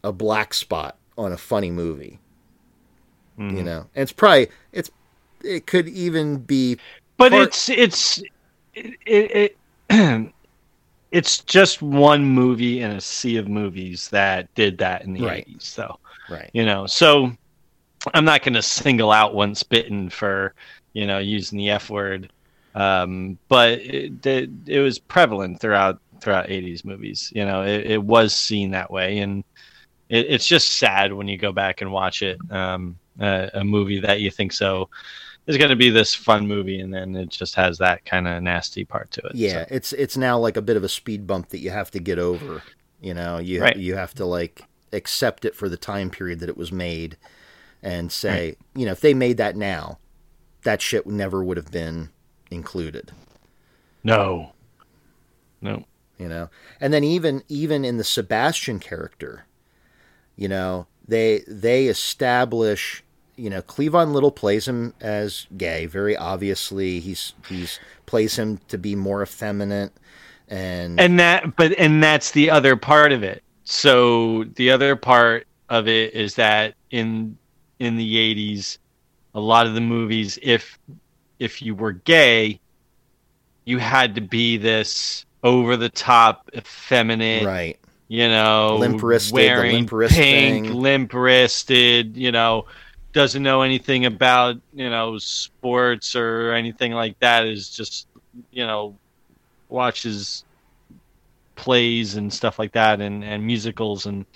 [0.02, 2.18] a black spot on a funny movie.
[3.38, 3.64] You mm-hmm.
[3.64, 4.90] know, and it's probably it's
[5.42, 6.78] it could even be
[7.16, 8.18] But Part- it's it's
[8.74, 9.56] it, it,
[9.90, 10.32] it
[11.14, 15.46] it's just one movie in a sea of movies that did that in the Right.
[15.46, 15.62] 80s.
[15.62, 16.50] So, right.
[16.52, 17.30] you know, so
[18.12, 20.54] I'm not going to single out Once Bitten for,
[20.92, 22.32] you know, using the F word.
[22.74, 27.30] Um, but it, it, it was prevalent throughout throughout 80s movies.
[27.32, 29.44] You know, it, it was seen that way and
[30.08, 32.38] it, it's just sad when you go back and watch it.
[32.50, 34.88] Um, uh, a movie that you think so
[35.46, 38.42] is going to be this fun movie, and then it just has that kind of
[38.42, 39.34] nasty part to it.
[39.34, 41.90] Yeah, So, it's it's now like a bit of a speed bump that you have
[41.92, 42.62] to get over.
[43.00, 43.76] You know, you Right.
[43.76, 44.62] you have to like
[44.92, 47.16] accept it for the time period that it was made,
[47.82, 49.98] and say, you know, if they made that now,
[50.62, 52.08] that shit never would have been
[52.50, 53.12] included.
[54.02, 54.52] no,
[55.60, 55.84] no,
[56.18, 56.48] you know
[56.80, 59.46] and then even even in the sebastian character
[60.36, 63.02] you know they they establish
[63.36, 65.86] you know cleavon little plays him as gay.
[65.86, 69.92] Very obviously he's he's plays him to be more effeminate
[70.48, 73.42] and, and that, but and that's the other part of it.
[73.64, 77.36] So the other part of it is that in
[77.78, 78.78] in the '80s,
[79.34, 80.78] a lot of the movies, if
[81.38, 82.60] if you were gay,
[83.64, 87.78] you had to be this over the top, effeminate, right.
[88.08, 92.66] you know, Limp-wristed, the wearing limp pink, limp wristed, you know,
[93.14, 98.06] doesn't know anything about, you know, sports or anything like that, is just,
[98.50, 98.94] you know,
[99.70, 100.44] watches
[101.56, 104.26] plays and stuff like that and, and musicals and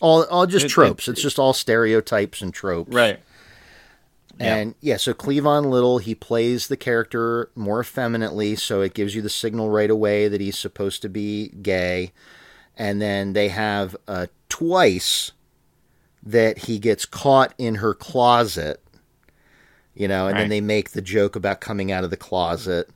[0.00, 1.08] all all just It- it- tropes.
[1.08, 2.92] It's just all stereotypes and tropes.
[2.92, 3.20] Right.
[4.38, 9.20] And yeah, so Cleavon Little, he plays the character more effeminately, so it gives you
[9.20, 12.12] the signal right away that he's supposed to be gay.
[12.74, 15.32] And then they have uh, twice
[16.22, 18.82] that he gets caught in her closet,
[19.94, 22.90] you know, and then they make the joke about coming out of the closet.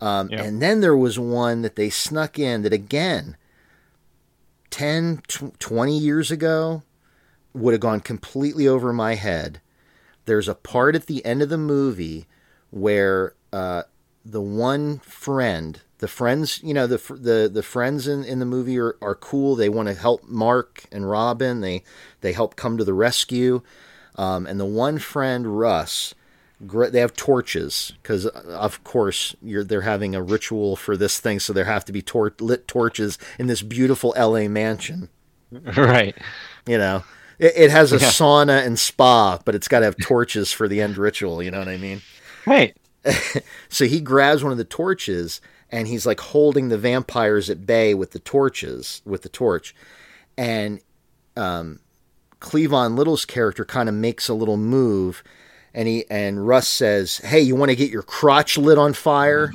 [0.00, 0.40] Um, Yep.
[0.40, 3.36] And then there was one that they snuck in that, again,
[4.70, 6.82] 10, tw- 20 years ago,
[7.52, 9.60] would have gone completely over my head
[10.26, 12.26] there's a part at the end of the movie
[12.70, 13.82] where uh,
[14.24, 18.78] the one friend, the friends, you know, the the the friends in, in the movie
[18.78, 19.54] are, are cool.
[19.56, 21.60] They want to help Mark and Robin.
[21.60, 21.82] They
[22.20, 23.62] they help come to the rescue.
[24.16, 26.14] Um, and the one friend, Russ,
[26.60, 31.52] they have torches because, of course, you're they're having a ritual for this thing, so
[31.52, 34.48] there have to be tor- lit torches in this beautiful L.A.
[34.48, 35.08] mansion.
[35.76, 36.16] Right.
[36.66, 37.04] You know,
[37.38, 38.08] it, it has a Yeah.
[38.08, 41.42] sauna and spa, but it's got to have torches for the end ritual.
[41.42, 42.02] You know what I mean?
[42.46, 42.76] Right.
[43.68, 47.92] So he grabs one of the torches and he's like holding the vampires at bay
[47.92, 49.74] with the torches, with the torch.
[50.38, 50.80] And
[51.36, 51.80] um,
[52.40, 55.24] Cleavon Little's character kind of makes a little move,
[55.72, 59.52] and he and Russ says, "Hey, you want to get your crotch lit on fire?"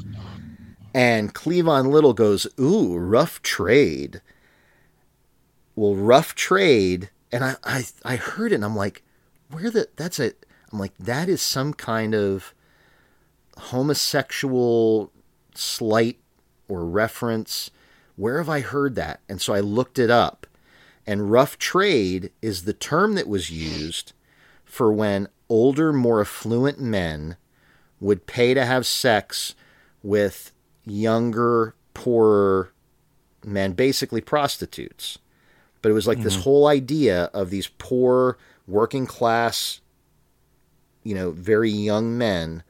[0.93, 4.21] And Cleavon Little goes, "Ooh, rough trade."
[5.76, 9.03] Well, rough trade, and I I, I heard it, and I'm like,
[9.49, 9.88] "Where the?
[9.95, 10.34] That's a."
[10.71, 12.53] I'm like, that is some kind of
[13.60, 15.11] homosexual
[15.53, 16.19] slight
[16.68, 17.72] or reference.
[18.15, 19.22] Where have I heard that?
[19.30, 20.48] And so I looked it up.
[21.06, 24.14] And rough trade is the term that was used
[24.64, 27.36] for when older, more affluent men
[27.99, 29.56] would pay to have sex
[30.03, 30.52] with
[30.86, 32.72] younger, poorer
[33.44, 35.18] men, basically prostitutes.
[35.81, 36.44] But it was like this mm-hmm.
[36.44, 38.38] whole idea of these poor,
[38.68, 39.81] working class,
[41.03, 42.64] you know, very young men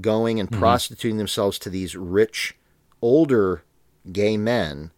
[0.00, 2.56] going and prostituting themselves to these rich,
[3.00, 3.62] older
[4.10, 4.90] gay men,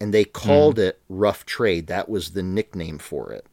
[0.00, 1.86] and they called it rough trade.
[1.88, 3.46] That was the nickname for it.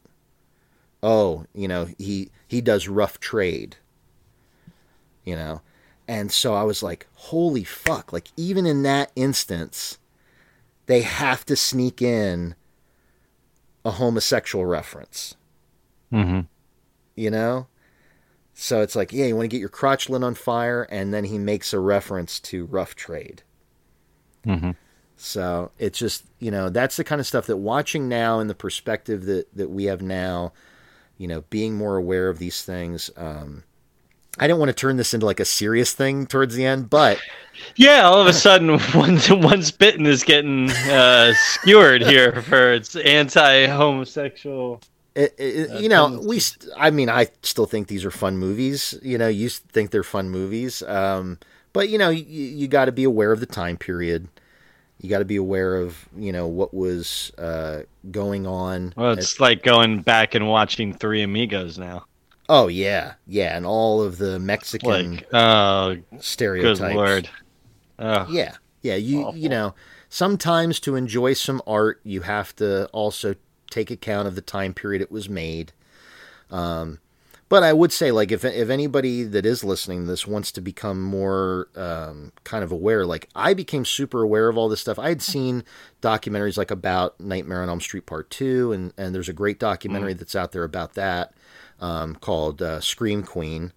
[1.02, 3.78] Oh, you know, he he does rough trade.
[5.24, 5.62] You know,
[6.08, 8.14] and so I was like, holy fuck!
[8.14, 9.98] Like even in that instance,
[10.86, 12.56] they have to sneak in
[13.84, 15.36] a homosexual reference.
[16.14, 16.42] Mm-hmm.
[17.16, 17.68] You know.
[18.58, 21.26] So it's like, yeah, you want to get your crotch lit on fire, and then
[21.26, 23.44] he makes a reference to rough trade.
[24.48, 24.72] Mm-hmm.
[25.18, 28.56] So it's just, you know, that's the kind of stuff that watching now in the
[28.56, 30.54] perspective that, that we have now,
[31.18, 33.12] you know, being more aware of these things.
[33.18, 33.66] Um,
[34.40, 37.20] I didn't want to turn this into like a serious thing towards the end, but
[37.76, 42.96] Yeah, all of a sudden, one Once Bitten is getting uh, skewered here for its
[42.96, 44.82] anti-homosexual.
[45.16, 48.98] It, it, you know, we, st- I mean, I still think these are fun movies.
[49.02, 50.84] You know, you think they're fun movies.
[50.84, 51.40] Um,
[51.74, 54.28] but, you know, you, you got to be aware of the time period.
[55.02, 57.82] You got to be aware of, you know, what was uh,
[58.12, 58.94] going on.
[58.96, 62.06] Well, it's like going back and watching Three Amigos now.
[62.48, 66.80] Oh yeah, yeah, and all of the Mexican Like, oh, stereotypes.
[66.80, 67.30] good lord.
[67.98, 68.96] Oh, Yeah, yeah.
[68.96, 69.74] You you know,
[70.10, 73.36] sometimes to enjoy some art, you have to also
[73.76, 75.74] take account of the time period it was made.
[76.50, 77.00] Um,
[77.48, 80.62] but I would say, like, if if anybody that is listening to this wants to
[80.62, 84.98] become more um, kind of aware, like I became super aware of all this stuff.
[84.98, 85.64] I had seen
[86.02, 90.14] documentaries like about Nightmare on Elm Street Part Two, and and there's a great documentary
[90.14, 91.34] that's out there about that
[91.80, 93.74] um, called uh, Scream Queen.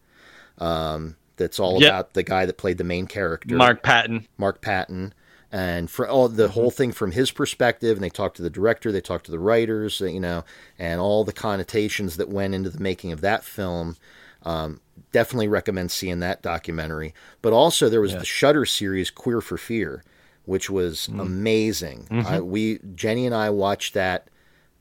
[0.57, 1.89] Um, that's all Yep.
[1.91, 4.27] about the guy that played the main character, Mark Patton.
[4.39, 5.13] Mark Patton,
[5.51, 8.93] and for all the whole thing from his perspective, and they talked to the director,
[8.93, 10.45] they talked to the writers, you know,
[10.79, 13.97] and all the connotations that went into the making of that film.
[14.43, 14.81] Um,
[15.11, 17.15] definitely recommend seeing that documentary.
[17.43, 20.05] But also there was the Shudder series Queer for Fear,
[20.45, 22.07] which was amazing.
[22.27, 24.29] I, we Jenny and I watched that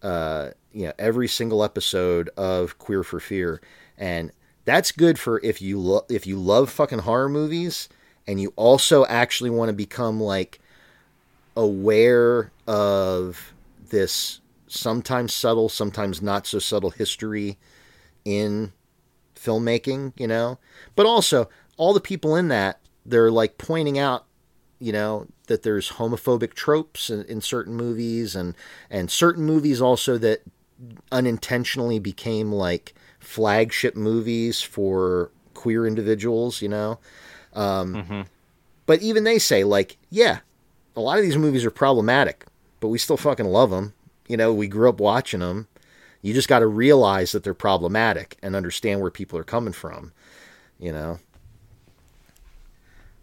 [0.04, 3.62] uh, you know every single episode of Queer for Fear,
[3.98, 4.32] and
[4.66, 7.88] that's good for if you lo- if you love fucking horror movies
[8.28, 10.60] and you also actually want to become like
[11.56, 13.54] aware of
[13.90, 17.58] this sometimes subtle, sometimes not so subtle history
[18.26, 18.74] in
[19.36, 20.60] filmmaking, you know.
[20.96, 24.26] But also all the people in that they're like pointing out
[24.80, 28.54] you know that there's homophobic tropes in, in certain movies and
[28.90, 30.42] and certain movies also that
[31.12, 37.00] unintentionally became like flagship movies for queer individuals you know
[37.58, 38.26] um,
[38.86, 40.40] but even they say like yeah
[40.96, 42.46] a lot of these movies are problematic
[42.80, 43.94] but we still fucking love them
[44.28, 45.68] you know we grew up watching them
[46.22, 50.12] you just got to realize that they're problematic and understand where people are coming from
[50.80, 51.20] you know?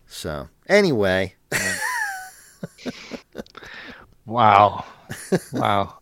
[0.07, 1.35] So anyway.
[4.27, 4.87] Wow.
[5.53, 5.99] wow.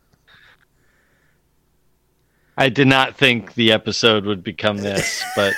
[2.56, 5.54] I did not think the episode would become this, but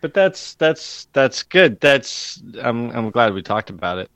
[0.00, 1.80] but that's that's that's good.
[1.80, 4.10] That's I'm I'm glad we talked about it.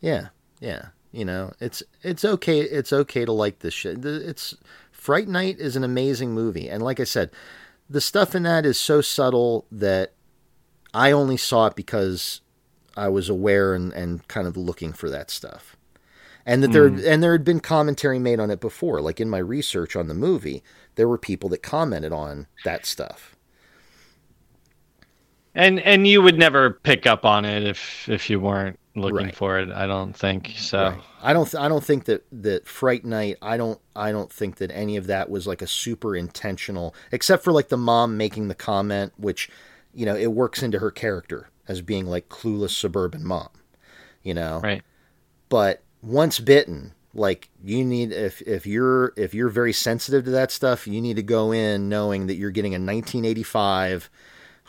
[0.00, 0.28] Yeah,
[0.60, 0.86] yeah.
[1.12, 2.60] You know, it's it's okay.
[2.60, 4.04] It's okay to like this shit.
[4.04, 4.56] It's
[4.92, 7.30] Fright Night is an amazing movie, and like I said,
[7.88, 10.12] the stuff in that is so subtle that
[10.94, 12.40] I only saw it because
[12.96, 15.76] I was aware and, and kind of looking for that stuff.
[16.46, 17.00] And that there hmm.
[17.04, 19.00] and there had been commentary made on it before.
[19.00, 20.62] Like in my research on the movie,
[20.94, 23.36] there were people that commented on that stuff.
[25.54, 29.34] And and you would never pick up on it if if you weren't looking Right.
[29.34, 29.70] for it.
[29.70, 30.90] I don't think so.
[30.90, 31.00] Right.
[31.22, 31.50] I don't.
[31.50, 33.36] Th- I don't think that that Fright Night.
[33.42, 33.80] I don't.
[33.96, 37.68] I don't think that any of that was like a super intentional, except for like
[37.68, 39.50] the mom making the comment, which,
[39.92, 43.48] you know, it works into her character as being like clueless suburban mom.
[44.22, 44.60] You know.
[44.62, 44.82] Right.
[45.48, 50.52] But once bitten, like you need if if you're if you're very sensitive to that
[50.52, 54.08] stuff, you need to go in knowing that you're getting a 1985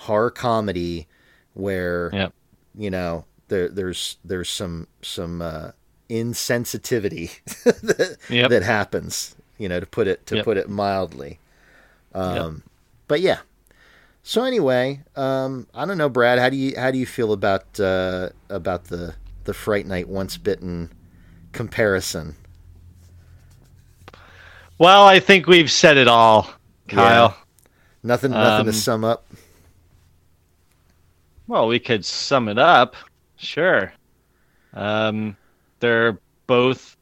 [0.06, 1.08] horror comedy
[1.54, 2.34] where Yep.
[2.76, 5.72] you know there there's there's some some uh,
[6.10, 7.32] insensitivity
[7.64, 8.50] that, Yep.
[8.50, 10.46] that happens you know to put it to Yep.
[10.46, 11.40] put it mildly
[12.14, 12.64] um
[13.08, 13.40] but yeah
[14.24, 17.80] so anyway um i don't know brad how do you how do you feel about
[17.80, 19.16] uh about the
[19.46, 20.90] the fright night once bitten
[21.54, 22.36] comparison
[24.78, 26.50] Well, I think we've said it all,
[26.88, 27.38] Kyle.
[28.04, 29.26] nothing nothing to Um, sum up
[31.52, 32.96] Well, we could sum it up.
[33.36, 33.92] Sure.
[34.74, 35.38] Um,
[35.80, 36.98] they're both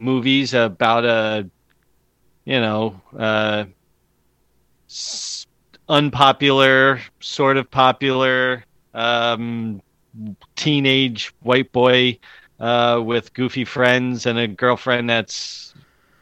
[0.00, 1.50] movies about a,
[2.44, 3.66] you know, uh,
[4.88, 5.46] s-
[5.88, 8.64] unpopular, sort of popular,
[8.94, 9.80] um,
[10.56, 12.18] teenage white boy
[12.60, 15.74] uh, with goofy friends and a girlfriend that's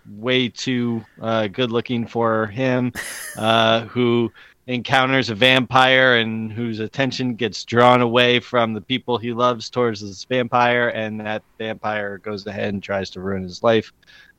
[0.09, 2.93] way too uh, good looking for him,
[3.36, 4.32] uh, who
[4.70, 10.01] encounters a vampire and whose attention gets drawn away from the people he loves towards
[10.01, 13.92] this vampire, and that vampire goes ahead and tries to ruin his life.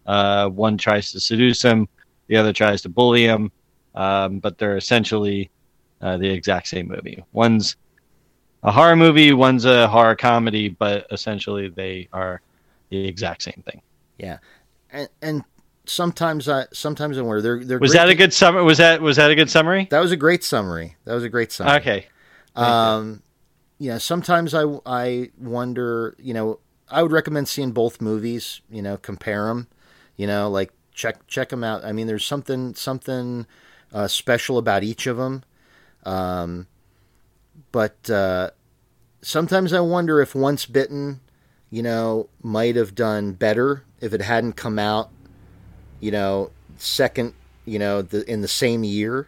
[0.06, 1.88] Uh, one tries to seduce him,
[2.28, 3.52] the other tries to bully him,
[3.94, 5.50] um, but they're essentially
[6.02, 7.24] uh, the exact same movie.
[7.34, 7.76] One's
[8.64, 12.42] a horror movie, one's a horror comedy, but essentially they are
[12.90, 13.82] the exact same thing.
[14.18, 14.38] yeah
[14.92, 15.44] and and
[15.92, 18.64] sometimes i sometimes i wonder they're, they're Was that a good summary?
[18.64, 19.88] Was that was that a good summary?
[19.92, 22.08] that was a great summary that was a great summary Okay.
[22.56, 22.68] Thank.
[22.68, 23.24] Um,
[23.82, 26.16] you know, sometimes I I wonder.
[26.20, 26.60] You know,
[26.90, 28.62] I would recommend seeing both movies.
[28.70, 29.68] You know, compare them.
[30.18, 31.84] You know, like check check them out.
[31.84, 33.48] I mean, there's something something
[33.92, 35.44] uh, special about each of them.
[36.04, 36.68] Um,
[37.72, 38.52] but uh,
[39.24, 41.22] sometimes I wonder if Once Bitten,
[41.72, 45.10] you know, might have done better if it hadn't come out.
[46.02, 47.34] You know, second.
[47.64, 49.28] You know, the, in the same year.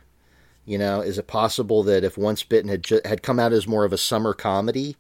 [0.66, 3.68] You know, is it possible that if Once Bitten had ju- had come out as
[3.68, 4.96] more of a summer comedy,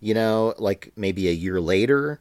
[0.00, 2.20] you know, like maybe a year later,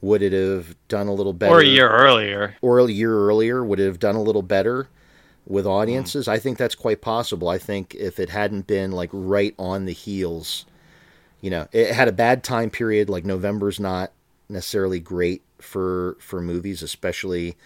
[0.00, 1.54] would it have done a little better?
[1.54, 2.56] Or a year earlier.
[2.60, 4.88] or a year earlier, would it have done a little better
[5.46, 6.26] with audiences?
[6.26, 6.32] Mm.
[6.32, 7.48] I think that's quite possible.
[7.48, 10.66] I think if it hadn't been like right on the heels,
[11.40, 13.08] you know, it had a bad time period.
[13.08, 14.12] Like November's not
[14.48, 17.56] necessarily great for for movies, especially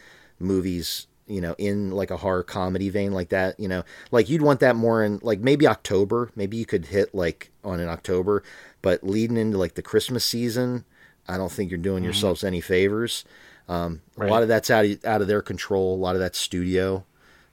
[0.42, 3.84] movies you know in like a horror comedy vein like that you know?
[4.10, 6.30] Like you'd want that more in like maybe october.
[6.36, 8.42] Maybe you could hit like on in october.
[8.82, 10.84] But leading into like the christmas season
[11.28, 13.24] i don't think you're doing yourselves any favors.
[13.68, 15.94] Um, a lot of that's out of, out of their control.
[15.94, 17.04] A lot of that studio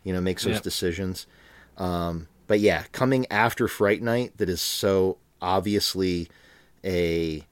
[0.04, 0.64] you know makes those Yep.
[0.64, 1.28] decisions.
[1.78, 6.28] Um, but yeah coming after fright night that is so obviously
[6.84, 7.46] a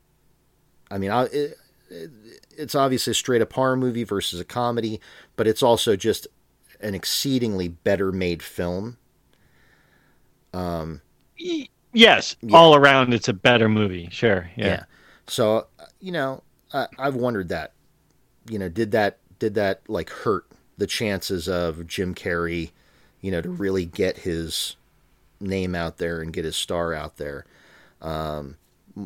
[0.90, 1.58] i mean I, it,
[1.90, 5.00] it's obviously a straight up horror movie versus a comedy,
[5.36, 6.28] but it's also just
[6.82, 8.98] an exceedingly better made film.
[10.54, 12.56] Y- Yes, Yeah.
[12.58, 14.10] all around it's a better movie.
[14.12, 14.50] Sure.
[14.56, 14.66] Yeah.
[14.68, 14.84] Yeah.
[15.26, 16.44] So uh, you know,
[16.74, 17.72] I, I've wondered that.
[18.50, 20.46] You know, did that did that like hurt
[20.78, 22.72] the chances of Jim Carrey,
[23.22, 24.76] you know, to really get his
[25.40, 27.46] name out there and get his star out there?
[28.02, 28.58] Um,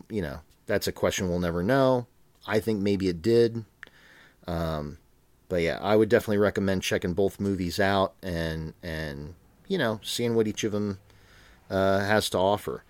[0.10, 2.08] you know, that's a question we'll never know.
[2.48, 3.66] I think maybe it did.
[4.48, 4.98] Um,
[5.50, 9.36] but yeah, I would definitely recommend checking both movies out and and
[9.68, 11.00] you know seeing what each of them
[11.70, 12.84] uh, has to offer.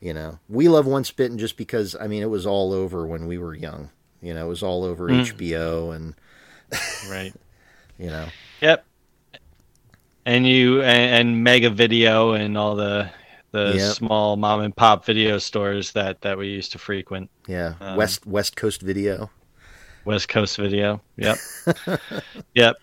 [0.00, 3.26] You know, we love Once Bitten just because I mean it was all over when
[3.26, 3.90] we were young.
[4.20, 6.14] You know, it was all over HBO and
[7.10, 7.32] Right.
[7.98, 8.26] you know,
[8.60, 8.84] Yep.
[10.26, 13.10] And you and, and Mega Video and all the
[13.54, 13.94] the Yep.
[13.94, 17.30] small mom and pop video stores that that we used to frequent.
[17.46, 19.30] yeah, Um, West West Coast Video.
[20.04, 21.00] West Coast Video.
[21.16, 21.38] Yep.
[22.54, 22.76] yep.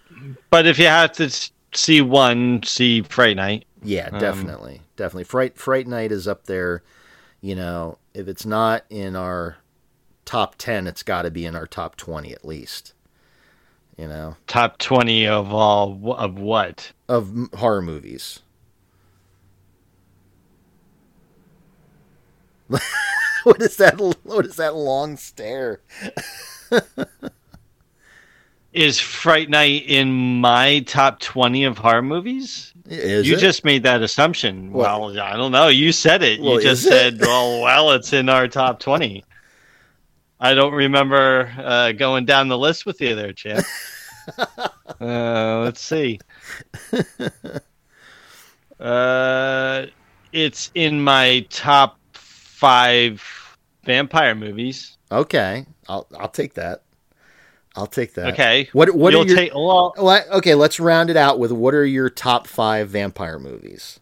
[0.49, 1.29] But if you have to
[1.73, 3.65] see one, see Fright Night.
[3.83, 5.25] Yeah, Um, definitely, definitely.
[5.25, 6.83] Fright Fright Night is up there.
[7.41, 9.57] You know, if it's not in our
[10.25, 12.93] top ten, it's got to be in our top twenty at least.
[13.97, 16.91] You know, Top twenty of all of what?
[17.09, 18.39] of horror movies.
[23.43, 23.99] what is that?
[24.23, 25.81] What is that long stare?
[28.73, 32.71] Is Fright Night in my top twenty of horror movies?
[32.87, 33.39] Is you it?
[33.39, 34.71] just made that assumption.
[34.71, 35.67] Well- well, I don't know.
[35.67, 36.39] You said it.
[36.39, 39.25] Well, you just said, "Well, well, it's in our top 20.
[40.39, 43.65] I don't remember uh, going down the list with you there, champ.
[45.01, 46.19] uh, let's see.
[48.79, 49.85] Uh,
[50.31, 51.99] it's in my top
[52.61, 54.97] five vampire movies.
[55.11, 55.65] okay.
[55.89, 56.83] I'll I'll take that.
[57.75, 58.33] I'll take that.
[58.33, 58.69] Okay.
[58.71, 59.93] What what You'll are your take well,
[60.33, 63.99] okay, let's round it out with what are your top five vampire movies?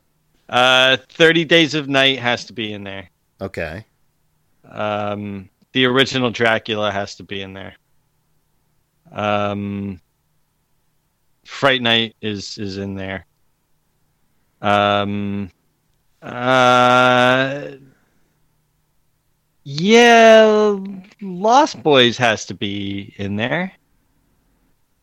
[0.49, 3.09] uh, Thirty Days of Night has to be in there.
[3.39, 3.85] Okay.
[4.69, 7.75] Um, the original Dracula has to be in there.
[9.11, 10.01] Um,
[11.45, 13.25] Fright Night is is in there.
[14.61, 15.49] Um,
[16.21, 17.69] uh,
[19.71, 20.77] yeah,
[21.21, 23.71] Lost Boys has to be in there.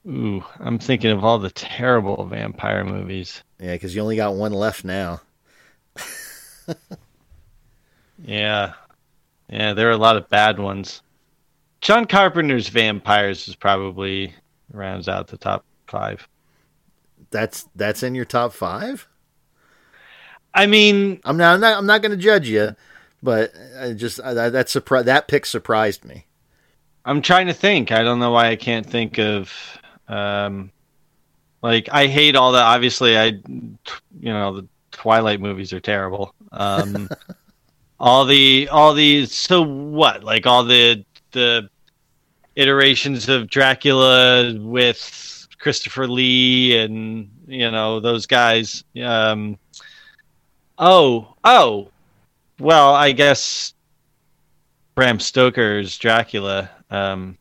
[0.08, 3.44] Ooh, I'm thinking of all the terrible vampire movies.
[3.60, 5.20] Yeah, because you only got one left now.
[8.24, 8.72] Yeah.
[9.50, 11.02] Yeah, there are a lot of bad ones.
[11.80, 14.34] John Carpenter's Vampires is probably
[14.72, 16.26] rounds out the top five.
[17.30, 19.06] That's that's in your top five.
[20.54, 21.54] I mean, I'm not.
[21.54, 22.74] I'm not, I'm not going to judge you,
[23.22, 26.26] but I just I, that that, surpri- that pick surprised me.
[27.04, 27.92] I'm trying to think.
[27.92, 29.52] I don't know why I can't think of
[30.08, 30.70] um
[31.62, 36.34] like I hate all that obviously I you know the Twilight movies are terrible.
[36.52, 37.08] Um
[38.00, 40.24] all the all the so what?
[40.24, 41.68] Like all the the
[42.54, 49.58] iterations of Dracula with Christopher Lee and you know those guys um
[50.78, 51.90] oh oh
[52.58, 53.74] well I guess
[54.94, 57.38] Bram Stoker's Dracula um,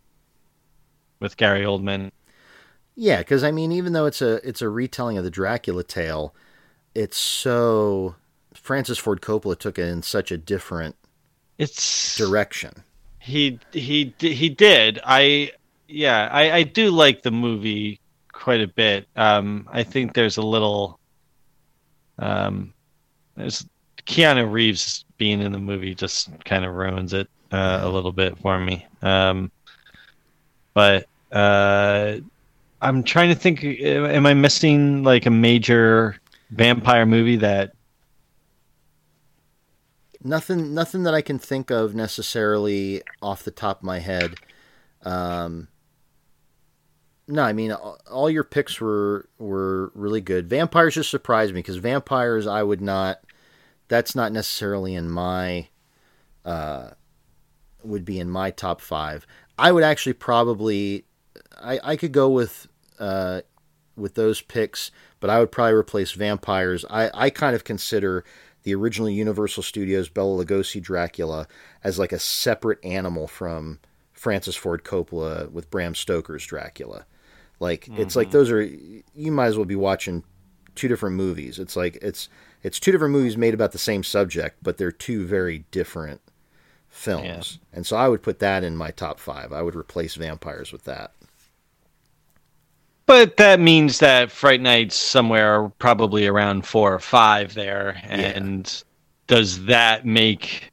[1.19, 2.11] with Gary Oldman.
[2.95, 6.33] Yeah, because I mean, even though it's a it's a retelling of the Dracula tale,
[6.95, 8.15] it's so
[8.53, 10.95] Francis Ford Coppola took it in such a different
[11.57, 12.83] It's direction.
[13.19, 14.99] he he he did.
[15.03, 15.51] I
[15.87, 17.99] yeah, I I do like the movie
[18.31, 19.07] quite a bit.
[19.15, 20.99] Um, I think there's a little
[22.19, 22.73] um,
[23.35, 23.65] there's
[24.05, 28.37] Keanu Reeves being in the movie just kind of ruins it uh, a little bit
[28.39, 28.85] for me.
[29.01, 29.51] Um,
[30.73, 32.17] but uh,
[32.81, 33.63] I'm trying to think.
[33.63, 36.17] Am I missing like a major
[36.51, 37.71] vampire movie that
[40.25, 44.33] Nothing, nothing that I can think of necessarily off the top of my head.
[45.03, 45.67] Um,
[47.27, 50.49] no, I mean all all your picks were were really good.
[50.49, 53.19] Vampires just surprised me because vampires I would not.
[53.87, 55.69] That's not necessarily in my.
[56.43, 56.91] Uh,
[57.83, 59.25] would be in my top five.
[59.57, 61.05] I would actually probably.
[61.59, 62.67] I I could go with.
[62.99, 63.41] Uh,
[63.97, 66.83] with those picks, but I would probably replace vampires.
[66.89, 68.25] I, I kind of consider
[68.63, 71.47] the original Universal Studios Bela Lugosi Dracula
[71.83, 73.79] as like a separate animal from
[74.11, 77.05] Francis Ford Coppola with Bram Stoker's Dracula.
[77.59, 80.23] Like it's like those are you might as well be watching
[80.73, 81.59] two different movies.
[81.59, 82.27] It's like it's
[82.65, 86.19] it's two different movies made about the same subject, but they're two very different
[86.89, 87.59] films.
[87.71, 89.53] And so I would put that in my top 5.
[89.53, 91.11] I would replace vampires with that.
[93.05, 98.01] But that means that Fright Night's somewhere probably around four or five there.
[98.05, 98.83] And
[99.27, 100.71] does that make,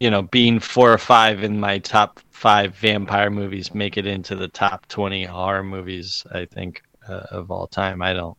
[0.00, 4.34] you know, being four or five in my top five vampire movies make it into
[4.34, 8.00] the top 20 horror movies, I think, uh, of all time?
[8.00, 8.38] I don't,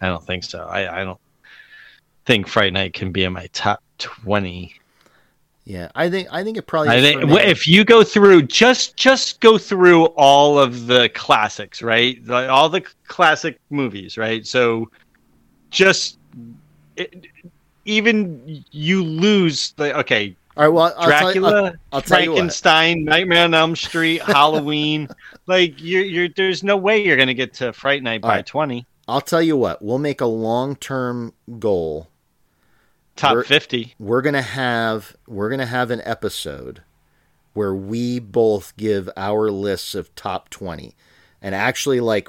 [0.00, 0.64] I don't think so.
[0.64, 1.20] I, I don't
[2.26, 4.74] think Fright Night can be in my top 20.
[5.64, 9.40] Yeah, I think I think it probably I think if you go through just just
[9.40, 12.24] go through all of the classics, right?
[12.24, 14.46] Like, all the classic movies, right?
[14.46, 14.88] So
[15.70, 16.18] just
[16.96, 17.26] it,
[17.84, 22.20] even you lose the okay, All right, well, I'll tell you- Dracula, I'll- I'll tell
[22.20, 22.26] you.
[22.26, 25.08] Frankenstein, Nightmare on Elm Street, Halloween.
[25.48, 28.46] like you're you're there's no way you're gonna get to Fright Night All by right.
[28.46, 28.86] twenty.
[29.08, 29.82] I'll tell you what.
[29.82, 32.08] We'll make a long-term goal.
[33.14, 33.94] Top We're- fifty.
[33.98, 36.82] We're gonna have we're gonna have an episode
[37.54, 40.94] where we both give our lists of top twenty,
[41.40, 42.28] and actually like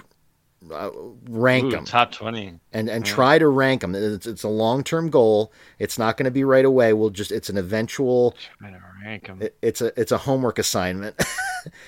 [0.71, 0.89] uh,
[1.29, 2.59] rank Ooh, them top twenty.
[2.71, 3.95] and and try to rank them.
[3.95, 5.51] It's, it's a long term goal.
[5.77, 6.93] It's not going to be right away.
[6.93, 8.33] We'll just it's an eventual.
[8.59, 9.41] Trying to rank 'em.
[9.41, 11.15] it- It's a it's a homework assignment.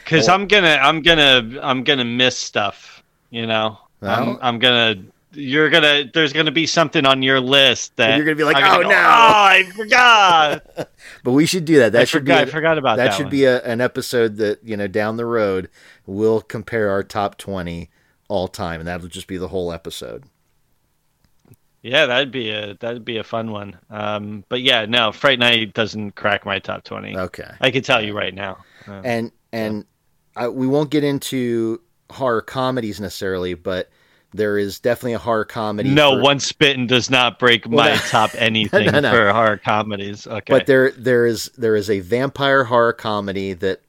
[0.04, 3.02] Because I'm gonna, I'm gonna, I'm gonna miss stuff.
[3.30, 4.96] You know, I'm, I'm gonna.
[5.34, 6.06] You're gonna.
[6.12, 8.90] There's gonna be something on your list that you're gonna be like, gonna "Oh, go,
[8.90, 10.90] no." Oh, I forgot.
[11.24, 11.92] but we should do that.
[11.92, 12.46] That I should forgot.
[12.46, 13.14] Be a, forgot about that that.
[13.16, 13.32] should one.
[13.32, 15.70] be a, an episode that you know down the road
[16.06, 17.90] we'll compare our top twenty
[18.28, 20.24] all time, and that'll just be the whole episode.
[21.82, 23.78] Yeah, that'd be a that'd be a fun one.
[23.90, 27.16] Um, but yeah, no, Fright Night doesn't crack my top twenty.
[27.16, 27.50] Okay.
[27.62, 28.58] I can tell you right now.
[28.88, 29.86] Uh, and and
[30.36, 33.90] I, we won't get into horror comedies necessarily, but
[34.34, 35.90] there is definitely a horror comedy.
[35.90, 38.02] no, for- Once Bitten does not break Well, my no.
[38.10, 39.12] top anything No, no.
[39.12, 40.28] for horror comedies.
[40.28, 43.82] Okay, but there there is there is a vampire horror comedy that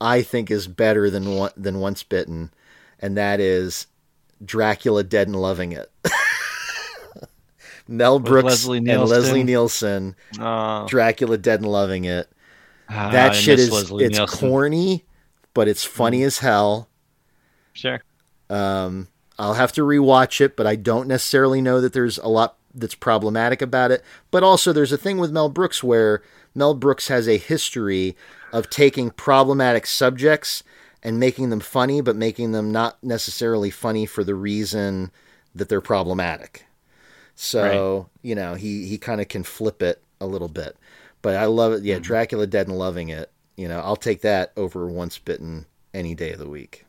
[0.00, 2.52] I think is better than one than Once Bitten,
[3.00, 3.86] and that is
[4.44, 5.90] Dracula Dead and Loving It.
[7.88, 8.86] Mel Brooks Leslie and?
[9.08, 12.28] Leslie Nielsen, Oh, Dracula Dead and Loving It.
[12.90, 14.38] ah, That I shit is Leslie it's Nielsen.
[14.50, 15.04] corny,
[15.54, 16.88] but it's funny as hell.
[17.78, 18.02] Sure.
[18.50, 22.56] Um, I'll have to rewatch it, but I don't necessarily know that there's a lot
[22.74, 24.02] that's problematic about it.
[24.30, 26.22] But also, there's a thing with Mel Brooks where
[26.54, 28.16] Mel Brooks has a history
[28.52, 30.64] of taking problematic subjects
[31.04, 35.12] and making them funny, but making them not necessarily funny for the reason
[35.54, 36.66] that they're problematic.
[37.36, 40.76] So, you know, he, he kind of can flip it a little bit.
[41.22, 41.84] But I love it.
[41.84, 43.30] Yeah, Dracula Dead and Loving It.
[43.56, 46.84] You know, I'll take that over Once Bitten any day of the week.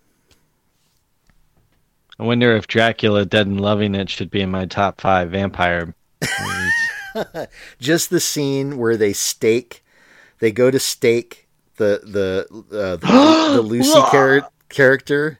[2.19, 5.93] I wonder if Dracula Dead and Loving It should be in my top five vampire
[6.21, 7.47] movies.
[7.79, 9.83] just the scene where they stake,
[10.39, 11.47] they go to stake
[11.77, 12.45] the the
[12.77, 15.39] uh, the, the Lucy char- character,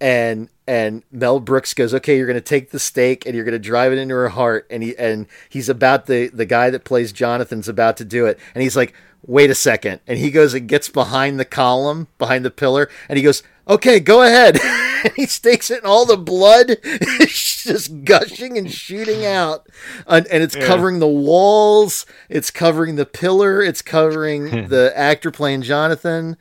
[0.00, 3.52] and and Mel Brooks goes, "Okay, you're going to take the stake and you're going
[3.52, 6.84] to drive it into her heart," and he and he's about the the guy that
[6.84, 8.94] plays Jonathan's about to do it, and he's like.
[9.28, 9.98] Wait a second.
[10.06, 13.98] And he goes and gets behind the column, behind the pillar, and he goes, Okay,
[13.98, 14.60] go ahead.
[15.04, 19.66] and he stakes it, and all the blood is just gushing and shooting out.
[20.06, 25.62] And, and it's covering the walls, it's covering the pillar, it's covering the actor playing
[25.62, 26.36] Jonathan.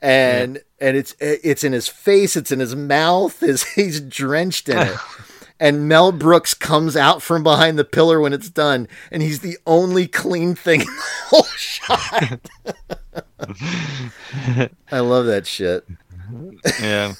[0.00, 4.78] And and it's it's in his face, it's in his mouth, his, he's drenched in
[4.78, 4.96] it.
[5.60, 9.58] And Mel Brooks comes out from behind the pillar when it's done, and he's the
[9.66, 12.38] only clean thing in the whole shot.
[14.92, 15.84] I love that shit.
[16.80, 17.12] yeah.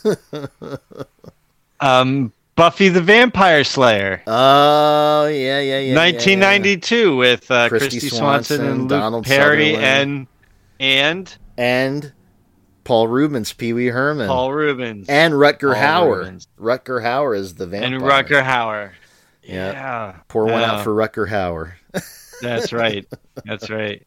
[1.81, 5.79] um, Buffy the Vampire Slayer, Oh yeah, yeah, yeah.
[5.81, 10.29] yeah, 1992, with uh, Christy Christy, Swanson, Swanson, and Luke Donald Perry, Sutherland.
[10.79, 11.37] and and.
[11.57, 12.13] And
[12.89, 16.19] Paul Reubens, Pee Wee Herman, Paul Reubens and Rutger Paul Hauer.
[16.21, 16.49] Reubens.
[16.59, 17.95] Rutger Hauer is the vampire.
[17.95, 18.93] and Rutger Hauer.
[19.43, 19.73] Yeah.
[19.73, 20.73] Yeah, Pour one Yeah.
[20.73, 21.73] out for Rutger Hauer.
[22.41, 23.07] That's right.
[23.45, 24.07] That's right.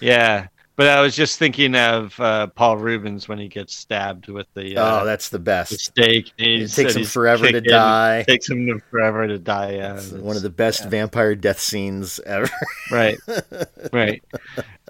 [0.00, 0.48] Yeah.
[0.74, 4.76] But I was just thinking of uh, Paul Reubens when he gets stabbed with the,
[4.76, 5.78] uh, oh, that's the the best.
[5.80, 6.32] stake.
[6.36, 8.24] It takes him forever to die.
[8.24, 9.74] Takes him forever to die.
[9.76, 9.94] Yeah.
[9.94, 12.50] It's one of the best vampire death scenes ever.
[12.90, 13.16] right,
[13.92, 14.22] right,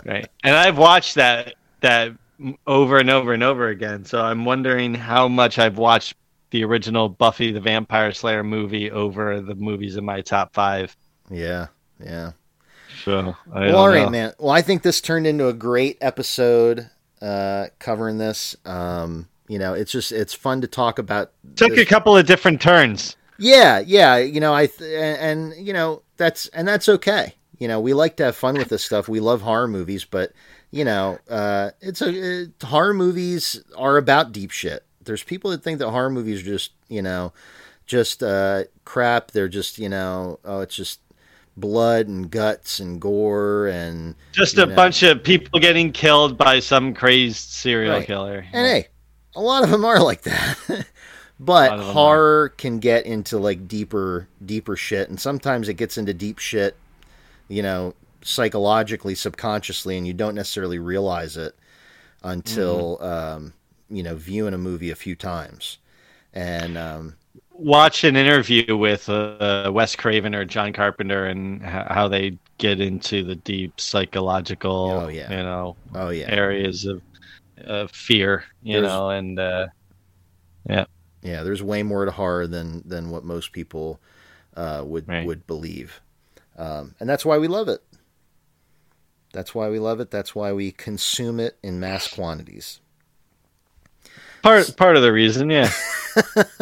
[0.06, 0.26] right.
[0.42, 2.12] And I've watched that that
[2.66, 4.04] over and over and over again.
[4.04, 6.14] So I'm wondering how much I've watched
[6.50, 10.96] the original Buffy the Vampire Slayer movie over the movies in my top five.
[11.30, 11.66] yeah,
[12.02, 12.32] yeah.
[13.04, 14.10] So I Well, all right, know.
[14.10, 14.32] man.
[14.38, 16.88] Well, I think this turned into a great episode
[17.20, 18.56] uh, covering this.
[18.64, 21.32] Um, you know, it's just it's fun to talk about.
[21.56, 23.16] Took this- a couple of different turns.
[23.38, 24.16] Yeah, yeah.
[24.16, 27.34] You know, I th- and, and you know that's and that's okay.
[27.58, 29.08] You know, we like to have fun with this stuff.
[29.08, 30.32] We love horror movies, but
[30.76, 34.84] you know, uh, it's a it, horror movies are about deep shit.
[35.04, 37.32] There's people that think that horror movies are just you know
[37.86, 39.30] just uh, crap.
[39.30, 41.00] They're just you know oh it's just
[41.56, 44.76] blood and guts and gore and Just a know.
[44.76, 48.06] bunch of people getting killed by some crazy serial Right.
[48.06, 48.44] killer.
[48.52, 48.88] And hey,
[49.34, 50.58] a lot of them are like that.
[51.38, 56.38] But horror can get into like deeper, deeper shit, and sometimes it gets into deep
[56.38, 56.76] shit,
[57.48, 57.92] you know,
[58.26, 61.54] psychologically, subconsciously, and you don't necessarily realize it
[62.22, 63.04] until Mm-hmm.
[63.44, 63.52] um,
[63.88, 65.78] you know viewing a movie a few times.
[66.34, 67.16] And um,
[67.52, 73.24] Watch an interview with uh, Wes Craven or John Carpenter and how they get into
[73.24, 75.30] the deep psychological, Oh, yeah.
[75.30, 77.00] you know, oh yeah, areas of,
[77.64, 79.68] of fear, you There's- know, and uh,
[80.68, 84.00] yeah, there's way more to horror than than what most people
[84.56, 85.26] uh, would Right.
[85.26, 86.00] would believe,
[86.58, 87.82] um, and that's why we love it.
[89.32, 90.10] That's why we love it.
[90.10, 92.80] That's why we consume it in mass quantities.
[94.42, 95.70] part part of the reason, yeah.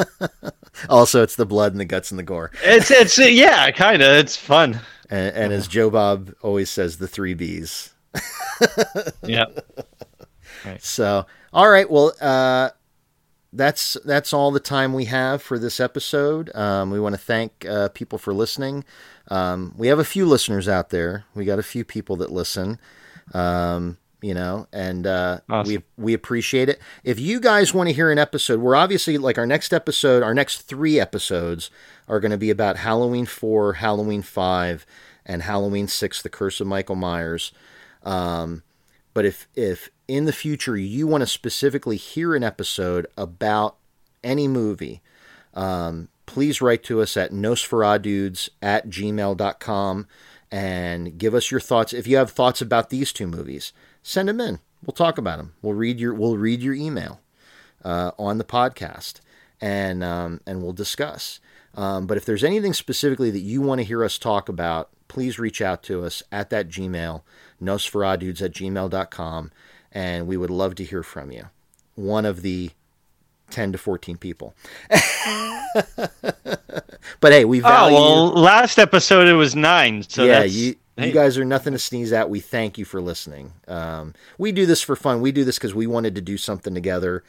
[0.89, 2.51] also, it's the blood and the guts and the gore.
[2.63, 4.17] It's it's yeah, kind of.
[4.17, 4.81] It's fun.
[5.11, 7.93] And, and as Joe Bob always says, the three B's.
[9.25, 9.47] Yeah.
[10.81, 11.91] So, all right.
[11.91, 12.71] Well, uh,
[13.55, 16.55] that's that's all the time we have for this episode.
[16.55, 18.85] Um, we want to thank uh, people for listening.
[19.29, 21.25] Um, we have a few listeners out there.
[21.35, 22.79] We got a few people that listen.
[23.33, 25.75] Um, you know, and uh, Awesome.
[25.75, 26.81] we we appreciate it.
[27.05, 30.33] If you guys want to hear an episode, we're obviously like our next episode, our
[30.35, 31.71] next three episodes
[32.09, 34.87] are going to be about Halloween four, Halloween five,
[35.27, 37.53] and Halloween six: The Curse of Michael Myers.
[38.03, 38.63] Um,
[39.13, 43.77] but if if in the future you want to specifically hear an episode about
[44.23, 45.01] any movie,
[45.55, 50.07] um, please write to us at nosferdudes at gmail.com
[50.51, 51.93] and give us your thoughts.
[51.93, 53.73] If you have thoughts about these two movies,
[54.03, 54.61] send them in.
[54.85, 55.55] We'll talk about them.
[55.63, 57.21] We'll read your we'll read your email
[57.85, 59.21] uh, on the podcast
[59.61, 61.41] and um, and we'll discuss.
[61.77, 65.39] Um, but if there's anything specifically that you want to hear us talk about, please
[65.39, 67.23] reach out to us at that Gmail,
[67.61, 69.51] nosferdudes at gmail.com,
[69.95, 71.45] and we would love to hear from you.
[71.95, 72.71] One of the
[73.51, 74.55] 10 to 14 people.
[77.21, 77.97] but hey, we value.
[77.97, 80.03] Oh value well, last episode it was nine.
[80.03, 81.09] So yeah, that's, you hey.
[81.09, 82.29] you guys are nothing to sneeze at.
[82.29, 83.53] We thank you for listening.
[83.69, 85.21] Um, we do this for fun.
[85.21, 87.23] We do this because we wanted to do something together,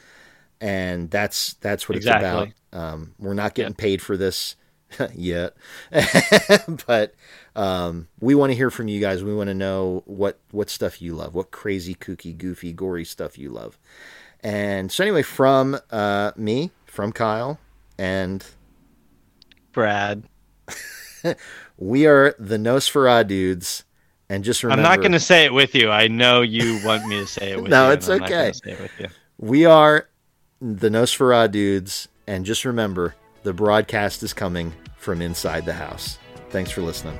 [0.59, 2.25] and that's that's what Exactly.
[2.27, 2.93] it's about.
[2.93, 4.55] Um, we're not getting paid for this
[5.13, 5.55] yet,
[6.87, 7.13] but
[7.55, 9.23] um, we want to hear from you guys.
[9.23, 13.37] We want to know what what stuff you love, what crazy, kooky, goofy, gory stuff
[13.37, 13.77] you love.
[14.41, 17.59] And so, anyway, from uh, me, from Kyle,
[17.97, 18.45] and
[19.71, 20.23] Brad.
[21.77, 23.83] we are the Nosferatu dudes.
[24.27, 25.91] And just remember, I'm not going to say it with you.
[25.91, 27.93] I know you want me to say it with No, you.
[27.93, 28.51] it's okay.
[28.65, 29.11] it.
[29.37, 30.09] We are
[30.59, 33.13] the Nosferatu dudes, and just remember
[33.43, 36.17] the broadcast is coming from inside the house.
[36.49, 37.19] Thanks for listening.